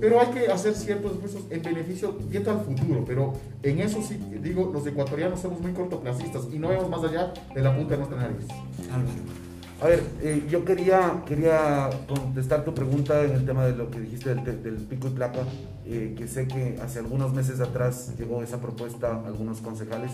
Pero 0.00 0.18
hay 0.20 0.28
que 0.28 0.46
hacer 0.50 0.74
ciertos 0.74 1.12
esfuerzos 1.12 1.42
en 1.50 1.62
beneficio, 1.62 2.16
viendo 2.28 2.50
al 2.50 2.60
futuro. 2.62 3.04
Pero 3.06 3.34
en 3.62 3.80
eso 3.80 4.00
sí, 4.02 4.18
digo, 4.42 4.70
los 4.72 4.86
ecuatorianos 4.86 5.40
somos 5.40 5.60
muy 5.60 5.72
cortoplacistas 5.72 6.44
y 6.50 6.58
no 6.58 6.68
vemos 6.68 6.88
más 6.88 7.04
allá 7.04 7.34
de 7.54 7.60
la 7.62 7.76
punta 7.76 7.90
de 7.92 7.96
nuestra 7.98 8.16
nariz. 8.18 8.46
Álvaro. 8.90 9.44
A 9.82 9.86
ver, 9.88 10.02
eh, 10.22 10.46
yo 10.48 10.64
quería, 10.64 11.22
quería 11.26 11.90
contestar 12.08 12.64
tu 12.64 12.72
pregunta 12.72 13.22
en 13.22 13.32
el 13.32 13.44
tema 13.44 13.66
de 13.66 13.76
lo 13.76 13.90
que 13.90 14.00
dijiste 14.00 14.34
del, 14.34 14.62
del 14.62 14.76
pico 14.76 15.08
y 15.08 15.10
placa, 15.10 15.40
eh, 15.84 16.14
que 16.16 16.26
sé 16.28 16.48
que 16.48 16.78
hace 16.82 17.00
algunos 17.00 17.34
meses 17.34 17.60
atrás 17.60 18.12
llegó 18.18 18.42
esa 18.42 18.58
propuesta 18.62 19.08
a 19.08 19.26
algunos 19.26 19.60
concejales. 19.60 20.12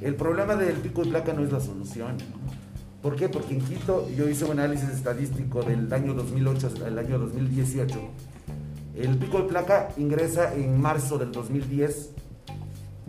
El 0.00 0.14
problema 0.14 0.54
del 0.54 0.76
pico 0.76 1.02
y 1.04 1.08
placa 1.08 1.32
no 1.32 1.42
es 1.42 1.52
la 1.52 1.60
solución. 1.60 2.16
¿Por 3.02 3.16
qué? 3.16 3.28
Porque 3.28 3.54
en 3.54 3.60
Quito 3.60 4.08
yo 4.10 4.28
hice 4.28 4.44
un 4.44 4.52
análisis 4.52 4.90
estadístico 4.90 5.62
del 5.62 5.92
año 5.92 6.14
2008 6.14 6.70
al 6.86 6.98
año 6.98 7.18
2018. 7.18 7.98
El 8.96 9.16
pico 9.18 9.38
de 9.38 9.44
placa 9.44 9.90
ingresa 9.96 10.54
en 10.54 10.80
marzo 10.80 11.18
del 11.18 11.32
2010 11.32 12.10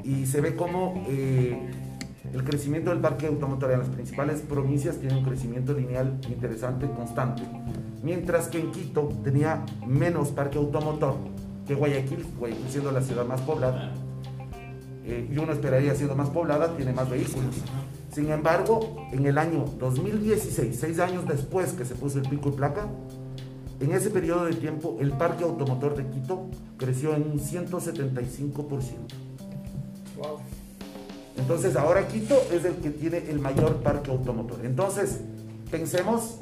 y 0.04 0.26
se 0.26 0.42
ve 0.42 0.56
como 0.56 1.06
eh, 1.08 1.70
el 2.34 2.44
crecimiento 2.44 2.90
del 2.92 3.00
parque 3.00 3.28
automotor 3.28 3.72
en 3.72 3.80
las 3.80 3.90
principales 3.90 4.42
provincias 4.42 4.98
tiene 4.98 5.18
un 5.18 5.24
crecimiento 5.24 5.74
lineal 5.74 6.20
interesante, 6.30 6.88
constante. 6.90 7.44
Mientras 8.04 8.48
que 8.48 8.60
en 8.60 8.72
Quito 8.72 9.10
tenía 9.24 9.66
menos 9.86 10.30
parque 10.30 10.58
automotor 10.58 11.18
que 11.68 11.76
Guayaquil, 11.76 12.26
Guayaquil 12.38 12.70
siendo 12.70 12.92
la 12.92 13.02
ciudad 13.02 13.26
más 13.26 13.42
poblada. 13.42 13.94
Eh, 15.10 15.28
y 15.32 15.38
uno 15.38 15.52
esperaría 15.54 15.96
siendo 15.96 16.16
más 16.16 16.30
poblada, 16.30 16.76
tiene 16.78 16.94
más 16.94 17.10
vehículos. 17.10 17.56
Sin 18.14 18.32
embargo, 18.32 19.08
en 19.12 19.26
el 19.26 19.38
año 19.38 19.66
2016, 19.80 20.78
seis 20.80 21.00
años 21.00 21.28
después 21.28 21.74
que 21.74 21.84
se 21.84 21.96
puso 21.96 22.20
el 22.20 22.30
pico 22.30 22.50
y 22.50 22.52
placa, 22.52 22.88
en 23.80 23.92
ese 23.92 24.12
periodo 24.12 24.46
de 24.46 24.54
tiempo 24.54 24.98
el 25.00 25.12
parque 25.14 25.44
automotor 25.44 25.96
de 25.96 26.06
Quito 26.08 26.48
creció 26.78 27.16
en 27.16 27.24
un 27.24 27.40
175%. 27.40 28.70
Wow. 30.18 30.40
Entonces 31.38 31.76
ahora 31.76 32.08
Quito 32.08 32.36
es 32.52 32.66
el 32.66 32.76
que 32.76 32.90
tiene 32.92 33.30
el 33.30 33.40
mayor 33.40 33.78
parque 33.78 34.12
automotor. 34.12 34.64
Entonces 34.64 35.22
pensemos 35.72 36.40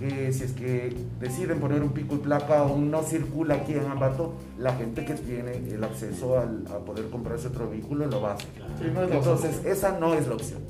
que 0.00 0.32
si 0.32 0.44
es 0.44 0.52
que 0.52 0.96
deciden 1.20 1.60
poner 1.60 1.82
un 1.82 1.90
pico 1.90 2.14
y 2.14 2.18
placa 2.18 2.62
o 2.62 2.72
un 2.72 2.90
no 2.90 3.02
circula 3.02 3.56
aquí 3.56 3.74
en 3.74 3.84
Ambato, 3.84 4.32
la 4.58 4.74
gente 4.74 5.04
que 5.04 5.12
tiene 5.12 5.52
el 5.70 5.84
acceso 5.84 6.38
al- 6.38 6.64
a 6.74 6.78
poder 6.78 7.10
comprarse 7.10 7.48
otro 7.48 7.68
vehículo 7.68 8.06
lo 8.06 8.22
va 8.22 8.30
a 8.30 8.34
hacer. 8.34 8.48
Sí, 8.78 8.86
no 8.94 9.02
es 9.04 9.12
Entonces 9.12 9.60
esa 9.66 9.98
no 9.98 10.14
es 10.14 10.26
la 10.26 10.34
opción. 10.36 10.60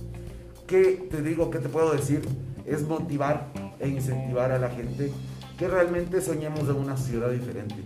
¿Qué 0.66 1.06
te 1.08 1.22
digo, 1.22 1.48
qué 1.50 1.60
te 1.60 1.68
puedo 1.68 1.92
decir? 1.92 2.22
Es 2.66 2.82
motivar 2.86 3.46
e 3.78 3.88
incentivar 3.88 4.50
a 4.50 4.58
la 4.58 4.68
gente 4.68 5.12
que 5.56 5.68
realmente 5.68 6.20
soñemos 6.20 6.66
de 6.66 6.72
una 6.72 6.96
ciudad 6.96 7.30
diferente, 7.30 7.76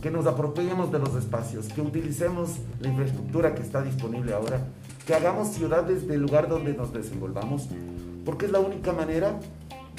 que 0.00 0.10
nos 0.10 0.26
apropiemos 0.26 0.92
de 0.92 1.00
los 1.00 1.16
espacios, 1.16 1.66
que 1.68 1.80
utilicemos 1.80 2.58
la 2.80 2.88
infraestructura 2.90 3.54
que 3.56 3.62
está 3.62 3.82
disponible 3.82 4.34
ahora, 4.34 4.60
que 5.04 5.14
hagamos 5.14 5.48
ciudades 5.48 6.06
del 6.06 6.20
lugar 6.20 6.48
donde 6.48 6.74
nos 6.74 6.92
desenvolvamos, 6.92 7.68
porque 8.24 8.46
es 8.46 8.52
la 8.52 8.60
única 8.60 8.92
manera 8.92 9.38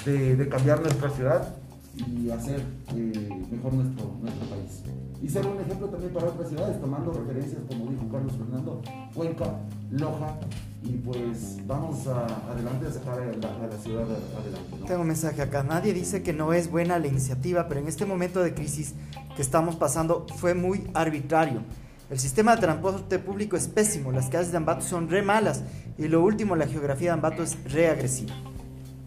de, 0.05 0.35
de 0.35 0.49
cambiar 0.49 0.81
nuestra 0.81 1.09
ciudad 1.09 1.55
y 1.95 2.29
hacer 2.31 2.61
eh, 2.95 3.45
mejor 3.51 3.73
nuestro, 3.73 4.15
nuestro 4.21 4.47
país. 4.47 4.81
Y 5.21 5.29
ser 5.29 5.45
un 5.45 5.59
ejemplo 5.61 5.87
también 5.87 6.11
para 6.11 6.27
otras 6.27 6.49
ciudades, 6.49 6.81
tomando 6.81 7.13
referencias, 7.13 7.61
como 7.67 7.89
dijo 7.91 8.09
Carlos 8.11 8.33
Fernando, 8.33 8.81
Cuenca, 9.13 9.59
Loja, 9.91 10.35
y 10.83 10.97
pues 10.97 11.59
vamos 11.65 12.07
a, 12.07 12.25
adelante 12.51 12.87
a 12.87 12.91
sacar 12.91 13.21
a 13.21 13.25
la, 13.25 13.63
a 13.63 13.67
la 13.67 13.77
ciudad 13.77 14.03
adelante. 14.03 14.77
¿no? 14.79 14.85
Tengo 14.85 15.01
un 15.01 15.07
mensaje 15.07 15.41
acá. 15.41 15.63
Nadie 15.63 15.93
dice 15.93 16.23
que 16.23 16.33
no 16.33 16.51
es 16.51 16.69
buena 16.69 16.99
la 16.99 17.07
iniciativa, 17.07 17.67
pero 17.69 17.79
en 17.79 17.87
este 17.87 18.05
momento 18.05 18.41
de 18.41 18.53
crisis 18.53 18.95
que 19.35 19.41
estamos 19.41 19.75
pasando 19.75 20.25
fue 20.35 20.55
muy 20.55 20.89
arbitrario. 20.93 21.61
El 22.09 22.19
sistema 22.19 22.55
de 22.55 22.61
transporte 22.61 23.17
público 23.17 23.55
es 23.55 23.67
pésimo, 23.67 24.11
las 24.11 24.29
calles 24.29 24.51
de 24.51 24.57
Ambato 24.57 24.81
son 24.81 25.09
re 25.09 25.21
malas 25.21 25.63
y 25.97 26.07
lo 26.09 26.21
último, 26.21 26.55
la 26.55 26.67
geografía 26.67 27.09
de 27.09 27.13
Ambato 27.13 27.43
es 27.43 27.57
re 27.71 27.89
agresiva. 27.89 28.33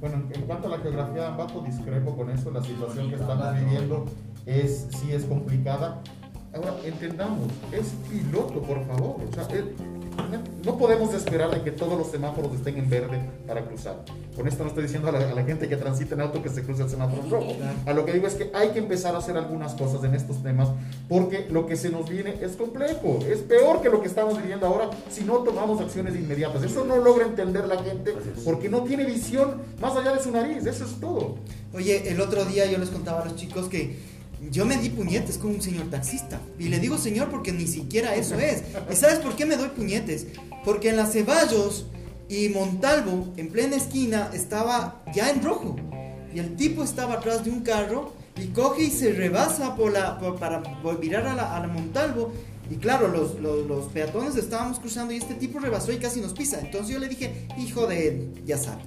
Bueno, 0.09 0.23
en 0.33 0.43
cuanto 0.43 0.69
a 0.69 0.71
la 0.71 0.79
geografía 0.79 1.23
de 1.23 1.27
Ambato, 1.27 1.61
discrepo 1.63 2.15
con 2.15 2.31
eso. 2.31 2.53
La 2.53 2.63
situación 2.63 3.09
que 3.09 3.17
estamos 3.17 3.55
viviendo 3.57 4.05
es, 4.47 4.87
sí 4.91 5.13
es 5.13 5.25
complicada. 5.25 6.01
Ahora, 6.55 6.77
entendamos, 6.85 7.49
es 7.73 7.93
piloto, 8.09 8.63
por 8.63 8.87
favor. 8.87 9.17
O 9.29 9.35
sea, 9.35 9.49
no 10.65 10.79
podemos 10.79 11.15
esperar 11.15 11.51
de 11.51 11.63
que 11.63 11.71
todos 11.71 11.97
los 11.97 12.11
semáforos 12.11 12.53
estén 12.55 12.77
en 12.77 12.91
verde 12.91 13.21
para 13.47 13.65
cruzar. 13.65 14.05
Con 14.35 14.49
esto 14.49 14.65
no 14.65 14.69
estoy 14.69 14.83
diciendo 14.83 15.09
a 15.09 15.13
la, 15.13 15.19
a 15.31 15.35
la 15.35 15.45
gente 15.45 15.69
que 15.69 15.77
transita 15.77 16.15
en 16.15 16.23
auto 16.23 16.43
que 16.43 16.49
se 16.49 16.63
cruce 16.63 16.83
el 16.83 16.91
semáforo 16.91 17.23
en 17.23 17.31
rojo. 17.31 17.53
A 17.87 17.93
lo 17.93 18.05
que 18.05 18.13
digo 18.13 18.27
es 18.27 18.35
que 18.35 18.51
hay 18.53 18.71
que 18.71 18.81
empezar 18.81 19.15
a 19.15 19.19
hacer 19.19 19.37
algunas 19.37 19.75
cosas 19.75 20.03
en 20.05 20.15
estos 20.15 20.43
temas 20.43 20.69
porque 21.09 21.47
lo 21.51 21.67
que 21.67 21.77
se 21.77 21.91
nos 21.91 22.09
viene 22.09 22.35
es 22.41 22.57
complejo. 22.57 23.21
Es 23.29 23.39
peor 23.39 23.81
que 23.81 23.89
lo 23.89 24.03
que 24.03 24.09
estamos 24.09 24.37
viviendo 24.37 24.67
ahora 24.67 24.91
si 25.09 25.23
no 25.23 25.39
tomamos 25.39 25.81
acciones 25.81 26.17
inmediatas. 26.17 26.63
Eso 26.65 26.85
no 26.85 26.97
logra 26.97 27.27
entender 27.27 27.67
la 27.67 27.83
gente 27.83 28.15
porque 28.45 28.69
no 28.69 28.83
tiene 28.83 29.05
visión 29.05 29.63
más 29.81 29.97
allá 29.97 30.13
de 30.13 30.23
su 30.23 30.33
nariz. 30.33 30.67
Eso 30.67 30.85
es 30.85 31.01
todo. 31.01 31.37
Oye, 31.73 32.11
el 32.11 32.21
otro 32.21 32.45
día 32.45 32.67
yo 32.67 32.79
les 32.79 32.91
contaba 32.91 33.23
a 33.23 33.25
los 33.27 33.37
chicos 33.37 33.69
que 33.69 34.16
yo 34.51 34.65
me 34.67 34.77
di 34.77 34.91
puñetes 34.91 35.39
con 35.39 35.51
un 35.51 35.63
señor 35.63 35.89
taxista. 35.91 36.41
Y 36.59 36.69
le 36.69 36.79
digo 36.79 36.99
señor 36.99 37.29
porque 37.31 37.53
ni 37.53 37.67
siquiera 37.67 38.15
eso 38.15 38.35
es. 38.41 38.63
¿Y 38.91 38.97
sabes 38.97 39.19
por 39.19 39.37
qué 39.37 39.47
me 39.47 39.57
doy 39.57 39.69
puñetes? 39.69 40.27
Porque 40.65 40.91
en 40.91 40.97
la 40.97 41.07
Ceballos 41.07 41.87
y 42.29 42.49
Montalvo, 42.49 43.33
en 43.37 43.49
plena 43.51 43.77
esquina, 43.77 44.31
estaba 44.33 45.03
ya 45.15 45.31
en 45.31 45.43
rojo. 45.43 45.77
Y 46.35 46.39
el 46.39 46.57
tipo 46.57 46.83
estaba 46.83 47.15
atrás 47.15 47.45
de 47.45 47.51
un 47.51 47.61
carro 47.61 48.13
y 48.37 48.49
coge 48.49 48.83
y 48.85 48.91
se 48.91 49.13
rebasa 49.13 49.75
por 49.77 49.93
la, 49.93 50.19
por- 50.19 50.39
para 50.39 50.63
por 50.83 51.01
virar 51.01 51.27
a 51.27 51.35
la, 51.35 51.57
a 51.57 51.61
la 51.61 51.69
Montalvo. 51.69 52.33
Y 52.69 52.75
claro, 52.77 53.09
los, 53.09 53.39
los, 53.41 53.65
los 53.67 53.87
peatones 53.87 54.35
estábamos 54.37 54.81
cruzando 54.81 55.15
y 55.15 55.19
este 55.19 55.35
tipo 55.35 55.61
rebasó 55.61 55.93
y 55.93 55.99
casi 55.99 56.21
nos 56.21 56.33
pisa. 56.33 56.59
Entonces 56.61 56.93
yo 56.93 56.99
le 56.99 57.09
dije, 57.09 57.47
hijo 57.59 57.87
de, 57.87 58.29
ya 58.45 58.59
sabe. 58.59 58.83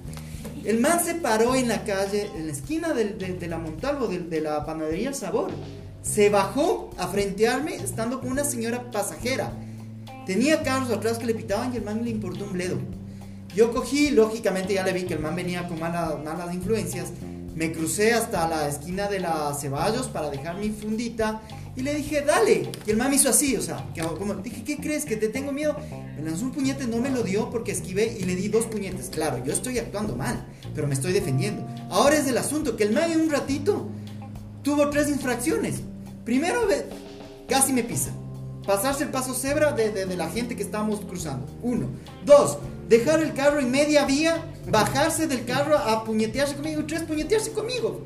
El 0.64 0.78
man 0.80 1.00
se 1.04 1.14
paró 1.14 1.54
en 1.54 1.68
la 1.68 1.84
calle, 1.84 2.30
en 2.36 2.46
la 2.46 2.52
esquina 2.52 2.92
del- 2.92 3.18
de, 3.18 3.34
de 3.34 3.48
la 3.48 3.58
Montalvo, 3.58 4.06
de, 4.08 4.18
de 4.20 4.40
la 4.40 4.64
panadería 4.66 5.08
El 5.08 5.14
Sabor. 5.14 5.50
Se 6.02 6.28
bajó 6.30 6.90
a 6.98 7.08
frentearme 7.08 7.74
estando 7.76 8.20
con 8.20 8.30
una 8.30 8.44
señora 8.44 8.90
pasajera. 8.90 9.52
Tenía 10.26 10.62
carros 10.62 10.90
atrás 10.90 11.18
que 11.18 11.26
le 11.26 11.34
pitaban 11.34 11.72
y 11.72 11.78
el 11.78 11.82
man 11.84 12.04
le 12.04 12.10
importó 12.10 12.44
un 12.44 12.52
bledo. 12.52 12.78
Yo 13.54 13.72
cogí, 13.72 14.10
lógicamente 14.10 14.74
ya 14.74 14.84
le 14.84 14.92
vi 14.92 15.02
que 15.04 15.14
el 15.14 15.20
man 15.20 15.34
venía 15.34 15.66
con 15.66 15.80
malas, 15.80 16.14
malas 16.22 16.54
influencias. 16.54 17.08
Me 17.54 17.72
crucé 17.72 18.12
hasta 18.12 18.46
la 18.48 18.68
esquina 18.68 19.08
de 19.08 19.20
la 19.20 19.54
Ceballos 19.54 20.08
para 20.08 20.30
dejar 20.30 20.56
mi 20.56 20.70
fundita 20.70 21.42
y 21.76 21.82
le 21.82 21.94
dije, 21.94 22.22
dale. 22.22 22.70
Y 22.86 22.90
el 22.90 22.96
man 22.96 23.12
hizo 23.12 23.28
así, 23.28 23.56
o 23.56 23.62
sea, 23.62 23.86
que 23.94 24.02
como, 24.02 24.34
dije, 24.34 24.62
¿qué 24.64 24.76
crees? 24.76 25.04
¿Que 25.04 25.16
te 25.16 25.28
tengo 25.28 25.52
miedo? 25.52 25.76
Me 26.16 26.22
lanzó 26.22 26.44
un 26.44 26.52
puñete, 26.52 26.86
no 26.86 26.98
me 26.98 27.10
lo 27.10 27.22
dio 27.22 27.50
porque 27.50 27.72
esquivé 27.72 28.16
y 28.18 28.24
le 28.24 28.34
di 28.36 28.48
dos 28.48 28.66
puñetes. 28.66 29.08
Claro, 29.10 29.42
yo 29.44 29.52
estoy 29.52 29.78
actuando 29.78 30.16
mal, 30.16 30.44
pero 30.74 30.86
me 30.86 30.94
estoy 30.94 31.12
defendiendo. 31.12 31.66
Ahora 31.90 32.16
es 32.16 32.26
el 32.26 32.38
asunto 32.38 32.76
que 32.76 32.84
el 32.84 32.92
man 32.92 33.10
en 33.10 33.20
un 33.20 33.30
ratito 33.30 33.88
tuvo 34.62 34.88
tres 34.90 35.08
infracciones. 35.08 35.76
Primero, 36.24 36.62
casi 37.48 37.72
me 37.72 37.82
pisa. 37.82 38.10
Pasarse 38.66 39.04
el 39.04 39.10
paso 39.10 39.34
cebra 39.34 39.72
de, 39.72 39.90
de- 39.90 40.06
de 40.06 40.16
la 40.16 40.28
gente 40.28 40.54
que 40.54 40.62
estábamos 40.62 41.00
cruzando. 41.00 41.46
Uno. 41.62 41.88
Dos, 42.24 42.58
dejar 42.90 43.22
el 43.22 43.32
carro 43.34 43.60
en 43.60 43.70
media 43.70 44.04
vía, 44.04 44.44
bajarse 44.68 45.28
del 45.28 45.44
carro 45.44 45.78
a 45.78 46.04
puñetearse 46.04 46.56
conmigo. 46.56 46.82
Tres, 46.86 47.02
puñetearse 47.04 47.52
conmigo. 47.52 48.02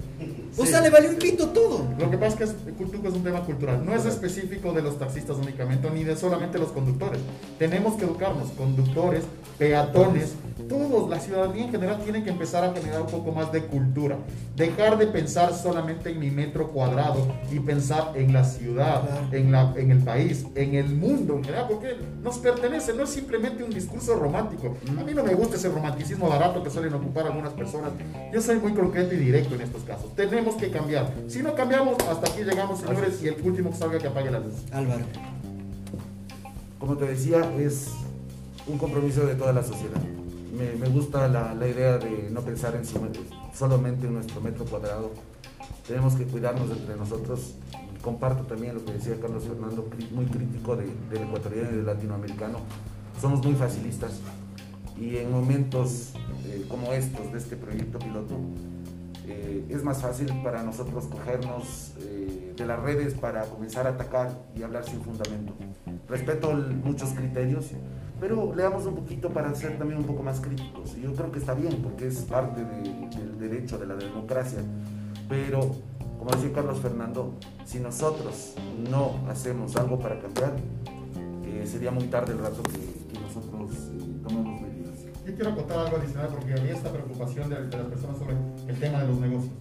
O 0.56 0.64
Sí. 0.64 0.70
sea, 0.70 0.80
le 0.80 0.90
valió 0.90 1.10
un 1.10 1.16
pito 1.16 1.48
todo. 1.48 1.84
Lo 1.98 2.10
que 2.10 2.16
pasa 2.18 2.44
es 2.44 2.50
que 2.52 2.72
Cultuco 2.72 3.08
es 3.08 3.14
un 3.14 3.22
tema 3.24 3.40
cultural, 3.42 3.84
no 3.84 3.94
es 3.94 4.04
específico 4.06 4.72
de 4.72 4.82
los 4.82 4.98
taxistas 4.98 5.36
únicamente, 5.36 5.90
ni 5.90 6.04
de 6.04 6.16
solamente 6.16 6.58
los 6.58 6.68
conductores. 6.70 7.20
Tenemos 7.58 7.94
que 7.94 8.04
educarnos, 8.04 8.50
conductores, 8.52 9.24
peatones, 9.58 10.34
todos, 10.68 11.10
la 11.10 11.18
ciudadanía 11.20 11.64
en 11.64 11.70
general 11.72 12.00
tiene 12.04 12.22
que 12.24 12.30
empezar 12.30 12.64
a 12.64 12.72
generar 12.72 13.02
un 13.02 13.08
poco 13.08 13.32
más 13.32 13.50
de 13.52 13.62
cultura. 13.64 14.16
Dejar 14.56 14.96
de 14.98 15.06
pensar 15.08 15.52
solamente 15.52 16.10
en 16.10 16.18
mi 16.20 16.30
metro 16.30 16.68
cuadrado 16.68 17.26
y 17.50 17.58
pensar 17.60 18.12
en 18.14 18.32
la 18.32 18.44
ciudad, 18.44 19.02
en, 19.32 19.50
la, 19.52 19.74
en 19.76 19.90
el 19.90 19.98
país, 20.02 20.46
en 20.54 20.74
el 20.74 20.88
mundo 20.94 21.34
en 21.36 21.44
general, 21.44 21.66
porque 21.68 21.96
nos 22.22 22.38
pertenece, 22.38 22.94
no 22.94 23.02
es 23.04 23.10
simplemente 23.10 23.62
un 23.64 23.70
discurso 23.70 24.14
romántico. 24.14 24.76
A 24.98 25.02
mí 25.02 25.12
no 25.14 25.24
me 25.24 25.34
gusta 25.34 25.56
ese 25.56 25.68
romanticismo 25.68 26.28
barato 26.28 26.62
que 26.62 26.70
suelen 26.70 26.94
ocupar 26.94 27.26
algunas 27.26 27.52
personas. 27.52 27.90
Yo 28.32 28.40
soy 28.40 28.56
muy 28.58 28.72
concreto 28.72 29.14
y 29.14 29.18
directo 29.18 29.54
en 29.56 29.62
estos 29.62 29.82
casos. 29.82 30.14
Tenemos 30.14 30.43
que 30.56 30.70
cambiar. 30.70 31.12
Si 31.28 31.42
no 31.42 31.54
cambiamos, 31.54 31.96
hasta 32.08 32.30
aquí 32.30 32.42
llegamos, 32.44 32.80
señores, 32.80 33.22
y 33.22 33.28
el 33.28 33.36
último 33.42 33.70
que 33.70 33.76
salga 33.76 33.98
que 33.98 34.06
apague 34.08 34.30
la 34.30 34.40
luz. 34.40 34.54
Álvaro. 34.72 35.04
como 36.78 36.96
te 36.96 37.06
decía, 37.06 37.40
es 37.58 37.88
un 38.66 38.78
compromiso 38.78 39.24
de 39.26 39.34
toda 39.34 39.52
la 39.52 39.62
sociedad. 39.62 40.00
Me, 40.56 40.72
me 40.78 40.88
gusta 40.88 41.26
la, 41.28 41.54
la 41.54 41.66
idea 41.68 41.98
de 41.98 42.28
no 42.30 42.40
pensar 42.42 42.76
en 42.76 42.84
su- 42.84 43.00
solamente 43.54 44.06
en 44.06 44.14
nuestro 44.14 44.40
metro 44.40 44.64
cuadrado. 44.64 45.10
Tenemos 45.86 46.14
que 46.14 46.24
cuidarnos 46.24 46.70
entre 46.70 46.96
nosotros. 46.96 47.54
Comparto 48.02 48.44
también 48.44 48.74
lo 48.74 48.84
que 48.84 48.92
decía 48.92 49.16
Carlos 49.20 49.44
Fernando, 49.44 49.88
muy 50.12 50.26
crítico 50.26 50.76
de- 50.76 50.86
del 51.10 51.22
ecuatoriano 51.28 51.70
y 51.72 51.76
del 51.76 51.86
latinoamericano. 51.86 52.58
Somos 53.20 53.42
muy 53.44 53.54
facilistas 53.54 54.12
y 55.00 55.16
en 55.16 55.32
momentos 55.32 56.10
eh, 56.46 56.64
como 56.68 56.92
estos 56.92 57.32
de 57.32 57.38
este 57.38 57.56
proyecto 57.56 57.98
piloto, 57.98 58.34
eh, 59.26 59.64
es 59.70 59.82
más 59.82 60.02
fácil 60.02 60.26
para 60.42 60.62
nosotros 60.62 61.06
cogernos 61.06 61.92
eh, 62.00 62.52
de 62.56 62.66
las 62.66 62.78
redes 62.80 63.14
para 63.14 63.42
comenzar 63.46 63.86
a 63.86 63.90
atacar 63.90 64.30
y 64.56 64.62
hablar 64.62 64.84
sin 64.84 65.00
fundamento. 65.00 65.52
Respeto 66.08 66.52
muchos 66.52 67.10
criterios, 67.10 67.70
pero 68.20 68.54
le 68.54 68.62
damos 68.62 68.86
un 68.86 68.94
poquito 68.94 69.30
para 69.30 69.54
ser 69.54 69.78
también 69.78 70.00
un 70.00 70.06
poco 70.06 70.22
más 70.22 70.40
críticos. 70.40 70.94
Y 70.96 71.02
yo 71.02 71.14
creo 71.14 71.32
que 71.32 71.38
está 71.38 71.54
bien, 71.54 71.80
porque 71.82 72.06
es 72.08 72.18
parte 72.22 72.62
de- 72.64 73.08
del 73.16 73.38
derecho, 73.38 73.78
de 73.78 73.86
la 73.86 73.94
democracia. 73.96 74.60
Pero, 75.28 75.60
como 76.18 76.30
decía 76.30 76.52
Carlos 76.52 76.78
Fernando, 76.80 77.34
si 77.64 77.80
nosotros 77.80 78.54
no 78.90 79.12
hacemos 79.30 79.74
algo 79.76 79.98
para 79.98 80.18
cambiar, 80.20 80.52
eh, 81.44 81.66
sería 81.66 81.90
muy 81.90 82.04
tarde 82.04 82.32
el 82.32 82.38
rato 82.40 82.62
que, 82.62 82.78
que 83.12 83.18
nosotros 83.20 83.70
eh, 83.72 84.20
tomemos 84.22 84.60
medidas. 84.60 84.94
Yo 85.26 85.34
quiero 85.34 85.54
contar 85.56 85.78
algo 85.86 85.96
adicional 85.96 86.28
porque 86.30 86.52
había 86.52 86.74
esta 86.74 86.90
preocupación 86.92 87.48
de, 87.48 87.56
de 87.66 87.76
las 87.78 87.86
personas 87.86 88.18
sobre 88.18 88.34
el 88.68 88.76
tema 88.78 89.00
de 89.00 89.08
los 89.08 89.18
negocios. 89.18 89.52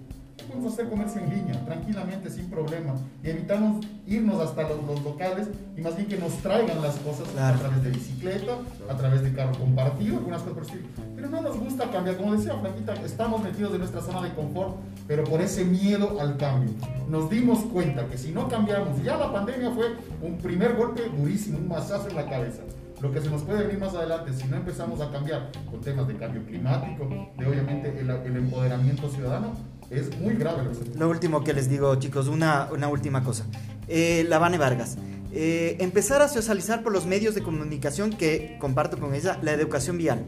Podemos 0.48 0.74
hacer 0.74 0.90
comercio 0.90 1.22
en 1.22 1.30
línea, 1.30 1.66
tranquilamente, 1.66 2.30
sin 2.30 2.50
problema, 2.50 2.96
y 3.24 3.30
evitamos 3.30 3.86
irnos 4.06 4.42
hasta 4.42 4.64
los, 4.64 4.84
los 4.86 5.02
locales 5.04 5.48
y 5.78 5.82
más 5.82 5.96
bien 5.96 6.08
que 6.10 6.18
nos 6.18 6.34
traigan 6.40 6.82
las 6.82 6.96
cosas 6.98 7.28
Claro. 7.30 7.56
a 7.56 7.60
través 7.60 7.84
de 7.84 7.90
bicicleta, 7.92 8.58
a 8.90 8.98
través 8.98 9.24
de 9.24 9.32
carro 9.34 9.58
compartido, 9.58 10.18
algunas 10.18 10.42
cosas 10.42 10.54
por 10.56 10.64
estilo. 10.64 10.84
Pero 11.16 11.30
no 11.30 11.42
nos 11.42 11.58
gusta 11.58 11.90
cambiar, 11.92 12.18
como 12.18 12.36
decía 12.36 12.56
Franquita, 12.60 12.94
estamos 13.06 13.42
metidos 13.42 13.72
en 13.74 13.80
nuestra 13.80 14.02
zona 14.02 14.22
de 14.22 14.34
confort, 14.34 14.76
pero 15.08 15.24
por 15.24 15.40
ese 15.40 15.64
miedo 15.64 16.20
al 16.20 16.36
cambio. 16.38 16.72
Nos 17.10 17.30
dimos 17.30 17.60
cuenta 17.60 18.08
que 18.08 18.18
si 18.18 18.32
no 18.32 18.48
cambiamos, 18.50 19.02
ya 19.04 19.16
la 19.18 19.32
pandemia 19.32 19.72
fue 19.72 19.96
un 20.22 20.38
primer 20.40 20.76
golpe 20.76 21.04
durísimo, 21.16 21.58
un 21.60 21.68
mazazo 21.70 22.10
en 22.10 22.16
la 22.16 22.26
cabeza. 22.28 22.64
Lo 23.04 23.12
que 23.12 23.20
se 23.20 23.30
nos 23.30 23.42
puede 23.42 23.66
venir 23.66 23.80
más 23.82 23.94
adelante, 23.94 24.32
si 24.32 24.48
no 24.48 24.56
empezamos 24.56 25.02
a 25.02 25.12
cambiar 25.12 25.52
con 25.70 25.82
temas 25.82 26.08
de 26.08 26.16
cambio 26.16 26.42
climático, 26.46 27.34
de 27.38 27.46
obviamente 27.46 28.00
el, 28.00 28.10
el 28.10 28.38
empoderamiento 28.38 29.10
ciudadano, 29.10 29.56
es 29.90 30.18
muy 30.22 30.36
grave 30.36 30.64
lo 30.64 30.72
Lo 30.98 31.10
último 31.10 31.44
que 31.44 31.52
les 31.52 31.70
digo, 31.70 31.94
chicos, 31.96 32.30
una, 32.30 32.70
una 32.72 32.88
última 32.88 33.22
cosa. 33.22 33.44
Eh, 33.90 34.26
la 34.30 34.40
Vane 34.40 34.58
Vargas. 34.58 34.98
Eh, 35.34 35.76
empezar 35.82 36.22
a 36.22 36.30
socializar 36.30 36.82
por 36.82 36.94
los 36.94 37.06
medios 37.06 37.36
de 37.36 37.44
comunicación 37.44 38.12
que 38.12 38.56
comparto 38.62 38.98
con 38.98 39.14
ella, 39.14 39.38
la 39.42 39.52
educación 39.52 39.98
vial. 39.98 40.26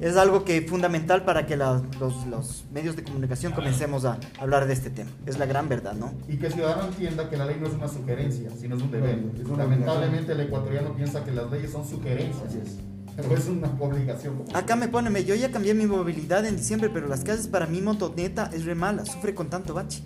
Es 0.00 0.16
algo 0.16 0.44
que 0.44 0.58
es 0.58 0.70
fundamental 0.70 1.24
para 1.24 1.44
que 1.46 1.56
la- 1.56 1.82
los, 1.98 2.26
los 2.26 2.64
medios 2.72 2.94
de 2.96 3.02
comunicación 3.02 3.52
comencemos 3.52 4.04
a 4.04 4.18
hablar 4.38 4.66
de 4.66 4.72
este 4.72 4.90
tema. 4.90 5.10
Es 5.26 5.38
la 5.38 5.46
gran 5.46 5.68
verdad, 5.68 5.94
¿no? 5.94 6.12
Y 6.28 6.36
que 6.36 6.46
el 6.46 6.52
ciudadano 6.52 6.88
entienda 6.88 7.28
que 7.28 7.36
la 7.36 7.46
ley 7.46 7.56
no 7.60 7.66
es 7.66 7.74
una 7.74 7.88
sugerencia, 7.88 8.50
sino 8.58 8.76
es 8.76 8.82
un 8.82 8.90
deber. 8.92 9.18
No, 9.46 9.56
Lamentablemente 9.56 10.32
el 10.32 10.40
ecuatoriano 10.40 10.94
piensa 10.94 11.24
que 11.24 11.32
las 11.32 11.50
leyes 11.50 11.72
son 11.72 11.84
sugerencias, 11.86 12.76
pero 13.16 13.34
es 13.36 13.46
una 13.48 13.68
obligación. 13.80 14.44
Acá 14.54 14.76
me 14.76 14.86
pone, 14.88 15.24
yo 15.24 15.34
ya 15.34 15.50
cambié 15.50 15.74
mi 15.74 15.86
movilidad 15.86 16.46
en 16.46 16.56
diciembre, 16.56 16.90
pero 16.92 17.08
las 17.08 17.24
calles 17.24 17.48
para 17.48 17.66
mi 17.66 17.80
motoneta 17.80 18.50
es 18.52 18.64
re 18.64 18.76
mala, 18.76 19.04
sufre 19.04 19.34
con 19.34 19.48
tanto 19.50 19.74
bache. 19.74 20.02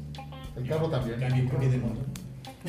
El 0.57 0.69
carro 0.69 0.89
también. 0.89 1.19
Cambio 1.49 1.71
de 1.71 1.79
moto. 1.79 2.01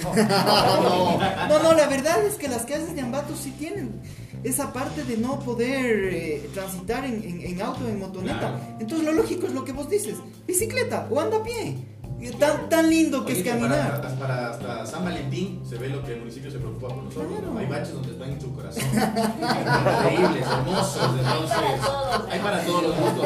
No, 0.02 0.16
no, 1.48 1.60
no, 1.64 1.74
la 1.74 1.88
verdad 1.88 2.24
es 2.26 2.36
que 2.36 2.48
las 2.48 2.64
calles 2.64 2.96
de 2.96 3.02
Ambato 3.02 3.36
sí 3.36 3.52
tienen 3.52 4.02
esa 4.44 4.74
parte 4.74 5.04
de 5.04 5.18
no 5.18 5.40
poder 5.40 6.10
eh, 6.14 6.50
transitar 6.54 7.06
en, 7.06 7.24
en- 7.24 7.42
en 7.42 7.62
auto, 7.62 7.88
en 7.88 8.00
motoneta. 8.00 8.40
Claro. 8.40 8.60
Entonces 8.80 9.06
lo 9.06 9.14
lógico 9.14 9.46
es 9.48 9.54
lo 9.54 9.64
que 9.64 9.72
vos 9.72 9.90
dices, 9.90 10.16
bicicleta 10.48 11.08
o 11.10 11.20
anda 11.20 11.38
a 11.38 11.44
pie. 11.44 11.78
Tan, 12.40 12.70
tan 12.70 12.90
lindo 12.90 13.26
que 13.26 13.34
Oye, 13.34 13.42
es 13.42 13.48
caminar. 13.48 13.92
hasta, 13.96 14.16
para- 14.18 14.50
hasta 14.52 14.86
San 14.86 15.04
Valentín 15.04 15.62
se 15.70 15.78
ve 15.78 15.90
lo 15.90 16.02
que 16.06 16.14
el 16.14 16.20
municipio 16.20 16.50
se 16.50 16.58
preocupa 16.58 16.88
por 16.88 17.04
nosotros. 17.04 17.28
Claro. 17.38 17.52
¿no? 17.54 17.60
Hay 17.60 17.66
baches 17.66 17.94
donde 17.94 18.12
están 18.14 18.32
en 18.32 18.40
su 18.42 18.54
corazón. 18.54 18.84
Increíbles, 18.94 20.46
hermosos. 20.48 21.10
Entonces, 21.20 21.58
hay 22.32 22.40
para 22.40 22.62
todos 22.64 22.84
los 22.84 22.96
gustos. 22.98 23.26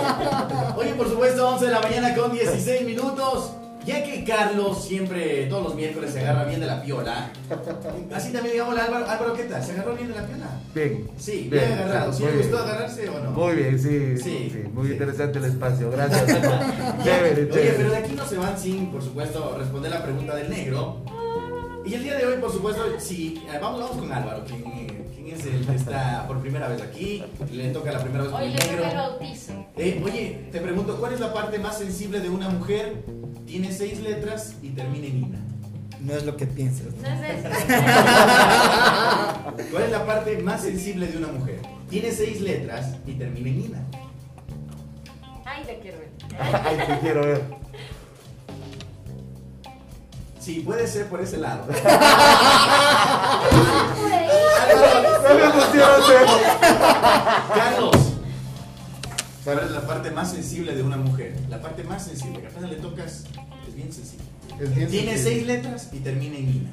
Oye, 0.78 0.93
por 0.95 1.09
supuesto, 1.09 1.47
11 1.49 1.65
de 1.65 1.72
la 1.72 1.80
mañana 1.82 2.15
con 2.15 2.32
16 2.32 2.86
minutos. 2.88 3.51
Ya 3.88 4.04
que 4.04 4.26
Carlos 4.26 4.84
siempre, 4.84 5.46
todos 5.48 5.64
los 5.64 5.76
miércoles, 5.76 6.12
se 6.12 6.20
agarra 6.20 6.44
bien 6.44 6.60
de 6.60 6.66
la 6.66 6.82
piola. 6.82 7.32
Así 8.14 8.34
también 8.34 8.54
digamos 8.54 8.78
Álvaro, 8.78 9.10
Álvaro, 9.10 9.34
¿qué 9.34 9.44
tal? 9.44 9.64
¿Se 9.64 9.72
agarró 9.72 9.96
bien 9.96 10.10
de 10.10 10.16
la 10.16 10.26
piola? 10.28 10.60
Bien. 10.76 11.10
Sí, 11.18 11.48
bien, 11.50 11.72
agarrado. 11.72 12.12
¿Sí 12.12 12.24
le 12.24 12.32
gustó 12.34 12.58
bien. 12.58 12.62
agarrarse 12.70 13.08
o 13.10 13.20
no? 13.24 13.32
Muy 13.32 13.56
bien, 13.56 13.80
sí, 13.80 14.18
Sí, 14.18 14.50
sí, 14.52 14.64
muy 14.74 14.88
sí. 14.88 14.94
interesante 14.94 15.40
el 15.40 15.46
espacio, 15.46 15.90
gracias. 15.90 16.26
Chévere, 17.04 17.44
Oye, 17.44 17.50
chévere. 17.50 17.74
pero 17.78 17.90
de 17.92 17.98
aquí 17.98 18.14
no 18.14 18.26
se 18.28 18.38
van 18.38 18.60
sin, 18.60 18.92
por 18.92 19.02
supuesto, 19.02 19.56
responder 19.58 19.92
la 19.92 20.04
pregunta 20.04 20.36
del 20.36 20.50
negro. 20.50 20.98
Y 21.86 21.94
el 21.94 22.04
día 22.04 22.16
de 22.18 22.26
hoy, 22.26 22.38
por 22.42 22.52
supuesto, 22.52 22.84
sí, 23.00 23.42
eh, 23.48 23.58
vamos, 23.62 23.80
vamos 23.80 23.98
con 23.98 24.12
Álvaro, 24.12 24.44
quien, 24.46 24.97
el 25.46 25.66
que 25.66 25.76
está 25.76 26.26
por 26.28 26.40
primera 26.42 26.68
vez 26.68 26.82
aquí. 26.82 27.24
Le 27.52 27.70
toca 27.70 27.92
la 27.92 28.00
primera 28.00 28.24
vez 28.24 28.32
con 28.32 28.42
Hoy 28.42 28.48
el 28.48 28.54
le 28.54 28.60
toca 28.60 28.74
el 28.74 28.80
negro. 28.82 29.00
bautizo. 29.10 29.54
Eh, 29.78 30.02
oye, 30.04 30.50
te 30.52 30.60
pregunto, 30.60 30.98
¿cuál 30.98 31.14
es 31.14 31.20
la 31.20 31.34
parte 31.34 31.60
más 31.60 31.78
sensible 31.78 32.20
de 32.20 32.30
una 32.30 32.50
mujer? 32.50 33.04
Tiene 33.46 33.72
seis 33.72 34.00
letras 34.02 34.56
y 34.62 34.70
termina 34.70 35.08
en 35.08 35.18
Ina. 35.24 35.40
No 36.02 36.14
es 36.14 36.24
lo 36.26 36.36
que 36.38 36.46
piensas. 36.48 36.94
No 37.02 37.08
es 37.08 37.40
eso. 37.40 37.50
¿Cuál 39.72 39.84
es 39.84 39.92
la 39.92 40.06
parte 40.06 40.38
más 40.40 40.62
sensible 40.62 41.08
de 41.08 41.18
una 41.18 41.28
mujer? 41.28 41.60
Tiene 41.90 42.12
seis 42.12 42.40
letras 42.42 42.96
y 43.06 43.14
termina 43.14 43.50
en 43.50 43.62
Ina. 43.66 43.80
Ay, 45.46 45.64
te 45.66 45.80
quiero 45.80 45.98
ver. 46.00 46.10
Ay, 46.40 46.78
te 46.88 47.00
quiero 47.00 47.22
ver. 47.22 47.42
Sí, 50.40 50.62
puede 50.62 50.88
ser 50.88 51.08
por 51.08 51.20
ese 51.22 51.38
lado. 51.38 51.66
No 55.04 55.36
me 55.36 55.64
pusieron 55.64 56.02
cero. 56.08 56.28
Carlos, 57.54 57.95
¿cuál 59.43 59.60
es 59.60 59.72
la 59.72 59.88
parte 59.88 60.12
más 60.12 60.32
sensible 60.32 60.76
de 60.76 60.84
una 60.84 60.98
mujer? 60.98 61.36
La 61.50 61.62
parte 61.62 61.84
más 61.84 62.06
sensible, 62.06 62.41
que 62.41 62.48
apenas 62.48 62.70
le 62.70 62.78
tocas, 62.78 63.26
es 63.68 63.76
bien 63.76 63.91
sensible. 63.93 64.26
Es 64.60 64.76
bien 64.76 64.89
Tiene 64.89 65.18
seis 65.18 65.45
letras 65.45 65.89
y 65.91 66.00
termina 66.00 66.38
en 66.38 66.50
Ina. 66.50 66.70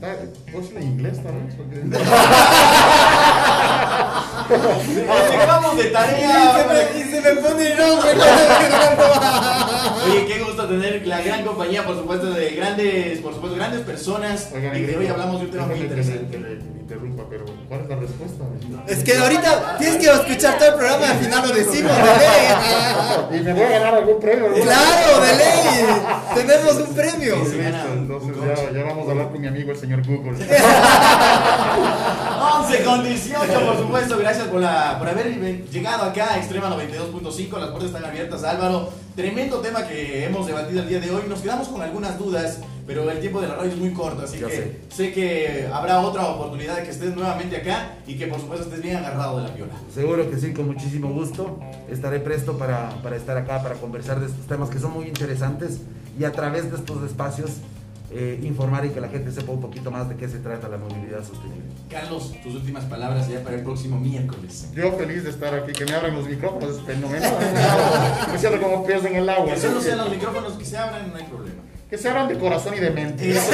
Está, 0.00 0.14
¿Puedo 0.52 0.60
decirlo 0.60 0.80
en 0.80 0.86
inglés 0.86 1.20
tal 1.24 1.32
vez? 1.34 1.54
Porque- 1.56 1.74
Les 1.76 1.90
dejamos 5.40 5.76
de 5.76 5.84
tarea. 5.86 6.56
se 6.56 6.64
me, 6.68 6.78
y 7.00 7.02
se 7.10 7.20
me 7.20 7.30
pone 7.40 7.74
rojo. 7.74 8.08
Oye, 10.06 10.24
qué 10.26 10.38
gusto 10.38 10.68
tener 10.68 11.04
la 11.06 11.20
gran 11.20 11.44
compañía, 11.44 11.84
por 11.84 11.96
supuesto, 11.96 12.30
de 12.30 12.50
grandes, 12.50 13.18
por 13.18 13.34
supuesto, 13.34 13.56
grandes 13.56 13.80
personas. 13.80 14.50
Oigan, 14.54 14.76
y 14.76 14.82
de 14.82 14.96
hoy 14.96 15.08
hablamos 15.08 15.40
de 15.40 15.46
un 15.46 15.50
tema 15.52 15.66
muy 15.66 15.80
interesante. 15.80 16.38
interrumpa, 16.80 17.24
pero 17.28 17.44
¿cuál 17.68 17.80
es 17.82 17.88
la 17.88 17.96
respuesta? 17.96 18.44
Es 18.86 19.02
que 19.04 19.18
ahorita 19.18 19.76
tienes 19.78 19.96
que 19.98 20.06
escuchar 20.10 20.56
todo 20.58 20.68
el 20.68 20.74
programa 20.76 21.06
y 21.06 21.10
al 21.10 21.18
final 21.18 21.48
lo 21.48 21.54
decimos, 21.54 21.92
de 21.96 22.02
ley. 22.02 23.40
Y 23.40 23.42
me 23.42 23.52
voy 23.52 23.62
a 23.64 23.68
ganar 23.68 23.94
algún 23.96 24.20
premio. 24.20 24.48
¿no? 24.48 24.54
Claro, 24.54 25.20
de 25.20 25.36
ley. 25.36 25.84
Tenemos 26.34 26.74
un 26.76 26.94
premio. 26.94 27.34
Ya, 28.56 28.70
ya 28.72 28.84
vamos 28.84 29.06
a 29.08 29.10
hablar 29.10 29.30
con 29.30 29.40
mi 29.40 29.46
amigo 29.46 29.70
el 29.72 29.76
señor 29.78 30.04
Google. 30.06 30.32
11 32.60 32.84
con 32.84 33.04
18, 33.04 33.60
por 33.66 33.76
supuesto. 33.78 34.18
Gracias 34.18 34.46
por, 34.48 34.60
la, 34.60 34.98
por 34.98 35.08
haber 35.08 35.66
llegado 35.70 36.04
acá 36.04 36.34
a 36.34 36.38
Extrema 36.38 36.68
92.5. 36.70 37.58
Las 37.58 37.70
puertas 37.70 37.84
están 37.84 38.04
abiertas, 38.04 38.44
Álvaro. 38.44 38.90
Tremendo 39.14 39.58
tema 39.58 39.86
que 39.86 40.24
hemos 40.26 40.46
debatido 40.46 40.80
el 40.82 40.88
día 40.88 41.00
de 41.00 41.10
hoy. 41.10 41.22
Nos 41.28 41.40
quedamos 41.40 41.68
con 41.68 41.82
algunas 41.82 42.18
dudas, 42.18 42.60
pero 42.86 43.10
el 43.10 43.20
tiempo 43.20 43.40
de 43.40 43.48
la 43.48 43.56
radio 43.56 43.70
es 43.72 43.76
muy 43.78 43.92
corto. 43.92 44.22
Así 44.24 44.38
Ya 44.38 44.46
que 44.46 44.56
sé. 44.56 44.80
sé. 44.94 45.12
que 45.12 45.68
habrá 45.72 46.00
otra 46.00 46.26
oportunidad 46.28 46.76
de 46.76 46.84
que 46.84 46.90
estés 46.90 47.14
nuevamente 47.14 47.56
acá 47.56 47.94
y 48.06 48.16
que, 48.16 48.26
por 48.28 48.40
supuesto, 48.40 48.66
estés 48.66 48.82
bien 48.82 48.96
agarrado 48.96 49.38
de 49.38 49.48
la 49.48 49.54
piola. 49.54 49.72
Seguro 49.92 50.30
que 50.30 50.36
sí, 50.38 50.52
con 50.52 50.66
muchísimo 50.68 51.08
gusto. 51.10 51.58
Estaré 51.90 52.20
presto 52.20 52.56
para, 52.58 52.90
para 53.02 53.16
estar 53.16 53.36
acá, 53.36 53.62
para 53.62 53.74
conversar 53.76 54.20
de 54.20 54.26
estos 54.26 54.46
temas 54.46 54.70
que 54.70 54.78
son 54.78 54.92
muy 54.92 55.06
interesantes 55.06 55.78
y 56.18 56.24
a 56.24 56.32
través 56.32 56.70
de 56.70 56.76
estos 56.76 57.02
espacios 57.04 57.50
eh, 58.10 58.40
informar 58.42 58.86
y 58.86 58.90
que 58.90 59.00
la 59.00 59.08
gente 59.08 59.30
sepa 59.30 59.52
un 59.52 59.60
poquito 59.60 59.90
más 59.90 60.08
de 60.08 60.16
qué 60.16 60.28
se 60.28 60.38
trata 60.38 60.66
la 60.68 60.78
movilidad 60.78 61.22
sostenible. 61.22 61.66
Carlos, 61.90 62.32
tus 62.42 62.54
últimas 62.54 62.84
palabras 62.84 63.28
ya 63.28 63.42
para 63.44 63.56
el 63.56 63.62
próximo 63.62 64.00
miércoles. 64.00 64.68
Yo 64.74 64.92
feliz 64.92 65.24
de 65.24 65.30
estar 65.30 65.54
aquí, 65.54 65.72
que 65.72 65.84
me 65.84 65.92
abran 65.92 66.14
los 66.14 66.26
micrófonos, 66.26 66.76
es 66.76 66.82
fenomenal. 66.82 67.32
Me 68.32 68.38
siento 68.38 68.60
como 68.62 68.84
pez 68.84 69.04
en 69.04 69.16
el 69.16 69.28
agua. 69.28 69.52
Que 69.52 69.60
solo 69.60 69.80
sean 69.80 69.98
los 69.98 70.10
micrófonos 70.10 70.52
que 70.54 70.64
se 70.64 70.78
abran, 70.78 71.10
no 71.10 71.16
hay 71.16 71.24
problema. 71.24 71.62
Que 71.90 71.98
se 71.98 72.08
abran 72.08 72.28
de 72.28 72.38
corazón 72.38 72.74
y 72.74 72.80
de 72.80 72.90
mente. 72.90 73.30
Eso. 73.30 73.50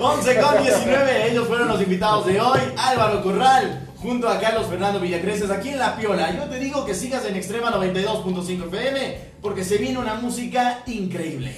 11 0.00 0.36
con 0.40 0.62
19, 0.62 1.30
ellos 1.30 1.48
fueron 1.48 1.68
los 1.68 1.82
invitados 1.82 2.26
de 2.26 2.40
hoy. 2.40 2.60
Álvaro 2.76 3.22
Corral, 3.22 3.87
junto 4.00 4.28
a 4.28 4.38
Carlos 4.40 4.66
Fernando 4.66 5.00
Villacreces, 5.00 5.50
aquí 5.50 5.70
en 5.70 5.78
La 5.78 5.96
Piola. 5.96 6.34
Yo 6.34 6.44
te 6.44 6.58
digo 6.58 6.84
que 6.84 6.94
sigas 6.94 7.24
en 7.24 7.36
Extrema 7.36 7.72
92.5 7.72 8.68
FM, 8.68 9.16
porque 9.42 9.64
se 9.64 9.78
viene 9.78 9.98
una 9.98 10.14
música 10.14 10.82
increíble. 10.86 11.54